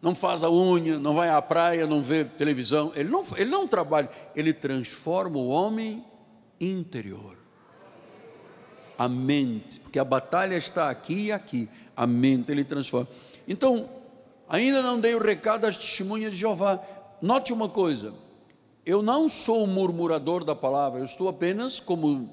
não 0.00 0.14
faz 0.14 0.42
a 0.42 0.50
unha, 0.50 0.98
não 0.98 1.14
vai 1.14 1.28
à 1.28 1.40
praia, 1.40 1.86
não 1.86 2.02
vê 2.02 2.24
televisão. 2.24 2.92
Ele 2.94 3.08
não, 3.08 3.24
ele 3.36 3.50
não 3.50 3.66
trabalha, 3.66 4.10
ele 4.34 4.52
transforma 4.52 5.38
o 5.38 5.48
homem 5.48 6.04
interior. 6.60 7.45
A 8.98 9.08
mente, 9.08 9.80
porque 9.80 9.98
a 9.98 10.04
batalha 10.04 10.56
está 10.56 10.90
aqui 10.90 11.26
e 11.26 11.32
aqui. 11.32 11.68
A 11.96 12.06
mente 12.06 12.50
ele 12.50 12.64
transforma. 12.64 13.08
Então, 13.48 13.88
Ainda 14.48 14.80
não 14.80 15.00
dei 15.00 15.14
o 15.14 15.22
recado 15.22 15.64
às 15.64 15.76
testemunhas 15.76 16.32
de 16.32 16.38
Jeová. 16.38 16.80
Note 17.20 17.52
uma 17.52 17.68
coisa: 17.68 18.14
eu 18.84 19.02
não 19.02 19.28
sou 19.28 19.64
um 19.64 19.66
murmurador 19.66 20.44
da 20.44 20.54
palavra, 20.54 21.00
eu 21.00 21.04
estou 21.04 21.28
apenas 21.28 21.80
como 21.80 22.30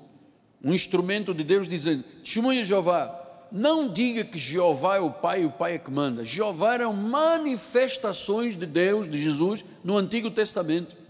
um 0.63 0.73
instrumento 0.73 1.33
de 1.33 1.43
Deus 1.43 1.67
dizendo: 1.67 2.03
testemunha 2.23 2.61
de 2.61 2.69
Jeová, 2.69 3.19
não 3.51 3.87
diga 3.87 4.23
que 4.23 4.37
Jeová 4.37 4.97
é 4.97 4.99
o 4.99 5.09
Pai 5.09 5.41
e 5.41 5.45
o 5.45 5.51
Pai 5.51 5.75
é 5.75 5.79
que 5.79 5.89
manda. 5.89 6.23
Jeová 6.23 6.75
eram 6.75 6.93
manifestações 6.93 8.57
de 8.57 8.65
Deus, 8.65 9.09
de 9.09 9.21
Jesus, 9.21 9.65
no 9.83 9.97
Antigo 9.97 10.29
Testamento. 10.29 11.02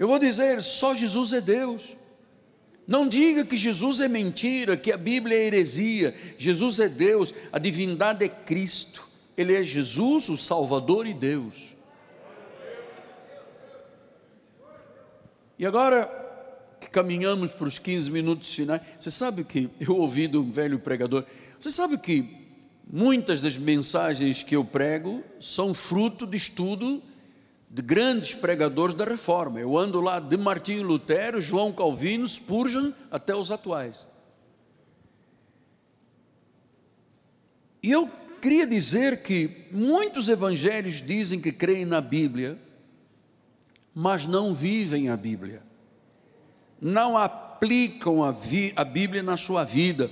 Eu 0.00 0.08
vou 0.08 0.18
dizer: 0.18 0.62
só 0.62 0.94
Jesus 0.94 1.34
é 1.34 1.42
Deus. 1.42 1.94
Não 2.86 3.06
diga 3.06 3.44
que 3.44 3.56
Jesus 3.56 4.00
é 4.00 4.08
mentira, 4.08 4.74
que 4.74 4.90
a 4.90 4.96
Bíblia 4.96 5.36
é 5.36 5.46
heresia. 5.46 6.14
Jesus 6.38 6.80
é 6.80 6.88
Deus, 6.88 7.34
a 7.52 7.58
divindade 7.58 8.24
é 8.24 8.28
Cristo. 8.28 9.06
Ele 9.36 9.54
é 9.54 9.62
Jesus, 9.62 10.30
o 10.30 10.38
Salvador 10.38 11.06
e 11.06 11.12
Deus. 11.12 11.76
E 15.58 15.66
agora 15.66 16.08
que 16.80 16.88
caminhamos 16.88 17.52
para 17.52 17.68
os 17.68 17.78
15 17.78 18.10
minutos 18.10 18.54
finais, 18.54 18.80
você 18.98 19.10
sabe 19.10 19.44
que 19.44 19.68
eu 19.78 19.98
ouvi 19.98 20.26
de 20.26 20.38
um 20.38 20.50
velho 20.50 20.78
pregador, 20.78 21.24
você 21.60 21.70
sabe 21.70 21.98
que 21.98 22.24
muitas 22.90 23.38
das 23.38 23.58
mensagens 23.58 24.42
que 24.42 24.56
eu 24.56 24.64
prego 24.64 25.22
são 25.38 25.74
fruto 25.74 26.26
de 26.26 26.38
estudo 26.38 27.02
de 27.70 27.82
grandes 27.82 28.34
pregadores 28.34 28.96
da 28.96 29.04
reforma. 29.04 29.60
Eu 29.60 29.78
ando 29.78 30.00
lá 30.00 30.18
de 30.18 30.36
Martinho 30.36 30.82
Lutero, 30.82 31.40
João 31.40 31.72
Calvino, 31.72 32.26
Spurgeon, 32.26 32.90
até 33.12 33.32
os 33.34 33.52
atuais. 33.52 34.04
E 37.80 37.92
eu 37.92 38.10
queria 38.42 38.66
dizer 38.66 39.22
que 39.22 39.68
muitos 39.70 40.28
evangelhos 40.28 41.00
dizem 41.00 41.40
que 41.40 41.52
creem 41.52 41.84
na 41.84 42.00
Bíblia, 42.00 42.58
mas 43.94 44.26
não 44.26 44.52
vivem 44.52 45.08
a 45.08 45.16
Bíblia, 45.16 45.62
não 46.80 47.16
aplicam 47.16 48.24
a, 48.24 48.34
a 48.76 48.84
Bíblia 48.84 49.22
na 49.22 49.36
sua 49.36 49.62
vida. 49.62 50.10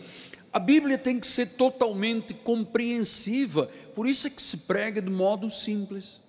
A 0.52 0.59
Bíblia 0.61 0.96
tem 0.96 1.18
que 1.18 1.26
ser 1.26 1.56
totalmente 1.56 2.32
compreensiva, 2.32 3.68
por 3.94 4.06
isso 4.06 4.28
é 4.28 4.30
que 4.30 4.40
se 4.40 4.59
prega 4.59 5.02
de 5.02 5.11
modo 5.11 5.50
simples. 5.50 6.28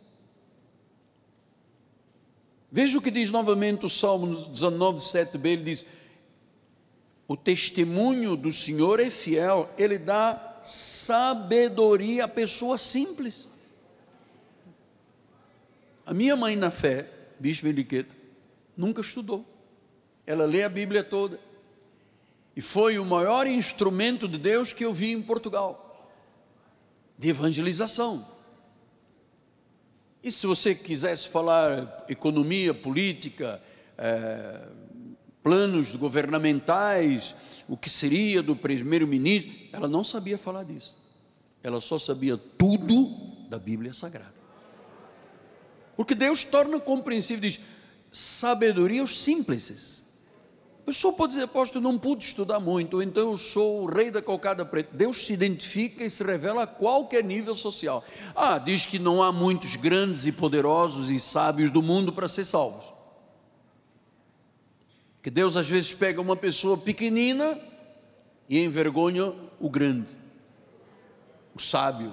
Veja 2.72 2.98
o 2.98 3.02
que 3.02 3.10
diz 3.10 3.32
novamente 3.32 3.86
o 3.86 3.90
Salmo 3.90 4.36
19, 4.48 5.00
7b, 5.00 5.46
ele 5.46 5.64
diz, 5.64 5.86
o 7.28 7.36
testemunho 7.36 8.36
do 8.36 8.52
Senhor 8.52 9.00
é 9.00 9.10
fiel, 9.10 9.70
ele 9.78 9.98
dá 9.98 10.60
sabedoria 10.64 12.26
à 12.26 12.28
pessoa 12.28 12.78
simples. 12.78 13.48
A 16.06 16.14
minha 16.14 16.36
mãe 16.36 16.56
na 16.56 16.72
fé, 16.72 17.10
Bispo 17.40 17.68
Henriqueta, 17.68 18.16
nunca 18.76 19.02
estudou. 19.02 19.46
Ela 20.26 20.46
lê 20.46 20.64
a 20.64 20.70
Bíblia 20.70 21.04
toda. 21.04 21.40
E 22.56 22.62
foi 22.62 23.00
o 23.00 23.06
maior 23.06 23.48
instrumento 23.48 24.28
de 24.28 24.38
Deus 24.38 24.74
que 24.74 24.84
eu 24.84 24.94
vi 24.94 25.12
em 25.12 25.22
Portugal, 25.22 26.12
de 27.18 27.30
evangelização. 27.30 28.26
E 30.24 30.32
se 30.32 30.46
você 30.46 30.76
quisesse 30.76 31.30
falar 31.30 32.06
economia, 32.10 32.74
política, 32.74 33.62
é, 33.98 34.68
planos 35.42 35.96
governamentais, 35.96 37.36
o 37.68 37.78
que 37.78 37.90
seria 37.90 38.42
do 38.42 38.56
primeiro-ministro, 38.56 39.52
ela 39.72 39.88
não 39.88 40.04
sabia 40.04 40.38
falar 40.38 40.64
disso. 40.64 40.98
Ela 41.64 41.80
só 41.80 41.98
sabia 41.98 42.38
tudo 42.38 43.08
da 43.50 43.58
Bíblia 43.58 43.94
Sagrada. 43.94 44.40
Porque 45.96 46.16
Deus 46.16 46.44
torna 46.44 46.80
compreensível, 46.80 47.42
diz, 47.42 47.60
sabedoria 48.12 49.02
aos 49.02 49.20
simples 49.20 50.09
pessoa 50.90 51.14
pode 51.14 51.34
dizer, 51.34 51.44
apóstolo, 51.46 51.84
não 51.84 52.00
pude 52.00 52.26
estudar 52.26 52.60
muito, 52.60 53.00
então 53.00 53.30
eu 53.30 53.38
sou 53.38 53.84
o 53.84 53.86
rei 53.86 54.10
da 54.10 54.24
cocada 54.24 54.66
preta. 54.66 54.90
Deus 54.92 55.24
se 55.24 55.34
identifica 55.34 56.04
e 56.04 56.10
se 56.10 56.24
revela 56.24 56.64
a 56.64 56.68
qualquer 56.68 57.24
nível 57.24 57.56
social. 57.56 58.04
Ah, 58.36 58.58
diz 58.58 58.88
que 58.88 58.98
não 58.98 59.22
há 59.22 59.32
muitos 59.32 59.76
grandes 59.76 60.26
e 60.26 60.32
poderosos 60.32 61.12
e 61.12 61.20
sábios 61.20 61.70
do 61.70 61.84
mundo 61.84 62.12
para 62.12 62.28
ser 62.28 62.44
salvos. 62.44 62.86
Que 65.22 65.30
Deus 65.30 65.56
às 65.56 65.70
vezes 65.70 65.94
pega 65.94 66.20
uma 66.20 66.36
pessoa 66.36 66.76
pequenina 66.76 67.56
e 68.50 68.64
envergonha 68.64 69.32
o 69.60 69.70
grande, 69.70 70.10
o 71.54 71.60
sábio, 71.62 72.12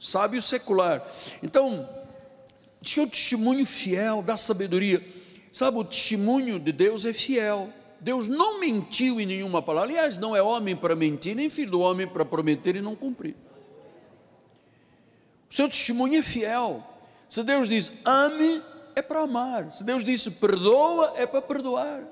sábio 0.00 0.42
secular. 0.42 1.00
Então, 1.44 1.88
tinha 2.82 3.06
o 3.06 3.08
testemunho 3.08 3.64
fiel 3.64 4.20
da 4.20 4.36
sabedoria. 4.36 5.00
Sabe, 5.52 5.78
o 5.78 5.84
testemunho 5.84 6.58
de 6.58 6.72
Deus 6.72 7.04
é 7.04 7.12
fiel. 7.12 7.72
Deus 8.04 8.28
não 8.28 8.60
mentiu 8.60 9.18
em 9.18 9.24
nenhuma 9.24 9.62
palavra. 9.62 9.88
Aliás, 9.88 10.18
não 10.18 10.36
é 10.36 10.42
homem 10.42 10.76
para 10.76 10.94
mentir, 10.94 11.34
nem 11.34 11.48
filho 11.48 11.70
do 11.70 11.80
homem 11.80 12.06
para 12.06 12.22
prometer 12.22 12.76
e 12.76 12.82
não 12.82 12.94
cumprir. 12.94 13.34
O 15.50 15.54
seu 15.54 15.70
testemunho 15.70 16.18
é 16.18 16.22
fiel. 16.22 16.84
Se 17.30 17.42
Deus 17.42 17.66
diz 17.66 17.92
ame, 18.04 18.62
é 18.94 19.00
para 19.00 19.20
amar. 19.20 19.72
Se 19.72 19.82
Deus 19.84 20.04
disse 20.04 20.32
perdoa, 20.32 21.14
é 21.16 21.26
para 21.26 21.40
perdoar. 21.40 22.02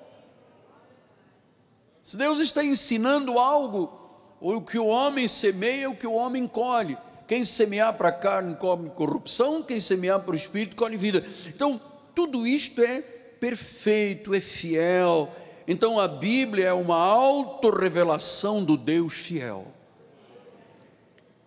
Se 2.02 2.16
Deus 2.16 2.38
está 2.38 2.64
ensinando 2.64 3.38
algo, 3.38 3.92
o 4.40 4.62
que 4.62 4.78
o 4.78 4.86
homem 4.86 5.28
semeia, 5.28 5.90
o 5.90 5.94
que 5.94 6.06
o 6.06 6.14
homem 6.14 6.48
colhe. 6.48 6.96
Quem 7.28 7.44
semear 7.44 7.92
para 7.98 8.08
a 8.08 8.12
carne 8.12 8.56
come 8.56 8.88
corrupção, 8.88 9.62
quem 9.62 9.78
semear 9.78 10.20
para 10.20 10.32
o 10.32 10.36
espírito 10.36 10.74
colhe 10.74 10.96
vida. 10.96 11.22
Então, 11.48 11.78
tudo 12.14 12.46
isto 12.46 12.80
é 12.80 13.02
perfeito, 13.02 14.34
é 14.34 14.40
fiel, 14.40 15.30
então 15.72 15.98
a 15.98 16.06
Bíblia 16.06 16.66
é 16.66 16.72
uma 16.72 16.96
autorrevelação 16.96 18.62
do 18.62 18.76
Deus 18.76 19.14
fiel. 19.14 19.66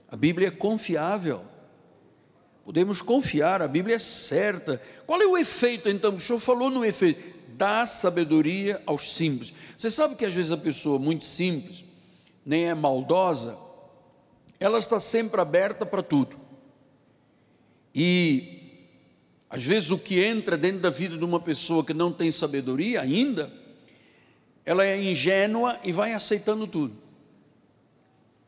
A 0.10 0.16
Bíblia 0.16 0.48
é 0.48 0.52
confiável. 0.52 1.46
Podemos 2.64 3.04
confiar, 3.04 3.62
a 3.62 3.68
Bíblia 3.68 3.98
é 3.98 4.00
certa. 4.00 4.82
Qual 5.06 5.22
é 5.22 5.28
o 5.28 5.38
efeito 5.38 5.88
então? 5.88 6.16
O 6.16 6.20
senhor 6.20 6.40
falou 6.40 6.72
no 6.72 6.84
efeito. 6.84 7.36
Dá 7.50 7.86
sabedoria 7.86 8.82
aos 8.88 9.14
simples. 9.14 9.54
Você 9.78 9.92
sabe 9.92 10.16
que 10.16 10.26
às 10.26 10.34
vezes 10.34 10.52
a 10.52 10.58
pessoa 10.58 10.98
muito 10.98 11.24
simples, 11.24 11.86
nem 12.44 12.66
é 12.66 12.74
maldosa, 12.74 13.56
ela 14.60 14.80
está 14.80 15.00
sempre 15.00 15.40
aberta 15.40 15.86
para 15.86 16.02
tudo. 16.02 16.36
E 17.94 18.90
às 19.52 19.64
vezes 19.64 19.92
o 19.92 20.00
que 20.00 20.20
entra 20.20 20.58
dentro 20.58 20.80
da 20.80 20.90
vida 20.90 21.16
de 21.16 21.24
uma 21.24 21.40
pessoa 21.40 21.86
que 21.86 21.94
não 21.94 22.12
tem 22.12 22.32
sabedoria 22.32 23.02
ainda, 23.02 23.65
ela 24.66 24.84
é 24.84 25.02
ingênua 25.02 25.80
e 25.84 25.92
vai 25.92 26.14
aceitando 26.14 26.66
tudo. 26.66 26.96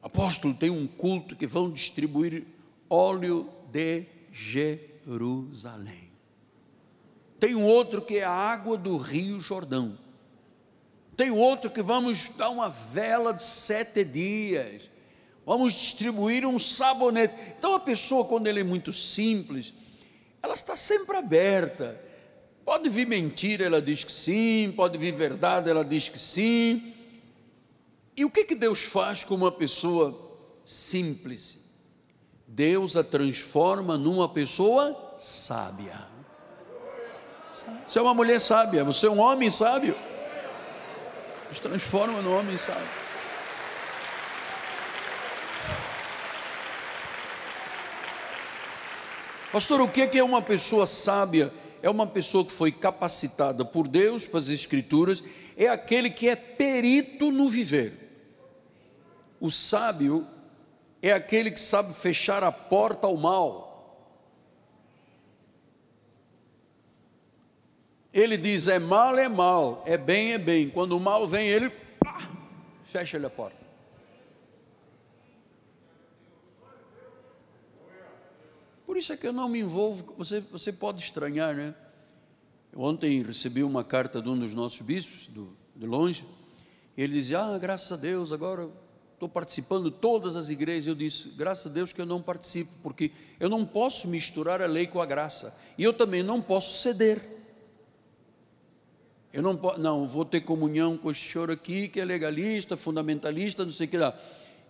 Apóstolo, 0.01 0.53
tem 0.53 0.69
um 0.69 0.87
culto 0.87 1.35
que 1.35 1.45
vão 1.45 1.69
distribuir 1.69 2.45
óleo 2.89 3.49
de 3.71 4.05
Jerusalém. 4.31 6.09
Tem 7.39 7.55
um 7.55 7.63
outro 7.63 8.01
que 8.01 8.17
é 8.17 8.23
a 8.23 8.31
água 8.31 8.77
do 8.77 8.97
Rio 8.97 9.39
Jordão. 9.39 9.97
Tem 11.15 11.29
outro 11.29 11.69
que 11.69 11.81
vamos 11.81 12.29
dar 12.37 12.49
uma 12.49 12.69
vela 12.69 13.33
de 13.33 13.43
sete 13.43 14.03
dias. 14.03 14.89
Vamos 15.45 15.73
distribuir 15.73 16.45
um 16.45 16.57
sabonete. 16.57 17.35
Então 17.57 17.75
a 17.75 17.79
pessoa, 17.79 18.25
quando 18.25 18.47
ela 18.47 18.59
é 18.59 18.63
muito 18.63 18.91
simples, 18.91 19.73
ela 20.41 20.53
está 20.53 20.75
sempre 20.75 21.15
aberta 21.17 22.06
Pode 22.67 22.89
vir 22.89 23.07
mentira, 23.07 23.63
ela 23.63 23.81
diz 23.81 24.03
que 24.03 24.11
sim, 24.11 24.73
pode 24.75 24.97
vir 24.97 25.13
verdade, 25.13 25.69
ela 25.69 25.85
diz 25.85 26.09
que 26.09 26.19
sim. 26.19 26.93
E 28.13 28.25
o 28.25 28.29
que, 28.29 28.43
que 28.43 28.55
Deus 28.55 28.81
faz 28.81 29.23
com 29.23 29.35
uma 29.35 29.49
pessoa 29.49 30.13
simples? 30.65 31.69
Deus 32.45 32.97
a 32.97 33.05
transforma 33.05 33.97
numa 33.97 34.27
pessoa 34.27 35.15
sábia. 35.17 35.97
Você 37.87 37.99
é 37.99 38.01
uma 38.01 38.13
mulher 38.13 38.41
sábia, 38.41 38.83
você 38.83 39.07
é 39.07 39.09
um 39.09 39.19
homem 39.19 39.49
sábio. 39.49 39.95
Deus 41.45 41.59
transforma 41.61 42.21
no 42.21 42.37
homem 42.37 42.57
sábio. 42.57 42.89
Pastor, 49.53 49.79
o 49.79 49.87
que 49.87 50.01
é 50.17 50.21
uma 50.21 50.41
pessoa 50.41 50.85
sábia? 50.85 51.49
É 51.81 51.89
uma 51.89 52.07
pessoa 52.07 52.45
que 52.45 52.51
foi 52.51 52.71
capacitada 52.71 53.63
por 53.63 53.87
Deus 53.87 54.25
para 54.25 54.39
as 54.39 54.49
Escrituras, 54.49 55.23
é 55.55 55.67
aquele 55.67 56.09
que 56.09 56.27
é 56.27 56.35
perito 56.35 57.31
no 57.31 57.49
viver. 57.49 57.93
O 59.39 59.51
sábio 59.51 60.25
é 61.01 61.11
aquele 61.11 61.51
que 61.51 61.59
sabe 61.59 61.93
fechar 61.93 62.43
a 62.43 62.51
porta 62.51 63.07
ao 63.07 63.17
mal. 63.17 63.67
Ele 68.13 68.37
diz: 68.37 68.67
é 68.67 68.79
mal, 68.79 69.17
é 69.17 69.29
mal, 69.29 69.83
é 69.85 69.97
bem, 69.97 70.33
é 70.33 70.37
bem. 70.37 70.69
Quando 70.69 70.97
o 70.97 70.99
mal 70.99 71.27
vem, 71.27 71.47
ele 71.47 71.69
pá, 71.99 72.29
fecha-lhe 72.83 73.25
a 73.25 73.29
porta. 73.29 73.66
Por 78.87 78.95
isso 78.95 79.11
é 79.11 79.17
que 79.17 79.27
eu 79.27 79.33
não 79.33 79.49
me 79.49 79.59
envolvo. 79.59 80.15
Você, 80.17 80.39
você 80.39 80.71
pode 80.71 81.03
estranhar, 81.03 81.53
né? 81.53 81.75
Ontem 82.73 83.21
recebi 83.21 83.61
uma 83.61 83.83
carta 83.83 84.21
de 84.21 84.29
um 84.29 84.39
dos 84.39 84.53
nossos 84.53 84.79
bispos, 84.79 85.27
do, 85.27 85.49
de 85.75 85.85
longe. 85.85 86.25
Ele 86.97 87.11
dizia: 87.11 87.41
Ah, 87.41 87.57
graças 87.59 87.91
a 87.91 87.97
Deus, 87.97 88.31
agora 88.31 88.69
estou 89.13 89.27
participando 89.27 89.91
de 89.91 89.97
todas 89.97 90.37
as 90.37 90.47
igrejas. 90.47 90.87
Eu 90.87 90.95
disse: 90.95 91.33
Graças 91.35 91.69
a 91.69 91.69
Deus 91.69 91.91
que 91.91 91.99
eu 91.99 92.05
não 92.05 92.21
participo, 92.21 92.71
porque 92.81 93.11
eu 93.41 93.49
não 93.49 93.65
posso 93.65 94.07
misturar 94.07 94.61
a 94.61 94.65
lei 94.67 94.87
com 94.87 95.01
a 95.01 95.05
graça. 95.05 95.53
E 95.77 95.83
eu 95.83 95.91
também 95.91 96.23
não 96.23 96.41
posso 96.41 96.77
ceder. 96.77 97.21
Eu 99.33 99.41
não, 99.41 99.59
não 99.77 100.07
vou 100.07 100.23
ter 100.23 100.39
comunhão 100.41 100.97
com 100.97 101.11
esse 101.11 101.29
senhor 101.29 101.51
aqui, 101.51 101.89
que 101.89 101.99
é 101.99 102.05
legalista, 102.05 102.77
fundamentalista, 102.77 103.65
não 103.65 103.71
sei 103.73 103.85
o 103.85 103.89
que 103.89 103.97
lá. 103.97 104.17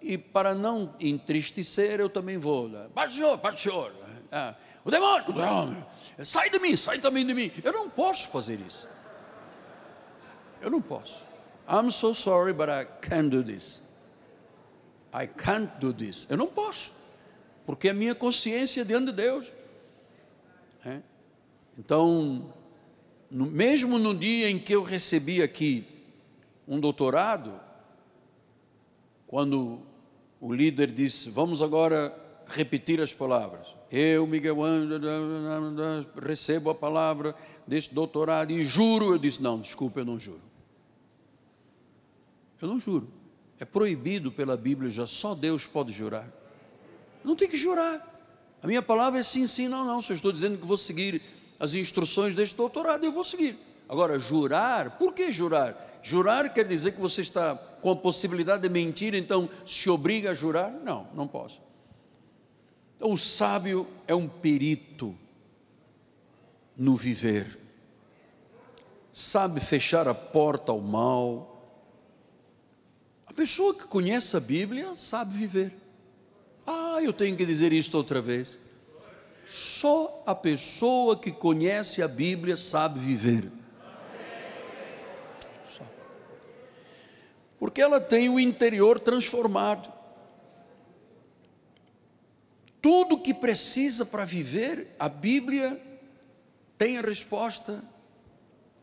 E 0.01 0.17
para 0.17 0.55
não 0.55 0.95
entristecer, 0.99 1.99
eu 1.99 2.09
também 2.09 2.39
vou. 2.39 2.67
Pai 2.95 3.11
senhor, 3.11 3.37
pai 3.37 3.55
senhor. 3.55 4.06
Ah, 4.31 4.55
o 4.83 4.91
demônio, 4.91 5.29
o 5.29 5.33
demônio, 5.33 5.85
sai 6.23 6.49
de 6.49 6.59
mim, 6.59 6.75
sai 6.77 6.99
também 6.99 7.25
de 7.25 7.33
mim. 7.33 7.51
Eu 7.63 7.73
não 7.73 7.89
posso 7.89 8.27
fazer 8.27 8.59
isso. 8.59 8.87
Eu 10.61 10.69
não 10.69 10.81
posso. 10.81 11.25
I'm 11.69 11.91
so 11.91 12.13
sorry, 12.13 12.53
but 12.53 12.69
I 12.69 12.85
can't 13.01 13.29
do 13.29 13.43
this. 13.43 13.81
I 15.13 15.27
can't 15.27 15.69
do 15.79 15.93
this. 15.93 16.27
Eu 16.29 16.37
não 16.37 16.47
posso. 16.47 16.93
Porque 17.65 17.89
a 17.89 17.93
minha 17.93 18.15
consciência 18.15 18.81
é 18.81 18.83
diante 18.85 19.07
de 19.07 19.11
Deus. 19.13 19.51
É? 20.85 21.01
Então, 21.77 22.53
no, 23.29 23.45
mesmo 23.45 23.99
no 23.99 24.15
dia 24.15 24.49
em 24.49 24.57
que 24.57 24.73
eu 24.73 24.83
recebi 24.83 25.41
aqui 25.41 25.85
um 26.67 26.79
doutorado, 26.79 27.59
quando 29.27 29.81
o 30.39 30.53
líder 30.53 30.91
disse: 30.91 31.29
Vamos 31.29 31.61
agora 31.61 32.17
repetir 32.49 33.01
as 33.01 33.13
palavras. 33.13 33.75
Eu, 33.91 34.27
Miguel 34.27 34.57
recebo 36.21 36.69
a 36.69 36.75
palavra 36.75 37.35
deste 37.65 37.93
doutorado 37.93 38.51
e 38.51 38.63
juro. 38.63 39.13
Eu 39.13 39.17
disse: 39.17 39.41
Não, 39.41 39.59
desculpa, 39.59 39.99
eu 39.99 40.05
não 40.05 40.19
juro. 40.19 40.41
Eu 42.61 42.67
não 42.67 42.79
juro. 42.79 43.07
É 43.59 43.65
proibido 43.65 44.31
pela 44.31 44.55
Bíblia, 44.55 44.89
já 44.89 45.07
só 45.07 45.33
Deus 45.33 45.65
pode 45.65 45.91
jurar. 45.91 46.27
Não 47.23 47.35
tem 47.35 47.47
que 47.47 47.57
jurar. 47.57 48.15
A 48.61 48.67
minha 48.67 48.81
palavra 48.81 49.19
é 49.19 49.23
sim, 49.23 49.47
sim, 49.47 49.67
não, 49.67 49.85
não. 49.85 50.01
Se 50.01 50.11
eu 50.11 50.15
estou 50.15 50.31
dizendo 50.31 50.57
que 50.57 50.65
vou 50.65 50.77
seguir 50.77 51.21
as 51.59 51.73
instruções 51.73 52.35
deste 52.35 52.55
doutorado, 52.55 53.03
eu 53.03 53.11
vou 53.11 53.23
seguir. 53.23 53.57
Agora, 53.89 54.19
jurar, 54.19 54.97
por 54.97 55.13
que 55.13 55.31
jurar? 55.31 55.99
Jurar 56.03 56.53
quer 56.53 56.67
dizer 56.67 56.93
que 56.93 57.01
você 57.01 57.21
está 57.21 57.55
com 57.55 57.91
a 57.91 57.95
possibilidade 57.95 58.63
de 58.63 58.69
mentir, 58.69 59.13
então 59.13 59.49
se 59.65 59.89
obriga 59.89 60.31
a 60.31 60.33
jurar? 60.33 60.71
Não, 60.71 61.07
não 61.13 61.27
posso. 61.27 61.66
Então, 62.97 63.13
o 63.13 63.17
sábio 63.17 63.87
é 64.07 64.15
um 64.15 64.27
perito 64.27 65.15
no 66.75 66.95
viver, 66.95 67.57
sabe 69.11 69.59
fechar 69.59 70.07
a 70.07 70.13
porta 70.13 70.71
ao 70.71 70.79
mal. 70.79 71.65
A 73.25 73.33
pessoa 73.33 73.73
que 73.73 73.85
conhece 73.85 74.35
a 74.35 74.39
Bíblia 74.39 74.95
sabe 74.95 75.37
viver. 75.37 75.73
Ah, 76.65 76.97
eu 77.01 77.13
tenho 77.13 77.37
que 77.37 77.45
dizer 77.45 77.71
isto 77.71 77.95
outra 77.95 78.21
vez. 78.21 78.59
Só 79.45 80.23
a 80.25 80.35
pessoa 80.35 81.17
que 81.17 81.31
conhece 81.31 82.01
a 82.01 82.07
Bíblia 82.07 82.57
sabe 82.57 82.99
viver. 82.99 83.49
Só. 85.69 85.85
Porque 87.57 87.81
ela 87.81 88.01
tem 88.01 88.27
o 88.27 88.39
interior 88.39 88.99
transformado. 88.99 89.97
Tudo 92.81 93.19
que 93.19 93.33
precisa 93.47 94.05
para 94.05 94.25
viver, 94.25 94.93
a 94.99 95.07
Bíblia 95.07 95.81
tem 96.77 96.97
a 96.97 97.01
resposta. 97.01 97.81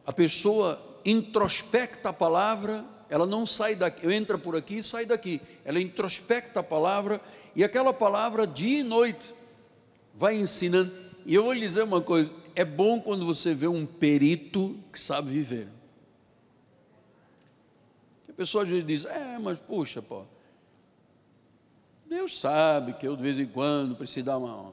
A 0.06 0.12
pessoa 0.12 0.80
introspecta 1.04 2.08
a 2.08 2.12
palavra, 2.14 2.82
ela 3.10 3.26
não 3.26 3.44
sai 3.44 3.74
daqui, 3.74 4.10
entra 4.10 4.38
por 4.38 4.56
aqui 4.56 4.78
e 4.78 4.82
sai 4.82 5.04
daqui. 5.04 5.38
Ela 5.66 5.78
introspecta 5.78 6.60
a 6.60 6.62
palavra 6.62 7.20
e 7.54 7.62
aquela 7.62 7.92
palavra 7.92 8.46
dia 8.46 8.80
e 8.80 8.82
noite 8.82 9.34
vai 10.14 10.34
ensinando. 10.34 10.90
E 11.26 11.34
eu 11.34 11.42
vou 11.42 11.52
lhe 11.52 11.60
dizer 11.60 11.82
uma 11.82 12.00
coisa: 12.00 12.32
é 12.56 12.64
bom 12.64 12.98
quando 12.98 13.26
você 13.26 13.52
vê 13.52 13.68
um 13.68 13.84
perito 13.84 14.78
que 14.90 14.98
sabe 14.98 15.28
viver. 15.28 15.68
A 18.30 18.32
pessoa 18.32 18.64
às 18.64 18.70
vezes 18.70 18.86
diz: 18.86 19.04
é, 19.04 19.38
mas 19.38 19.58
puxa, 19.58 20.00
pô, 20.00 20.24
Deus 22.14 22.38
sabe 22.38 22.92
que 22.92 23.08
eu 23.08 23.16
de 23.16 23.22
vez 23.24 23.40
em 23.40 23.46
quando 23.46 23.96
preciso 23.96 24.26
dar 24.26 24.38
uma, 24.38 24.72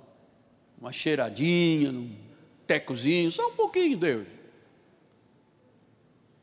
uma 0.79 0.91
cheiradinha, 0.91 1.89
um 1.89 2.15
tecozinho, 2.67 3.31
só 3.31 3.47
um 3.47 3.55
pouquinho, 3.55 3.97
Deus. 3.97 4.27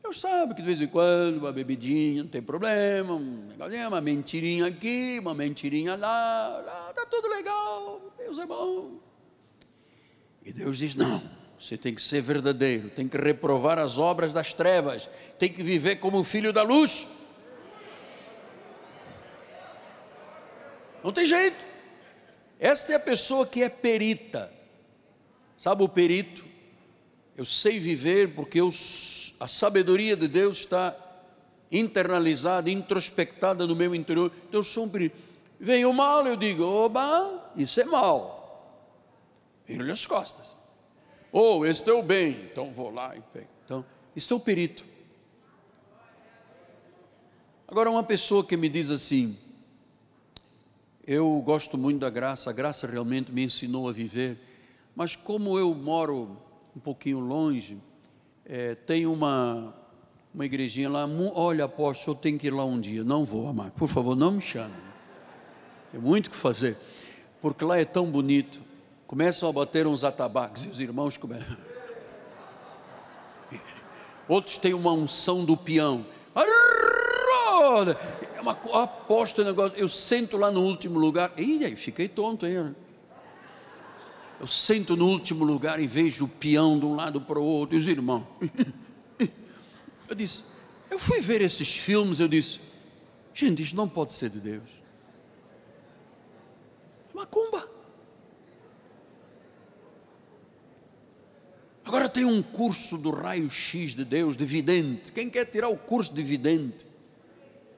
Deus 0.02 0.20
sabe 0.20 0.54
que 0.54 0.60
de 0.60 0.66
vez 0.66 0.80
em 0.80 0.88
quando 0.88 1.36
uma 1.36 1.52
bebidinha 1.52 2.24
não 2.24 2.28
tem 2.28 2.42
problema, 2.42 3.14
uma 3.14 4.00
mentirinha 4.00 4.66
aqui, 4.66 5.18
uma 5.20 5.34
mentirinha 5.34 5.94
lá, 5.94 6.88
está 6.90 7.06
tudo 7.06 7.28
legal, 7.28 8.12
Deus 8.18 8.36
é 8.36 8.44
bom. 8.44 8.98
E 10.44 10.52
Deus 10.52 10.78
diz: 10.78 10.96
não, 10.96 11.22
você 11.56 11.78
tem 11.78 11.94
que 11.94 12.02
ser 12.02 12.22
verdadeiro, 12.22 12.90
tem 12.90 13.06
que 13.06 13.16
reprovar 13.16 13.78
as 13.78 13.98
obras 13.98 14.34
das 14.34 14.52
trevas, 14.52 15.08
tem 15.38 15.48
que 15.48 15.62
viver 15.62 16.00
como 16.00 16.24
filho 16.24 16.52
da 16.52 16.64
luz. 16.64 17.17
Não 21.02 21.12
tem 21.12 21.26
jeito. 21.26 21.64
Esta 22.58 22.92
é 22.92 22.96
a 22.96 23.00
pessoa 23.00 23.46
que 23.46 23.62
é 23.62 23.68
perita. 23.68 24.52
Sabe 25.56 25.82
o 25.82 25.88
perito? 25.88 26.44
Eu 27.36 27.44
sei 27.44 27.78
viver 27.78 28.34
porque 28.34 28.60
eu, 28.60 28.68
a 29.38 29.46
sabedoria 29.46 30.16
de 30.16 30.26
Deus 30.26 30.58
está 30.58 30.96
internalizada, 31.70 32.70
introspectada 32.70 33.66
no 33.66 33.76
meu 33.76 33.94
interior. 33.94 34.32
Então 34.48 34.60
eu 34.60 34.64
sou 34.64 34.84
um 34.84 34.88
perito. 34.88 35.16
Vem 35.60 35.84
o 35.84 35.92
mal, 35.92 36.26
eu 36.26 36.36
digo, 36.36 36.64
oba, 36.64 37.50
isso 37.56 37.80
é 37.80 37.84
mal. 37.84 38.38
Viro-lhe 39.66 39.92
as 39.92 40.06
costas. 40.06 40.56
Ou 41.30 41.60
oh, 41.60 41.66
este 41.66 41.90
é 41.90 41.92
o 41.92 42.02
bem, 42.02 42.30
então 42.50 42.72
vou 42.72 42.90
lá 42.90 43.14
e 43.16 43.20
pego. 43.20 43.48
Então, 43.64 43.84
isso 44.16 44.32
é 44.32 44.36
o 44.36 44.40
perito. 44.40 44.84
Agora, 47.66 47.90
uma 47.90 48.02
pessoa 48.02 48.44
que 48.44 48.56
me 48.56 48.68
diz 48.68 48.90
assim, 48.90 49.36
eu 51.08 51.40
gosto 51.40 51.78
muito 51.78 52.00
da 52.00 52.10
graça, 52.10 52.50
a 52.50 52.52
graça 52.52 52.86
realmente 52.86 53.32
me 53.32 53.42
ensinou 53.42 53.88
a 53.88 53.92
viver, 53.92 54.38
mas 54.94 55.16
como 55.16 55.58
eu 55.58 55.74
moro 55.74 56.36
um 56.76 56.80
pouquinho 56.80 57.18
longe, 57.18 57.78
é, 58.44 58.74
tem 58.74 59.06
uma, 59.06 59.74
uma 60.34 60.44
igrejinha 60.44 60.90
lá, 60.90 61.08
olha 61.34 61.64
apóstolo, 61.64 62.14
eu 62.14 62.20
tenho 62.20 62.38
que 62.38 62.48
ir 62.48 62.50
lá 62.50 62.62
um 62.62 62.78
dia, 62.78 63.02
não 63.02 63.24
vou 63.24 63.48
amar, 63.48 63.70
por 63.70 63.88
favor 63.88 64.14
não 64.14 64.32
me 64.32 64.42
chame, 64.42 64.74
tem 65.90 65.98
muito 65.98 66.26
o 66.26 66.30
que 66.30 66.36
fazer, 66.36 66.76
porque 67.40 67.64
lá 67.64 67.78
é 67.78 67.86
tão 67.86 68.04
bonito, 68.10 68.60
começam 69.06 69.48
a 69.48 69.52
bater 69.52 69.86
uns 69.86 70.04
atabaques, 70.04 70.66
e 70.66 70.68
os 70.68 70.78
irmãos 70.78 71.16
começam, 71.16 71.56
outros 74.28 74.58
têm 74.58 74.74
uma 74.74 74.92
unção 74.92 75.42
do 75.42 75.56
peão, 75.56 76.04
é 78.38 78.40
uma 78.40 78.52
aposta 78.52 79.42
negócio, 79.42 79.76
eu 79.76 79.88
sento 79.88 80.36
lá 80.36 80.48
no 80.48 80.62
último 80.62 80.96
lugar, 80.96 81.32
e 81.36 81.64
aí 81.64 81.74
fiquei 81.74 82.06
tonto 82.06 82.46
aí, 82.46 82.54
eu 82.54 84.46
sento 84.46 84.96
no 84.96 85.06
último 85.08 85.44
lugar 85.44 85.80
e 85.80 85.88
vejo 85.88 86.26
o 86.26 86.28
peão 86.28 86.78
de 86.78 86.84
um 86.84 86.94
lado 86.94 87.20
para 87.20 87.40
o 87.40 87.44
outro, 87.44 87.76
e 87.76 87.80
os 87.80 87.88
irmãos. 87.88 88.24
Eu 90.08 90.14
disse, 90.14 90.42
eu 90.90 90.98
fui 90.98 91.20
ver 91.20 91.42
esses 91.42 91.76
filmes, 91.76 92.18
eu 92.18 92.28
disse, 92.28 92.60
gente, 93.34 93.60
isso 93.60 93.76
não 93.76 93.86
pode 93.86 94.14
ser 94.14 94.30
de 94.30 94.40
Deus. 94.40 94.64
Macumba. 97.12 97.68
Agora 101.84 102.08
tem 102.08 102.24
um 102.24 102.42
curso 102.42 102.96
do 102.96 103.10
raio-x 103.10 103.94
de 103.94 104.02
Deus, 104.02 104.34
de 104.34 104.46
vidente. 104.46 105.12
Quem 105.12 105.28
quer 105.28 105.44
tirar 105.44 105.68
o 105.68 105.76
curso 105.76 106.14
de 106.14 106.22
vidente? 106.22 106.87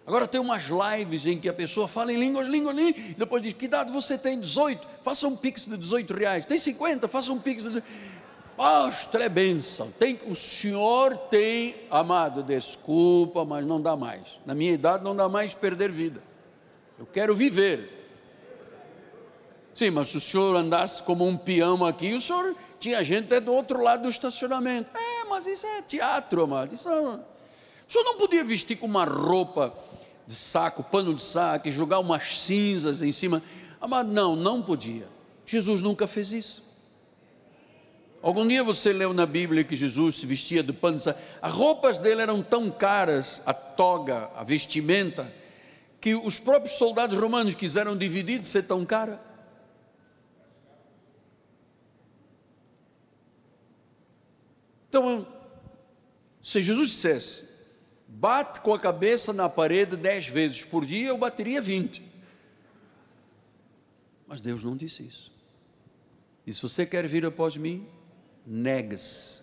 Agora 0.06 0.26
tem 0.26 0.40
umas 0.40 0.64
lives 0.64 1.26
em 1.26 1.38
que 1.38 1.48
a 1.48 1.52
pessoa 1.52 1.86
fala 1.86 2.12
em 2.12 2.18
línguas, 2.18 2.48
línguas, 2.48 2.74
línguas, 2.74 3.14
depois 3.16 3.42
diz: 3.42 3.52
Que 3.52 3.66
idade 3.66 3.92
você 3.92 4.18
tem? 4.18 4.40
18, 4.40 4.86
faça 5.02 5.26
um 5.28 5.36
pix 5.36 5.66
de 5.66 5.76
18 5.76 6.14
reais. 6.14 6.46
Tem 6.46 6.58
50, 6.58 7.06
faça 7.06 7.32
um 7.32 7.38
pix 7.38 7.64
de. 7.64 7.82
Pastor, 8.56 9.22
é 9.22 9.28
bênção. 9.28 9.90
Tem, 9.98 10.18
o 10.26 10.34
senhor 10.34 11.16
tem, 11.16 11.74
amado, 11.90 12.42
desculpa, 12.42 13.44
mas 13.44 13.64
não 13.64 13.80
dá 13.80 13.96
mais. 13.96 14.38
Na 14.44 14.54
minha 14.54 14.72
idade 14.72 15.02
não 15.02 15.16
dá 15.16 15.28
mais 15.28 15.54
perder 15.54 15.90
vida. 15.90 16.20
Eu 16.98 17.06
quero 17.06 17.34
viver. 17.34 17.98
Sim, 19.74 19.92
mas 19.92 20.08
se 20.08 20.18
o 20.18 20.20
senhor 20.20 20.56
andasse 20.56 21.02
como 21.02 21.26
um 21.26 21.36
peão 21.36 21.84
aqui, 21.86 22.12
o 22.12 22.20
senhor 22.20 22.54
tinha 22.78 23.02
gente 23.02 23.26
até 23.26 23.40
do 23.40 23.52
outro 23.54 23.80
lado 23.80 24.02
do 24.02 24.10
estacionamento. 24.10 24.90
É, 24.94 25.24
mas 25.26 25.46
isso 25.46 25.66
é 25.66 25.82
teatro, 25.82 26.42
amado. 26.42 26.74
Isso 26.74 26.88
não... 26.88 27.14
O 27.14 27.92
senhor 27.92 28.04
não 28.04 28.18
podia 28.18 28.44
vestir 28.44 28.76
com 28.76 28.86
uma 28.86 29.04
roupa 29.04 29.74
de 30.30 30.36
saco, 30.36 30.84
pano 30.84 31.12
de 31.12 31.20
saco, 31.20 31.66
e 31.66 31.72
jogar 31.72 31.98
umas 31.98 32.38
cinzas 32.38 33.02
em 33.02 33.10
cima. 33.10 33.42
Amado, 33.80 34.12
não, 34.12 34.36
não 34.36 34.62
podia. 34.62 35.08
Jesus 35.44 35.82
nunca 35.82 36.06
fez 36.06 36.32
isso. 36.32 36.62
Algum 38.22 38.46
dia 38.46 38.62
você 38.62 38.92
leu 38.92 39.12
na 39.12 39.26
Bíblia 39.26 39.64
que 39.64 39.74
Jesus 39.74 40.14
se 40.14 40.26
vestia 40.26 40.62
de 40.62 40.72
pano 40.72 40.98
de 40.98 41.02
saco. 41.02 41.18
As 41.42 41.52
roupas 41.52 41.98
dele 41.98 42.22
eram 42.22 42.44
tão 42.44 42.70
caras, 42.70 43.42
a 43.44 43.52
toga, 43.52 44.30
a 44.36 44.44
vestimenta, 44.44 45.28
que 46.00 46.14
os 46.14 46.38
próprios 46.38 46.78
soldados 46.78 47.18
romanos 47.18 47.54
quiseram 47.54 47.96
dividir 47.96 48.38
de 48.38 48.46
ser 48.46 48.62
tão 48.62 48.86
cara. 48.86 49.20
Então, 54.88 55.26
Se 56.40 56.62
Jesus 56.62 56.90
dissesse, 56.90 57.49
bate 58.20 58.60
com 58.60 58.74
a 58.74 58.78
cabeça 58.78 59.32
na 59.32 59.48
parede 59.48 59.96
dez 59.96 60.28
vezes 60.28 60.62
por 60.62 60.84
dia, 60.84 61.08
eu 61.08 61.16
bateria 61.16 61.58
vinte. 61.58 62.02
Mas 64.28 64.42
Deus 64.42 64.62
não 64.62 64.76
disse 64.76 65.02
isso. 65.02 65.32
E 66.46 66.52
se 66.52 66.60
você 66.60 66.84
quer 66.84 67.08
vir 67.08 67.24
após 67.24 67.56
mim, 67.56 67.88
negue-se. 68.46 69.40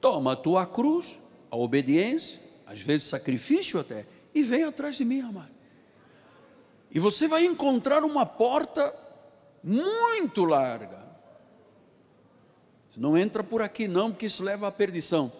Toma 0.00 0.32
a 0.32 0.36
tua 0.36 0.64
cruz, 0.64 1.18
a 1.50 1.56
obediência, 1.56 2.40
às 2.66 2.80
vezes 2.80 3.08
sacrifício 3.08 3.78
até, 3.78 4.06
e 4.34 4.42
vem 4.42 4.64
atrás 4.64 4.96
de 4.96 5.04
mim, 5.04 5.20
amado. 5.20 5.54
E 6.90 6.98
você 6.98 7.28
vai 7.28 7.44
encontrar 7.44 8.04
uma 8.04 8.24
porta 8.24 8.94
muito 9.62 10.44
larga. 10.44 11.04
Não 12.96 13.18
entra 13.18 13.44
por 13.44 13.60
aqui 13.60 13.86
não, 13.86 14.10
porque 14.10 14.24
isso 14.24 14.42
leva 14.42 14.66
à 14.66 14.72
perdição. 14.72 15.30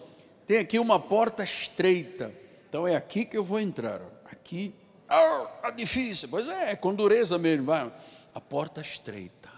Tem 0.47 0.59
aqui 0.59 0.79
uma 0.79 0.97
porta 0.97 1.43
estreita. 1.43 2.33
Então 2.69 2.87
é 2.87 2.95
aqui 2.95 3.25
que 3.25 3.37
eu 3.37 3.43
vou 3.43 3.59
entrar. 3.59 4.01
Aqui, 4.31 4.73
ah, 5.09 5.45
tá 5.61 5.71
difícil. 5.71 6.29
Pois 6.29 6.47
é, 6.47 6.71
é 6.71 6.75
com 6.77 6.95
dureza 6.95 7.37
mesmo. 7.37 7.65
Vai. 7.65 7.91
A 8.33 8.39
porta 8.39 8.79
estreita. 8.79 9.49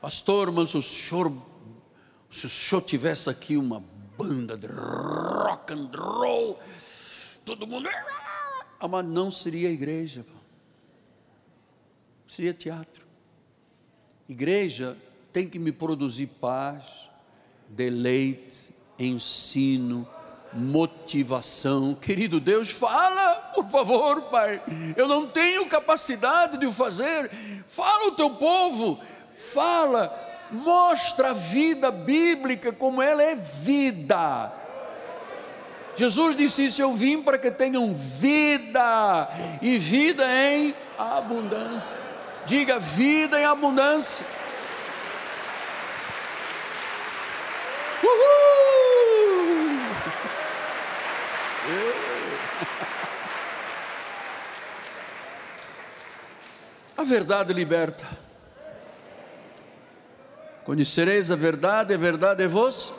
Pastor, 0.00 0.52
mas 0.52 0.70
se 0.70 0.76
o 0.76 0.82
senhor, 0.82 1.32
se 2.30 2.46
o 2.46 2.48
senhor 2.48 2.82
tivesse 2.82 3.28
aqui 3.28 3.56
uma 3.56 3.82
banda 4.16 4.56
de 4.56 4.66
rock 4.66 5.72
and 5.72 5.90
roll, 5.96 6.58
todo 7.44 7.66
mundo. 7.66 7.88
Ah, 8.78 8.88
mas 8.88 9.04
não 9.04 9.30
seria 9.30 9.70
igreja, 9.70 10.24
seria 12.26 12.52
teatro. 12.52 13.04
Igreja 14.28 14.96
tem 15.32 15.48
que 15.48 15.58
me 15.58 15.72
produzir 15.72 16.26
paz, 16.40 17.08
deleite, 17.68 18.74
ensino, 18.98 20.06
motivação. 20.52 21.94
Querido 21.94 22.38
Deus, 22.38 22.70
fala, 22.70 23.34
por 23.54 23.66
favor, 23.68 24.22
Pai. 24.22 24.60
Eu 24.96 25.08
não 25.08 25.26
tenho 25.26 25.66
capacidade 25.66 26.58
de 26.58 26.66
o 26.66 26.72
fazer. 26.72 27.30
Fala 27.66 28.08
o 28.08 28.12
teu 28.12 28.30
povo, 28.30 29.00
fala, 29.34 30.12
mostra 30.50 31.30
a 31.30 31.34
vida 31.34 31.90
bíblica 31.90 32.72
como 32.72 33.00
ela 33.00 33.22
é 33.22 33.34
vida. 33.34 34.52
Jesus 35.94 36.36
disse 36.36 36.66
isso: 36.66 36.82
Eu 36.82 36.92
vim 36.94 37.22
para 37.22 37.38
que 37.38 37.50
tenham 37.50 37.94
vida 37.94 39.28
e 39.60 39.78
vida 39.78 40.24
em 40.28 40.74
abundância. 40.98 41.98
Diga 42.46 42.78
vida 42.78 43.40
em 43.40 43.44
abundância. 43.44 44.41
Uhul! 48.02 48.42
A 56.96 57.04
verdade 57.04 57.52
liberta. 57.52 58.06
Conhecereis 60.64 61.30
a 61.30 61.36
verdade, 61.36 61.94
a 61.94 61.98
verdade 61.98 62.42
é 62.42 62.48
vos. 62.48 62.92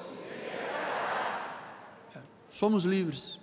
Somos 2.51 2.83
livres. 2.83 3.39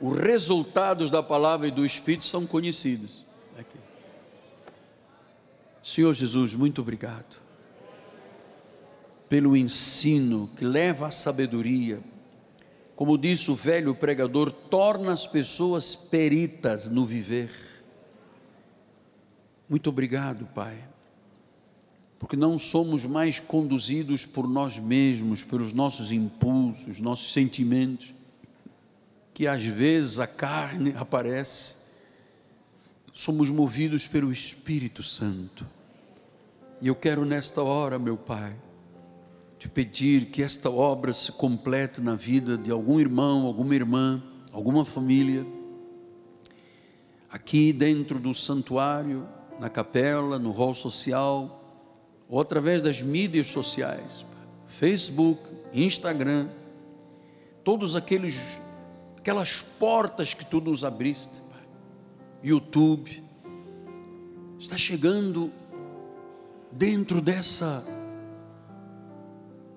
Os 0.00 0.16
resultados 0.16 1.10
da 1.10 1.22
palavra 1.22 1.66
e 1.66 1.70
do 1.70 1.84
Espírito 1.84 2.24
são 2.24 2.46
conhecidos. 2.46 3.26
Senhor 5.82 6.12
Jesus, 6.12 6.54
muito 6.54 6.80
obrigado 6.82 7.47
pelo 9.28 9.56
ensino 9.56 10.48
que 10.56 10.64
leva 10.64 11.08
à 11.08 11.10
sabedoria. 11.10 12.00
Como 12.96 13.18
disse 13.18 13.50
o 13.50 13.54
velho 13.54 13.94
pregador, 13.94 14.50
torna 14.50 15.12
as 15.12 15.26
pessoas 15.26 15.94
peritas 15.94 16.90
no 16.90 17.04
viver. 17.04 17.50
Muito 19.68 19.90
obrigado, 19.90 20.46
Pai, 20.46 20.82
porque 22.18 22.36
não 22.36 22.56
somos 22.56 23.04
mais 23.04 23.38
conduzidos 23.38 24.24
por 24.24 24.48
nós 24.48 24.78
mesmos, 24.78 25.44
pelos 25.44 25.72
nossos 25.72 26.10
impulsos, 26.10 26.98
nossos 26.98 27.32
sentimentos, 27.32 28.14
que 29.34 29.46
às 29.46 29.62
vezes 29.62 30.18
a 30.18 30.26
carne 30.26 30.94
aparece, 30.96 31.76
somos 33.12 33.50
movidos 33.50 34.06
pelo 34.06 34.32
Espírito 34.32 35.02
Santo. 35.02 35.66
E 36.80 36.88
eu 36.88 36.94
quero 36.94 37.24
nesta 37.24 37.62
hora, 37.62 37.98
meu 37.98 38.16
Pai, 38.16 38.56
te 39.58 39.68
pedir 39.68 40.26
que 40.26 40.42
esta 40.42 40.70
obra 40.70 41.12
se 41.12 41.32
complete 41.32 42.00
na 42.00 42.14
vida 42.14 42.56
de 42.56 42.70
algum 42.70 43.00
irmão, 43.00 43.44
alguma 43.46 43.74
irmã, 43.74 44.22
alguma 44.52 44.84
família, 44.84 45.44
aqui 47.28 47.72
dentro 47.72 48.18
do 48.20 48.32
santuário, 48.32 49.26
na 49.58 49.68
capela, 49.68 50.38
no 50.38 50.52
hall 50.52 50.74
social, 50.74 51.54
ou 52.28 52.40
através 52.40 52.80
das 52.80 53.02
mídias 53.02 53.48
sociais, 53.48 54.24
Facebook, 54.68 55.40
Instagram, 55.74 56.48
todos 57.64 57.96
aqueles 57.96 58.58
aquelas 59.16 59.60
portas 59.60 60.32
que 60.32 60.44
tu 60.44 60.60
nos 60.60 60.84
abriste, 60.84 61.42
YouTube, 62.42 63.22
está 64.58 64.76
chegando 64.76 65.52
dentro 66.72 67.20
dessa 67.20 67.84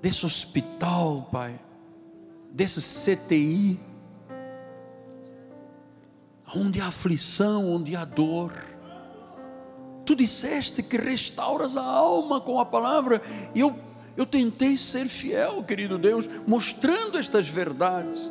desse 0.01 0.25
hospital, 0.25 1.27
Pai, 1.31 1.57
desse 2.51 2.81
CTI, 2.81 3.79
onde 6.55 6.81
há 6.81 6.87
aflição, 6.87 7.71
onde 7.71 7.95
há 7.95 8.03
dor. 8.03 8.51
Tu 10.05 10.15
disseste 10.15 10.81
que 10.81 10.97
restauras 10.97 11.77
a 11.77 11.83
alma 11.83 12.41
com 12.41 12.59
a 12.59 12.65
palavra, 12.65 13.21
e 13.53 13.59
eu, 13.59 13.77
eu 14.17 14.25
tentei 14.25 14.75
ser 14.75 15.05
fiel, 15.05 15.63
querido 15.63 15.97
Deus, 15.97 16.27
mostrando 16.47 17.17
estas 17.17 17.47
verdades, 17.47 18.29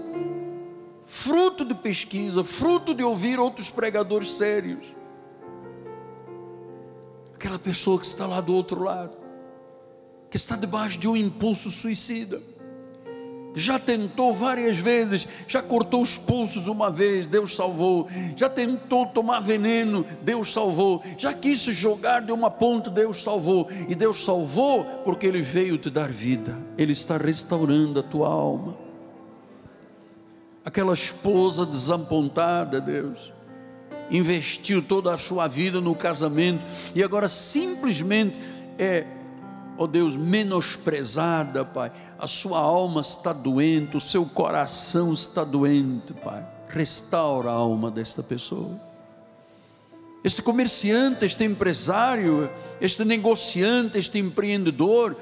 fruto 1.06 1.64
de 1.64 1.74
pesquisa, 1.74 2.42
fruto 2.42 2.94
de 2.94 3.04
ouvir 3.04 3.38
outros 3.38 3.70
pregadores 3.70 4.32
sérios. 4.32 4.84
Aquela 7.34 7.58
pessoa 7.58 7.98
que 7.98 8.04
está 8.04 8.26
lá 8.26 8.40
do 8.40 8.54
outro 8.54 8.82
lado, 8.82 9.19
que 10.30 10.36
está 10.36 10.56
debaixo 10.56 10.98
de 10.98 11.08
um 11.08 11.16
impulso 11.16 11.70
suicida. 11.70 12.40
Já 13.54 13.80
tentou 13.80 14.32
várias 14.32 14.78
vezes, 14.78 15.26
já 15.48 15.60
cortou 15.60 16.02
os 16.02 16.16
pulsos 16.16 16.68
uma 16.68 16.88
vez, 16.88 17.26
Deus 17.26 17.56
salvou. 17.56 18.08
Já 18.36 18.48
tentou 18.48 19.06
tomar 19.06 19.40
veneno, 19.40 20.06
Deus 20.22 20.52
salvou. 20.52 21.02
Já 21.18 21.34
quis 21.34 21.60
se 21.62 21.72
jogar 21.72 22.20
de 22.20 22.30
uma 22.30 22.48
ponte, 22.48 22.88
Deus 22.90 23.22
salvou. 23.22 23.68
E 23.88 23.94
Deus 23.94 24.24
salvou 24.24 24.84
porque 25.04 25.26
Ele 25.26 25.40
veio 25.40 25.76
te 25.78 25.90
dar 25.90 26.10
vida, 26.10 26.56
Ele 26.78 26.92
está 26.92 27.16
restaurando 27.16 27.98
a 27.98 28.02
tua 28.04 28.28
alma. 28.28 28.76
Aquela 30.64 30.94
esposa 30.94 31.66
desapontada, 31.66 32.80
Deus, 32.80 33.32
investiu 34.12 34.80
toda 34.80 35.12
a 35.12 35.18
sua 35.18 35.48
vida 35.48 35.80
no 35.80 35.94
casamento 35.96 36.64
e 36.94 37.02
agora 37.02 37.28
simplesmente 37.28 38.38
é 38.78 39.04
ó 39.80 39.84
oh 39.84 39.86
Deus, 39.86 40.14
menosprezada, 40.14 41.64
Pai. 41.64 41.90
A 42.18 42.26
sua 42.26 42.58
alma 42.58 43.00
está 43.00 43.32
doente, 43.32 43.96
o 43.96 44.00
seu 44.00 44.26
coração 44.26 45.14
está 45.14 45.42
doente, 45.42 46.12
Pai. 46.12 46.46
Restaura 46.68 47.48
a 47.48 47.54
alma 47.54 47.90
desta 47.90 48.22
pessoa. 48.22 48.78
Este 50.22 50.42
comerciante, 50.42 51.24
este 51.24 51.44
empresário, 51.44 52.50
este 52.78 53.06
negociante, 53.06 53.98
este 53.98 54.18
empreendedor, 54.18 55.16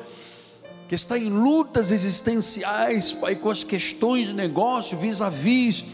que 0.88 0.96
está 0.96 1.16
em 1.16 1.28
lutas 1.28 1.92
existenciais, 1.92 3.12
Pai, 3.12 3.36
com 3.36 3.50
as 3.50 3.62
questões 3.62 4.26
de 4.26 4.34
negócio 4.34 4.98
vis-à-vis 4.98 5.84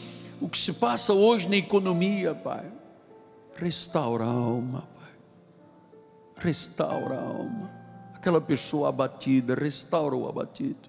o 0.40 0.48
que 0.48 0.56
se 0.56 0.72
passa 0.72 1.12
hoje 1.12 1.46
na 1.50 1.56
economia, 1.56 2.34
Pai. 2.34 2.64
Restaura 3.56 4.24
a 4.24 4.28
alma, 4.28 4.88
Pai. 4.96 5.12
Restaura 6.38 7.14
a 7.14 7.22
alma 7.22 7.73
aquela 8.24 8.40
pessoa 8.40 8.88
abatida, 8.88 9.54
restaura 9.54 10.16
o 10.16 10.26
abatido. 10.26 10.88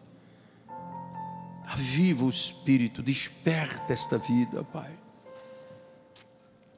Aviva 1.65 2.23
o 2.23 2.29
espírito, 2.29 3.03
desperta 3.03 3.91
esta 3.91 4.17
vida, 4.17 4.63
Pai. 4.63 4.91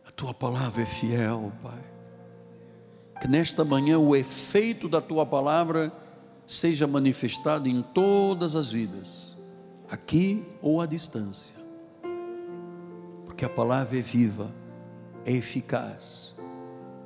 A 0.08 0.12
tua 0.14 0.34
palavra 0.34 0.82
é 0.82 0.86
fiel, 0.86 1.51
Pai. 1.62 1.80
Que 3.22 3.28
nesta 3.28 3.64
manhã 3.64 3.99
o 3.99 4.16
efeito 4.16 4.89
da 4.89 4.99
tua 4.99 5.28
palavra 5.28 5.93
seja 6.43 6.88
manifestado 6.88 7.70
em 7.70 7.84
todas 7.84 8.55
as 8.55 8.72
vidas, 8.72 9.38
aqui 9.91 10.43
ou 10.64 10.82
à 10.82 10.88
distância. 10.88 11.55
Porque 13.26 13.45
a 13.45 13.49
palavra 13.49 13.99
é 13.99 14.01
viva, 14.01 14.51
é 15.24 15.34
eficaz, 15.34 16.34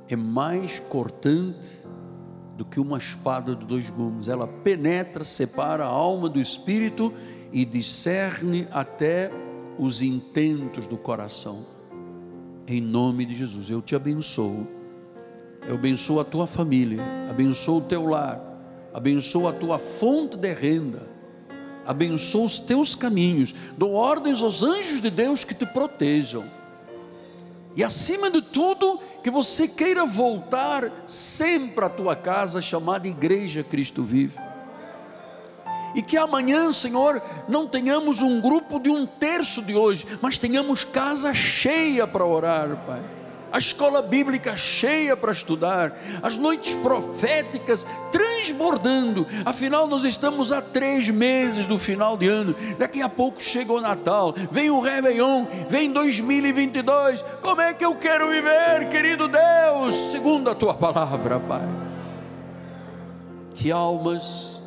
é 0.08 0.16
mais 0.16 0.80
cortante 0.80 1.81
do 2.56 2.64
que 2.64 2.78
uma 2.78 2.98
espada 2.98 3.54
de 3.54 3.64
dois 3.64 3.88
gumes. 3.88 4.28
Ela 4.28 4.46
penetra, 4.46 5.24
separa 5.24 5.84
a 5.84 5.88
alma 5.88 6.28
do 6.28 6.40
espírito 6.40 7.12
e 7.52 7.64
discerne 7.64 8.66
até 8.70 9.30
os 9.78 10.02
intentos 10.02 10.86
do 10.86 10.96
coração. 10.96 11.64
Em 12.66 12.80
nome 12.80 13.24
de 13.24 13.34
Jesus, 13.34 13.70
eu 13.70 13.82
te 13.82 13.94
abençoo. 13.94 14.66
Eu 15.66 15.74
abençoo 15.74 16.20
a 16.20 16.24
tua 16.24 16.46
família, 16.46 17.02
abençoo 17.28 17.78
o 17.78 17.82
teu 17.82 18.06
lar, 18.06 18.40
abençoo 18.92 19.46
a 19.46 19.52
tua 19.52 19.78
fonte 19.78 20.36
de 20.36 20.52
renda, 20.52 21.06
abençoo 21.86 22.44
os 22.44 22.58
teus 22.58 22.96
caminhos, 22.96 23.54
dou 23.78 23.92
ordens 23.92 24.42
aos 24.42 24.62
anjos 24.62 25.00
de 25.00 25.08
Deus 25.08 25.44
que 25.44 25.54
te 25.54 25.64
protejam. 25.64 26.44
E 27.74 27.82
acima 27.82 28.30
de 28.30 28.42
tudo, 28.42 29.00
que 29.22 29.30
você 29.30 29.66
queira 29.66 30.04
voltar 30.04 30.90
sempre 31.06 31.84
à 31.84 31.88
tua 31.88 32.14
casa 32.14 32.60
chamada 32.60 33.08
Igreja 33.08 33.62
Cristo 33.62 34.02
Vive. 34.02 34.38
E 35.94 36.02
que 36.02 36.16
amanhã, 36.16 36.72
Senhor, 36.72 37.22
não 37.48 37.66
tenhamos 37.66 38.22
um 38.22 38.40
grupo 38.40 38.78
de 38.78 38.88
um 38.88 39.06
terço 39.06 39.62
de 39.62 39.74
hoje, 39.74 40.06
mas 40.20 40.38
tenhamos 40.38 40.84
casa 40.84 41.34
cheia 41.34 42.06
para 42.06 42.24
orar, 42.24 42.84
Pai 42.86 43.21
a 43.52 43.58
escola 43.58 44.00
bíblica 44.00 44.56
cheia 44.56 45.14
para 45.14 45.30
estudar, 45.30 45.94
as 46.22 46.38
noites 46.38 46.74
proféticas 46.76 47.86
transbordando. 48.10 49.26
Afinal, 49.44 49.86
nós 49.86 50.04
estamos 50.04 50.50
a 50.50 50.62
três 50.62 51.10
meses 51.10 51.66
do 51.66 51.78
final 51.78 52.16
de 52.16 52.26
ano. 52.26 52.56
Daqui 52.78 53.02
a 53.02 53.10
pouco 53.10 53.42
chega 53.42 53.70
o 53.70 53.80
Natal, 53.80 54.34
vem 54.50 54.70
o 54.70 54.80
Réveillon, 54.80 55.44
vem 55.68 55.92
2022. 55.92 57.22
Como 57.42 57.60
é 57.60 57.74
que 57.74 57.84
eu 57.84 57.94
quero 57.94 58.30
viver, 58.30 58.88
querido 58.88 59.28
Deus, 59.28 59.94
segundo 59.94 60.48
a 60.48 60.54
tua 60.54 60.72
palavra, 60.72 61.38
Pai? 61.38 61.68
Que 63.54 63.70
almas 63.70 64.60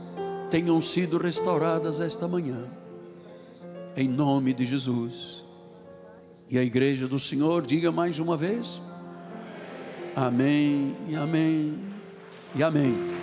tenham 0.51 0.79
sido 0.79 1.17
restauradas 1.17 1.99
esta 1.99 2.27
manhã, 2.27 2.63
em 3.97 4.07
nome 4.07 4.53
de 4.53 4.63
Jesus 4.63 5.34
e 6.49 6.57
a 6.57 6.63
igreja 6.63 7.07
do 7.07 7.19
Senhor 7.19 7.61
diga 7.61 7.91
mais 7.91 8.19
uma 8.19 8.37
vez: 8.37 8.81
Amém 10.15 10.95
e 11.07 11.15
Amém 11.15 11.79
e 12.55 12.63
Amém. 12.63 13.15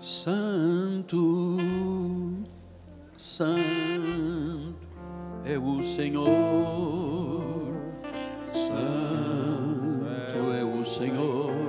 Santo, 0.00 1.56
Santo 3.16 4.74
é 5.44 5.56
o 5.56 5.80
Senhor, 5.80 6.26
Santo 8.44 10.52
é 10.52 10.64
o 10.64 10.84
Senhor. 10.84 11.65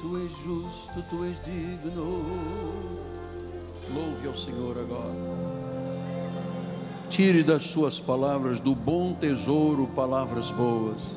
Tu 0.00 1.24
és 1.24 1.40
digno. 1.40 2.24
Louve 3.94 4.28
ao 4.28 4.36
Senhor 4.36 4.78
agora. 4.78 5.56
Tire 7.08 7.42
das 7.42 7.64
suas 7.64 8.00
palavras 8.00 8.60
do 8.60 8.74
bom 8.74 9.12
tesouro 9.12 9.86
palavras 9.94 10.50
boas. 10.50 11.15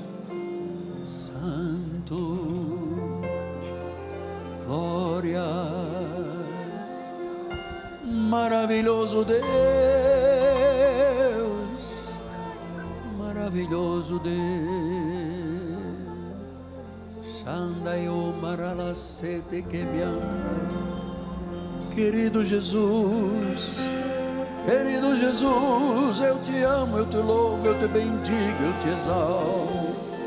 Jesus, 22.59 23.77
querido 24.65 25.15
Jesus, 25.15 26.19
eu 26.19 26.41
te 26.41 26.61
amo, 26.61 26.97
eu 26.97 27.05
te 27.05 27.15
louvo, 27.15 27.65
eu 27.65 27.79
te 27.79 27.87
bendigo, 27.87 28.61
eu 28.61 28.79
te 28.81 28.89
exalto. 28.89 30.19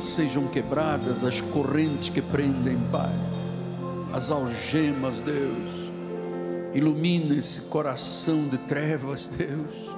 Sejam 0.00 0.48
quebradas 0.48 1.22
as 1.22 1.40
correntes 1.40 2.08
que 2.08 2.20
prendem, 2.20 2.76
Pai, 2.90 3.12
as 4.12 4.32
algemas, 4.32 5.20
Deus. 5.20 5.92
Ilumina 6.74 7.36
esse 7.36 7.60
coração 7.62 8.48
de 8.48 8.58
trevas, 8.58 9.28
Deus. 9.28 9.94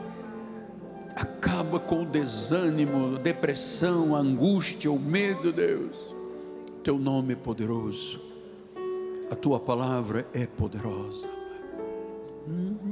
Acaba 1.17 1.81
com 1.81 2.03
o 2.03 2.07
desânimo, 2.07 3.17
a 3.17 3.19
depressão, 3.19 4.15
a 4.15 4.19
angústia, 4.19 4.93
o 4.93 5.01
medo, 5.01 5.51
Deus. 5.51 6.15
Teu 6.85 6.99
nome 6.99 7.33
é 7.33 7.37
poderoso. 7.37 8.32
A 9.33 9.35
tua 9.35 9.59
palavra 9.59 10.27
é 10.35 10.47
poderosa. 10.47 11.27
Senhor, 12.23 12.92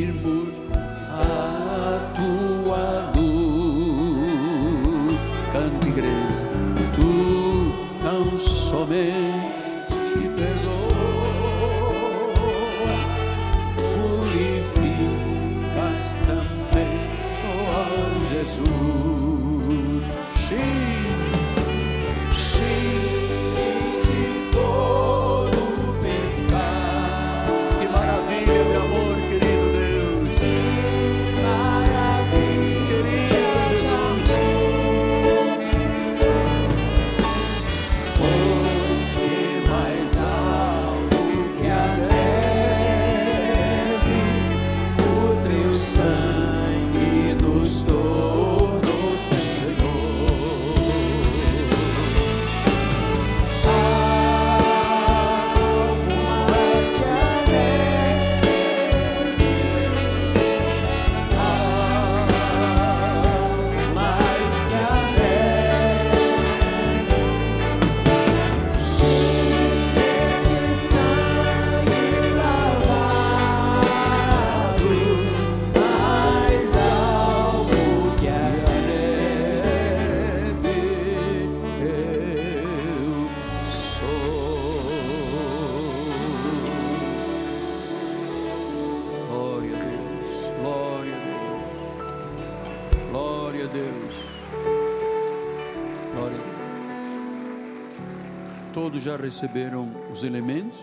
já 99.11 99.17
receberam 99.17 99.91
os 100.09 100.23
elementos? 100.23 100.79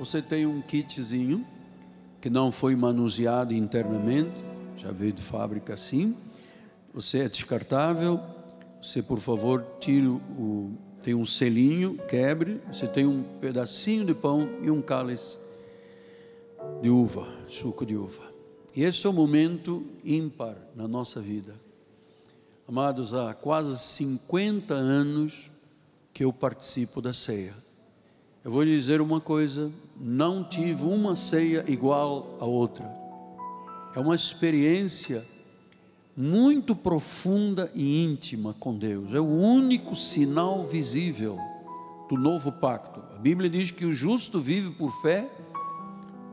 Você 0.00 0.20
tem 0.20 0.46
um 0.46 0.60
kitzinho 0.60 1.46
que 2.20 2.28
não 2.28 2.50
foi 2.50 2.74
manuseado 2.74 3.54
internamente, 3.54 4.44
já 4.76 4.90
veio 4.90 5.12
de 5.12 5.22
fábrica 5.22 5.74
assim. 5.74 6.16
Você 6.92 7.20
é 7.20 7.28
descartável. 7.28 8.20
Você, 8.82 9.00
por 9.00 9.20
favor, 9.20 9.64
tire 9.78 10.08
o. 10.08 10.72
Tem 11.04 11.14
um 11.14 11.24
selinho, 11.24 11.98
quebre. 12.08 12.60
Você 12.72 12.88
tem 12.88 13.06
um 13.06 13.22
pedacinho 13.40 14.04
de 14.04 14.14
pão 14.14 14.48
e 14.60 14.68
um 14.68 14.82
cálice 14.82 15.38
de 16.82 16.90
uva, 16.90 17.28
suco 17.48 17.86
de 17.86 17.96
uva. 17.96 18.24
E 18.74 18.82
esse 18.82 19.06
é 19.06 19.10
o 19.10 19.12
momento 19.12 19.86
ímpar 20.04 20.56
na 20.74 20.88
nossa 20.88 21.20
vida. 21.20 21.54
Amados, 22.66 23.14
há 23.14 23.32
quase 23.34 23.78
50 23.78 24.74
anos 24.74 25.48
que 26.16 26.24
eu 26.24 26.32
participo 26.32 27.02
da 27.02 27.12
ceia. 27.12 27.54
Eu 28.42 28.50
vou 28.50 28.62
lhe 28.62 28.74
dizer 28.74 29.02
uma 29.02 29.20
coisa: 29.20 29.70
não 30.00 30.42
tive 30.42 30.84
uma 30.84 31.14
ceia 31.14 31.62
igual 31.68 32.38
a 32.40 32.46
outra. 32.46 32.90
É 33.94 34.00
uma 34.00 34.14
experiência 34.14 35.22
muito 36.16 36.74
profunda 36.74 37.70
e 37.74 38.02
íntima 38.02 38.54
com 38.58 38.74
Deus. 38.74 39.12
É 39.12 39.20
o 39.20 39.28
único 39.28 39.94
sinal 39.94 40.64
visível 40.64 41.38
do 42.08 42.16
novo 42.16 42.50
pacto. 42.50 42.98
A 43.14 43.18
Bíblia 43.18 43.50
diz 43.50 43.70
que 43.70 43.84
o 43.84 43.92
justo 43.92 44.40
vive 44.40 44.70
por 44.70 44.90
fé 45.02 45.28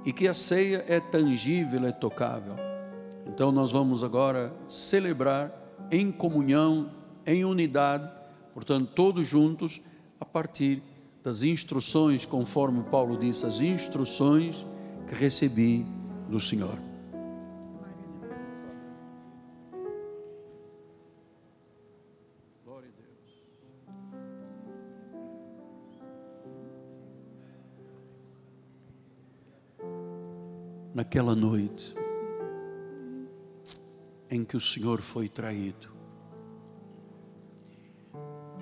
e 0.05 0.13
que 0.13 0.29
a 0.29 0.33
ceia 0.33 0.85
é 0.87 1.01
tangível, 1.01 1.85
é 1.85 1.91
tocável. 1.91 2.55
Então 3.27 3.51
nós 3.51 3.69
vamos 3.69 4.01
agora 4.01 4.53
celebrar 4.65 5.51
em 5.91 6.09
comunhão, 6.09 6.89
em 7.27 7.43
unidade 7.43 8.22
portanto, 8.53 8.91
todos 8.93 9.27
juntos, 9.27 9.81
a 10.19 10.25
partir 10.25 10.81
das 11.23 11.43
instruções, 11.43 12.25
conforme 12.25 12.83
Paulo 12.83 13.17
disse, 13.17 13.45
as 13.45 13.61
instruções 13.61 14.65
que 15.07 15.15
recebi 15.15 15.85
do 16.29 16.39
Senhor. 16.39 16.77
Naquela 30.93 31.33
noite 31.33 31.95
em 34.29 34.43
que 34.43 34.57
o 34.57 34.61
Senhor 34.61 35.01
foi 35.01 35.29
traído, 35.29 35.89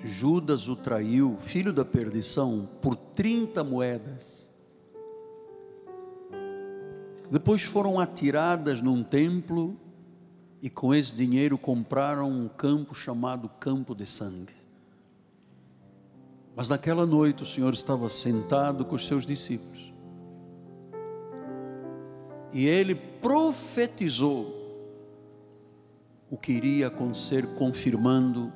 Judas 0.04 0.68
o 0.68 0.74
traiu, 0.74 1.36
filho 1.38 1.72
da 1.72 1.84
perdição, 1.84 2.68
por 2.80 2.96
30 2.96 3.62
moedas. 3.62 4.50
Depois 7.30 7.62
foram 7.62 7.98
atiradas 7.98 8.80
num 8.80 9.02
templo 9.02 9.76
e 10.60 10.68
com 10.68 10.94
esse 10.94 11.14
dinheiro 11.14 11.56
compraram 11.56 12.30
um 12.30 12.48
campo 12.48 12.94
chamado 12.94 13.48
Campo 13.48 13.94
de 13.94 14.04
Sangue. 14.04 14.52
Mas 16.54 16.68
naquela 16.68 17.06
noite 17.06 17.42
o 17.42 17.46
Senhor 17.46 17.72
estava 17.72 18.08
sentado 18.08 18.84
com 18.84 18.94
os 18.94 19.06
seus 19.06 19.24
discípulos. 19.24 19.92
E 22.52 22.66
ele 22.66 22.94
profetizou 22.94 24.60
o 26.30 26.36
que 26.36 26.52
iria 26.52 26.88
acontecer, 26.88 27.46
confirmando 27.56 28.52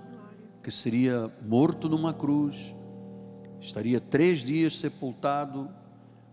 que 0.67 0.71
seria 0.73 1.31
morto 1.43 1.89
numa 1.89 2.13
cruz, 2.13 2.75
estaria 3.61 4.01
três 4.01 4.41
dias 4.41 4.77
sepultado, 4.77 5.71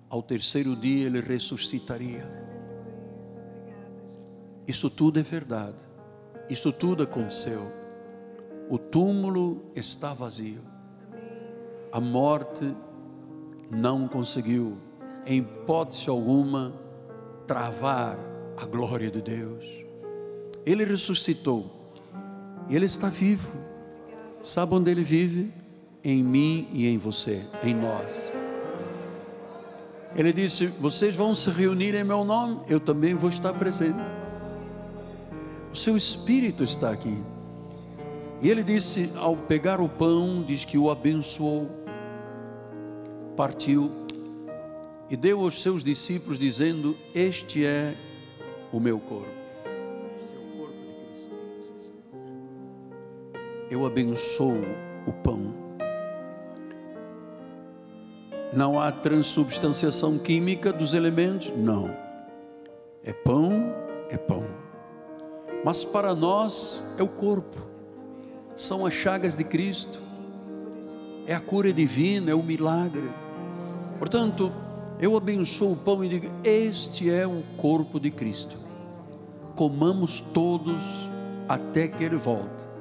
ao 0.10 0.23
terceiro 0.23 0.76
dia 0.76 1.05
ele 1.05 1.22
ressuscitaria. 1.22 2.27
Isso 4.68 4.89
tudo 4.89 5.19
é 5.19 5.22
verdade, 5.22 5.77
isso 6.49 6.72
tudo 6.72 7.03
aconteceu. 7.03 7.61
O 8.68 8.80
túmulo 8.80 9.72
está 9.76 10.15
vazio, 10.15 10.61
a 11.91 12.01
morte 12.01 12.76
não 13.69 14.07
conseguiu, 14.07 14.80
em 15.27 15.38
hipótese 15.41 16.10
alguma, 16.10 16.73
travar 17.45 18.18
a 18.57 18.65
glória 18.65 19.11
de 19.11 19.22
Deus. 19.22 19.64
Ele 20.65 20.84
ressuscitou, 20.85 21.69
ele 22.68 22.88
está 22.88 23.10
vivo 23.10 23.73
Sabe 24.44 24.76
onde 24.76 24.91
ele 24.91 25.03
vive? 25.03 25.53
Em 26.03 26.22
mim 26.22 26.68
e 26.74 26.86
em 26.86 26.98
você, 26.98 27.41
em 27.64 27.74
nós. 27.74 28.34
Ele 30.14 30.34
disse: 30.34 30.68
Vocês 30.68 31.15
vão 31.15 31.34
se 31.34 31.49
reunir 31.49 31.95
em 31.95 32.03
meu 32.03 32.26
nome, 32.26 32.60
eu 32.68 32.78
também 32.78 33.15
vou 33.15 33.30
estar 33.30 33.53
presente. 33.53 34.03
O 35.72 35.76
seu 35.78 35.95
espírito 35.95 36.61
está 36.61 36.91
aqui. 36.91 37.18
E 38.41 38.49
ele 38.49 38.64
disse: 38.64 39.14
Ao 39.15 39.38
pegar 39.38 39.80
o 39.80 39.88
pão, 39.88 40.44
diz 40.45 40.65
que 40.65 40.78
o 40.78 40.91
abençoou, 40.91 41.86
partiu 43.38 43.90
e 45.10 45.15
deu 45.15 45.40
aos 45.40 45.61
seus 45.61 45.86
discípulos, 45.86 46.38
dizendo: 46.38 46.98
Este 47.15 47.65
é 47.65 47.94
o 48.74 48.80
meu 48.82 48.99
corpo. 48.99 49.43
Eu 53.74 53.88
abençoo 53.88 54.64
o 55.08 55.12
pão. 55.12 55.52
Não 58.54 58.80
há 58.80 58.91
transubstanciação 58.91 60.20
química 60.20 60.72
dos 60.72 60.94
elementos? 60.94 61.52
Não. 61.58 61.90
É 63.04 63.12
pão, 63.12 63.74
é 64.12 64.18
pão. 64.18 64.45
Mas 65.66 65.84
para 65.84 66.14
nós 66.14 66.94
é 67.00 67.04
o 67.04 67.08
corpo, 67.08 67.58
são 68.56 68.86
as 68.86 68.94
chagas 68.94 69.36
de 69.36 69.44
Cristo, 69.44 70.00
é 71.26 71.34
a 71.34 71.40
cura 71.40 71.74
divina, 71.74 72.30
é 72.30 72.36
o 72.36 72.44
milagre. 72.44 73.10
Portanto, 73.98 74.52
eu 75.00 75.18
abençoo 75.18 75.72
o 75.72 75.78
pão 75.78 76.04
e 76.04 76.10
digo: 76.10 76.32
Este 76.44 77.10
é 77.10 77.26
o 77.26 77.41
corpo 77.58 78.00
de 78.00 78.12
Cristo. 78.12 78.56
Comamos 79.56 80.20
todos 80.20 81.10
até 81.50 81.88
que 81.88 82.04
Ele 82.04 82.18
volte 82.18 82.73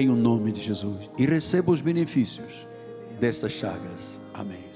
em 0.00 0.08
o 0.08 0.16
nome 0.16 0.52
de 0.52 0.60
Jesus 0.60 1.10
e 1.18 1.26
receba 1.26 1.70
os 1.70 1.80
benefícios 1.80 2.66
destas 3.18 3.52
chagas. 3.52 4.20
Amém. 4.32 4.68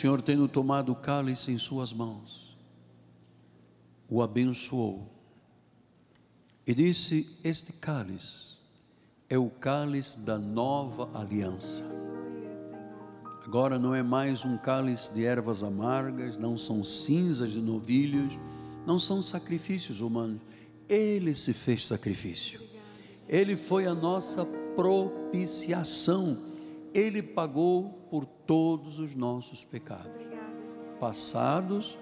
Senhor, 0.00 0.22
tendo 0.22 0.48
tomado 0.48 0.92
o 0.92 0.96
cálice 0.96 1.52
em 1.52 1.58
Suas 1.58 1.92
mãos, 1.92 2.56
o 4.08 4.22
abençoou 4.22 5.12
e 6.66 6.72
disse: 6.72 7.38
Este 7.44 7.74
cálice 7.74 8.60
é 9.28 9.36
o 9.36 9.50
cálice 9.50 10.20
da 10.20 10.38
nova 10.38 11.10
aliança. 11.18 11.84
Agora 13.44 13.78
não 13.78 13.94
é 13.94 14.02
mais 14.02 14.42
um 14.42 14.56
cálice 14.56 15.12
de 15.12 15.22
ervas 15.22 15.62
amargas, 15.62 16.38
não 16.38 16.56
são 16.56 16.82
cinzas 16.82 17.52
de 17.52 17.60
novilhos, 17.60 18.38
não 18.86 18.98
são 18.98 19.20
sacrifícios 19.20 20.00
humanos. 20.00 20.40
Ele 20.88 21.34
se 21.34 21.52
fez 21.52 21.86
sacrifício. 21.86 22.58
Ele 23.28 23.54
foi 23.54 23.86
a 23.86 23.94
nossa 23.94 24.46
propiciação. 24.74 26.49
Ele 26.94 27.22
pagou 27.22 28.06
por 28.10 28.24
todos 28.24 28.98
os 28.98 29.14
nossos 29.14 29.64
pecados, 29.64 30.10
passados, 30.98 31.96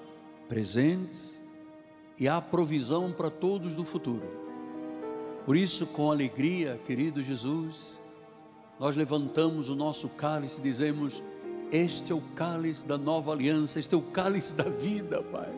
presentes, 0.49 1.37
e 2.19 2.27
há 2.27 2.41
provisão 2.41 3.13
para 3.13 3.31
todos 3.31 3.75
do 3.75 3.85
futuro. 3.85 4.27
Por 5.45 5.57
isso, 5.57 5.87
com 5.89 6.11
alegria, 6.11 6.81
querido 6.85 7.23
Jesus, 7.23 7.99
nós 8.81 8.97
levantamos 8.97 9.69
o 9.69 9.77
nosso 9.77 10.09
cálice 10.11 10.61
e 10.61 10.63
dizemos: 10.63 11.23
Este 11.71 12.13
é 12.13 12.15
o 12.15 12.21
cálice 12.35 12.87
da 12.87 12.99
nova 12.99 13.33
aliança, 13.33 13.79
este 13.79 13.95
é 13.95 13.99
o 13.99 14.03
cálice 14.03 14.55
da 14.55 14.65
vida, 14.65 15.23
Pai. 15.23 15.49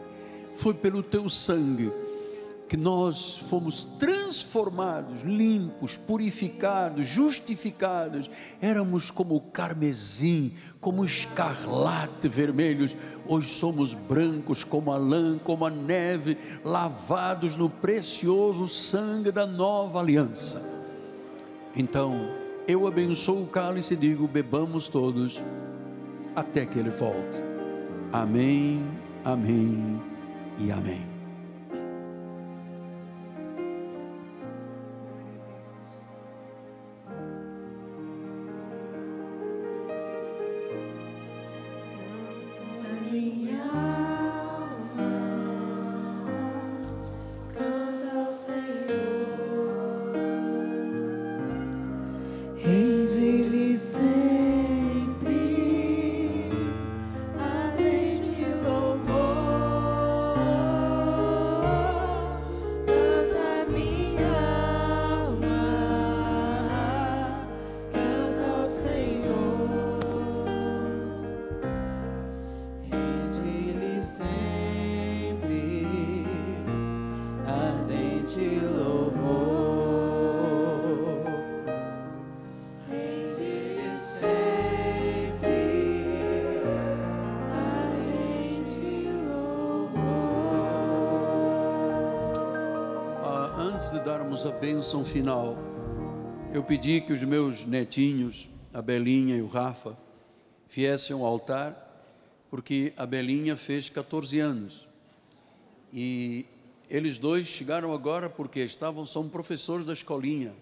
Foi 0.56 0.74
pelo 0.74 1.02
teu 1.02 1.28
sangue 1.28 1.90
que 2.70 2.76
nós 2.76 3.36
fomos 3.36 3.82
transformados, 3.82 5.22
limpos, 5.24 5.96
purificados, 5.96 7.04
justificados. 7.04 8.30
Éramos 8.62 9.10
como 9.10 9.34
o 9.34 9.40
carmesim, 9.40 10.52
como 10.80 11.04
escarlate 11.04 12.28
vermelhos. 12.28 12.94
Hoje 13.26 13.48
somos 13.48 13.92
brancos 13.92 14.62
como 14.62 14.92
a 14.92 14.96
lã, 14.96 15.36
como 15.38 15.66
a 15.66 15.70
neve, 15.70 16.38
lavados 16.64 17.56
no 17.56 17.68
precioso 17.68 18.68
sangue 18.68 19.32
da 19.32 19.46
nova 19.46 19.98
aliança. 19.98 20.62
Então, 21.74 22.14
eu 22.68 22.86
abençoo 22.86 23.42
o 23.42 23.48
cálice 23.48 23.94
e 23.94 23.96
digo: 23.96 24.28
bebamos 24.28 24.86
todos 24.86 25.42
até 26.36 26.64
que 26.64 26.78
ele 26.78 26.90
volte. 26.90 27.42
Amém, 28.12 28.88
amém 29.24 30.00
e 30.56 30.70
amém. 30.70 31.09
Final, 95.10 95.56
eu 96.54 96.62
pedi 96.62 97.00
que 97.00 97.12
os 97.12 97.24
meus 97.24 97.66
netinhos, 97.66 98.48
a 98.72 98.80
Belinha 98.80 99.36
e 99.36 99.42
o 99.42 99.48
Rafa, 99.48 99.98
viessem 100.68 101.16
ao 101.16 101.24
altar, 101.24 101.74
porque 102.48 102.92
a 102.96 103.04
Belinha 103.04 103.56
fez 103.56 103.88
14 103.88 104.38
anos. 104.38 104.86
E 105.92 106.46
eles 106.88 107.18
dois 107.18 107.48
chegaram 107.48 107.92
agora 107.92 108.30
porque 108.30 108.60
estavam, 108.60 109.04
são 109.04 109.28
professores 109.28 109.84
da 109.84 109.92
escolinha, 109.92 110.54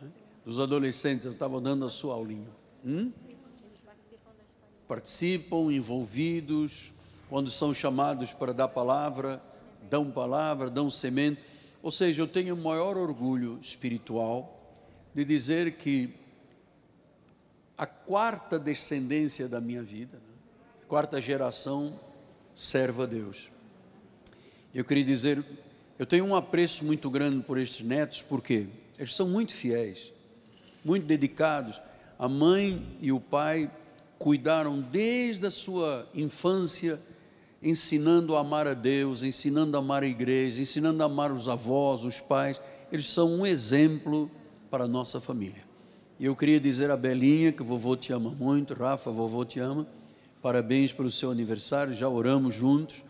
né? 0.00 0.08
dos 0.42 0.58
adolescentes, 0.58 1.26
estavam 1.26 1.60
dando 1.60 1.84
a 1.84 1.90
sua 1.90 2.14
aulinha. 2.14 2.48
Hum? 2.82 3.12
Participam, 4.88 5.70
envolvidos, 5.70 6.92
quando 7.28 7.50
são 7.50 7.74
chamados 7.74 8.32
para 8.32 8.54
dar 8.54 8.68
palavra, 8.68 9.42
dão 9.90 10.10
palavra, 10.10 10.70
dão 10.70 10.90
semente. 10.90 11.51
Ou 11.82 11.90
seja, 11.90 12.22
eu 12.22 12.28
tenho 12.28 12.54
o 12.54 12.58
maior 12.58 12.96
orgulho 12.96 13.58
espiritual 13.60 14.60
de 15.12 15.24
dizer 15.24 15.72
que 15.72 16.14
a 17.76 17.86
quarta 17.86 18.58
descendência 18.58 19.48
da 19.48 19.60
minha 19.60 19.82
vida, 19.82 20.16
né? 20.16 20.34
quarta 20.86 21.20
geração, 21.20 21.92
serva 22.54 23.02
a 23.02 23.06
Deus. 23.06 23.50
Eu 24.72 24.84
queria 24.84 25.04
dizer, 25.04 25.44
eu 25.98 26.06
tenho 26.06 26.24
um 26.24 26.36
apreço 26.36 26.84
muito 26.84 27.10
grande 27.10 27.42
por 27.42 27.58
estes 27.58 27.84
netos, 27.84 28.22
porque 28.22 28.68
eles 28.96 29.14
são 29.14 29.28
muito 29.28 29.52
fiéis, 29.52 30.12
muito 30.84 31.04
dedicados. 31.04 31.80
A 32.18 32.28
mãe 32.28 32.96
e 33.00 33.10
o 33.10 33.18
pai 33.18 33.70
cuidaram 34.18 34.80
desde 34.80 35.46
a 35.46 35.50
sua 35.50 36.08
infância 36.14 36.98
ensinando 37.62 38.36
a 38.36 38.40
amar 38.40 38.66
a 38.66 38.74
Deus, 38.74 39.22
ensinando 39.22 39.76
a 39.76 39.80
amar 39.80 40.02
a 40.02 40.06
igreja, 40.06 40.60
ensinando 40.60 41.02
a 41.02 41.06
amar 41.06 41.30
os 41.30 41.48
avós, 41.48 42.04
os 42.04 42.18
pais. 42.18 42.60
Eles 42.90 43.08
são 43.08 43.30
um 43.38 43.46
exemplo 43.46 44.30
para 44.70 44.84
a 44.84 44.88
nossa 44.88 45.20
família. 45.20 45.62
E 46.18 46.24
eu 46.24 46.34
queria 46.34 46.58
dizer 46.58 46.90
a 46.90 46.96
Belinha 46.96 47.52
que 47.52 47.62
vovô 47.62 47.96
te 47.96 48.12
ama 48.12 48.30
muito, 48.30 48.74
Rafa, 48.74 49.10
vovô 49.10 49.44
te 49.44 49.60
ama. 49.60 49.86
Parabéns 50.42 50.92
pelo 50.92 51.10
seu 51.10 51.30
aniversário, 51.30 51.94
já 51.94 52.08
oramos 52.08 52.54
juntos 52.54 53.04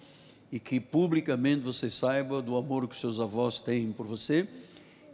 e 0.50 0.60
que 0.60 0.78
publicamente 0.78 1.62
você 1.62 1.88
saiba 1.88 2.42
do 2.42 2.56
amor 2.56 2.86
que 2.86 2.96
seus 2.96 3.18
avós 3.18 3.60
têm 3.60 3.90
por 3.90 4.06
você 4.06 4.46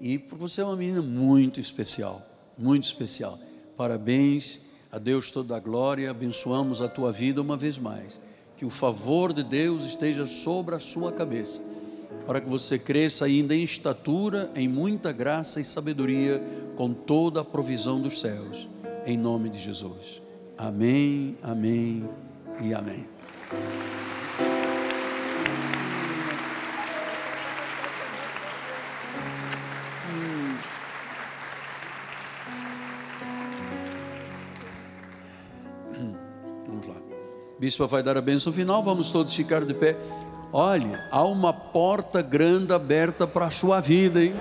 e 0.01 0.19
por 0.19 0.36
você 0.36 0.60
é 0.60 0.65
uma 0.65 0.74
menina 0.74 1.01
muito 1.01 1.60
especial, 1.60 2.20
muito 2.59 2.85
especial. 2.85 3.39
Parabéns, 3.77 4.60
a 4.90 4.98
Deus 4.98 5.31
toda 5.31 5.56
a 5.56 5.60
glória, 5.60 6.10
abençoamos 6.10 6.82
a 6.82 6.89
tua 6.89 7.12
vida 7.12 7.40
uma 7.40 7.56
vez 7.56 7.78
mais 7.78 8.19
que 8.59 8.65
o 8.65 8.71
favor 8.71 9.33
de 9.33 9.45
Deus 9.45 9.85
esteja 9.85 10.27
sobre 10.27 10.75
a 10.75 10.81
sua 10.81 11.13
cabeça, 11.13 11.61
para 12.27 12.41
que 12.41 12.49
você 12.49 12.77
cresça 12.77 13.25
ainda 13.25 13.55
em 13.55 13.63
estatura, 13.63 14.51
em 14.57 14.67
muita 14.67 15.13
graça 15.13 15.61
e 15.61 15.65
sabedoria, 15.65 16.43
com 16.77 16.93
toda 16.93 17.41
a 17.41 17.45
provisão 17.45 18.01
dos 18.01 18.21
céus, 18.21 18.69
em 19.07 19.17
nome 19.17 19.49
de 19.49 19.61
Jesus. 19.61 20.21
Amém, 20.59 21.39
amém 21.41 22.09
e 22.61 22.75
amém. 22.75 23.07
Bispo 37.59 37.87
vai 37.87 38.03
dar 38.03 38.17
a 38.17 38.21
bênção 38.21 38.53
final, 38.53 38.83
vamos 38.83 39.11
todos 39.11 39.35
ficar 39.35 39.65
de 39.65 39.75
pé. 39.75 39.97
Olhe, 40.53 40.91
há 41.11 41.25
uma 41.25 41.53
porta 41.53 42.23
grande 42.23 42.73
aberta 42.73 43.27
para 43.27 43.47
a 43.47 43.51
sua 43.51 43.81
vida, 43.81 44.23
hein? 44.23 44.35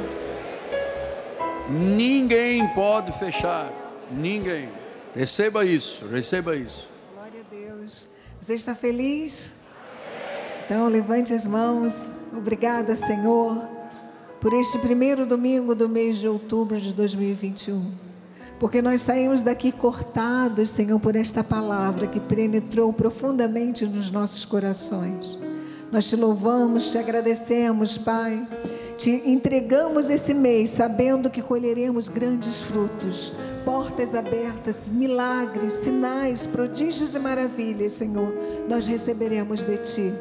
Ninguém 1.70 2.66
pode 2.70 3.12
fechar, 3.12 3.72
ninguém. 4.12 4.70
Receba 5.16 5.66
isso, 5.66 6.06
receba 6.08 6.56
isso. 6.56 6.88
Glória 7.14 7.42
a 7.42 7.54
Deus. 7.54 8.08
Você 8.40 8.54
está 8.54 8.74
feliz? 8.76 9.66
Então 10.64 10.88
levante 10.88 11.34
as 11.34 11.46
mãos. 11.46 12.12
Obrigada, 12.32 12.96
Senhor, 12.96 13.68
por 14.40 14.54
este 14.54 14.78
primeiro 14.80 15.26
domingo 15.26 15.74
do 15.74 15.90
mês 15.90 16.18
de 16.18 16.28
outubro 16.28 16.80
de 16.80 16.94
2021 16.94 18.07
porque 18.60 18.82
nós 18.82 19.02
saímos 19.02 19.44
daqui 19.44 19.72
cortados, 19.72 20.70
Senhor, 20.70 21.00
por 21.00 21.16
esta 21.16 21.44
palavra 21.44 22.08
que 22.08 22.20
penetrou 22.20 22.92
profundamente 22.92 23.86
nos 23.86 24.10
nossos 24.12 24.44
corações. 24.46 25.40
Nós 25.92 26.08
te 26.08 26.16
louvamos, 26.16 26.92
te 26.92 26.98
agradecemos, 26.98 27.98
Pai, 27.98 28.46
Te 28.98 29.30
entregamos 29.30 30.10
esse 30.10 30.34
mês 30.34 30.72
sabendo 30.72 31.30
que 31.30 31.44
colheremos 31.44 32.08
grandes 32.08 32.64
frutos, 32.64 33.32
portas 33.64 34.16
abertas, 34.16 34.88
milagres, 34.88 35.74
sinais, 35.74 36.48
prodígios 36.48 37.14
e 37.14 37.20
maravilhas, 37.20 37.92
Senhor, 37.92 38.34
nós 38.68 38.88
receberemos 38.88 39.64
de 39.64 39.78
Ti. 39.78 40.12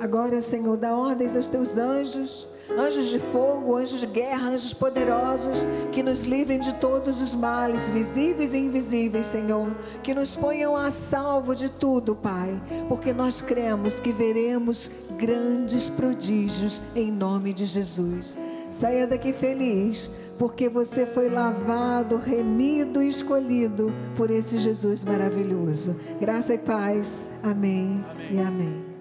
Agora, 0.00 0.40
Senhor, 0.40 0.78
dá 0.78 0.96
ordens 0.96 1.36
aos 1.36 1.46
Teus 1.46 1.76
anjos 1.76 2.48
anjos 2.70 3.08
de 3.08 3.18
fogo, 3.18 3.76
anjos 3.76 4.00
de 4.00 4.06
guerra, 4.06 4.48
anjos 4.48 4.74
poderosos, 4.74 5.66
que 5.92 6.02
nos 6.02 6.24
livrem 6.24 6.58
de 6.58 6.74
todos 6.74 7.20
os 7.20 7.34
males, 7.34 7.90
visíveis 7.90 8.54
e 8.54 8.58
invisíveis, 8.58 9.26
Senhor. 9.26 9.74
Que 10.02 10.14
nos 10.14 10.36
ponham 10.36 10.76
a 10.76 10.90
salvo 10.90 11.54
de 11.54 11.70
tudo, 11.70 12.14
Pai, 12.14 12.60
porque 12.88 13.12
nós 13.12 13.40
cremos 13.40 14.00
que 14.00 14.12
veremos 14.12 14.90
grandes 15.16 15.88
prodígios 15.88 16.82
em 16.94 17.10
nome 17.10 17.52
de 17.52 17.66
Jesus. 17.66 18.36
Saia 18.70 19.06
daqui 19.06 19.34
feliz, 19.34 20.10
porque 20.38 20.68
você 20.68 21.04
foi 21.04 21.28
lavado, 21.28 22.16
remido 22.16 23.02
e 23.02 23.08
escolhido 23.08 23.92
por 24.16 24.30
esse 24.30 24.58
Jesus 24.58 25.04
maravilhoso. 25.04 25.94
Graça 26.18 26.54
e 26.54 26.58
paz. 26.58 27.40
Amém, 27.42 28.02
amém. 28.10 28.28
e 28.30 28.40
amém. 28.40 28.91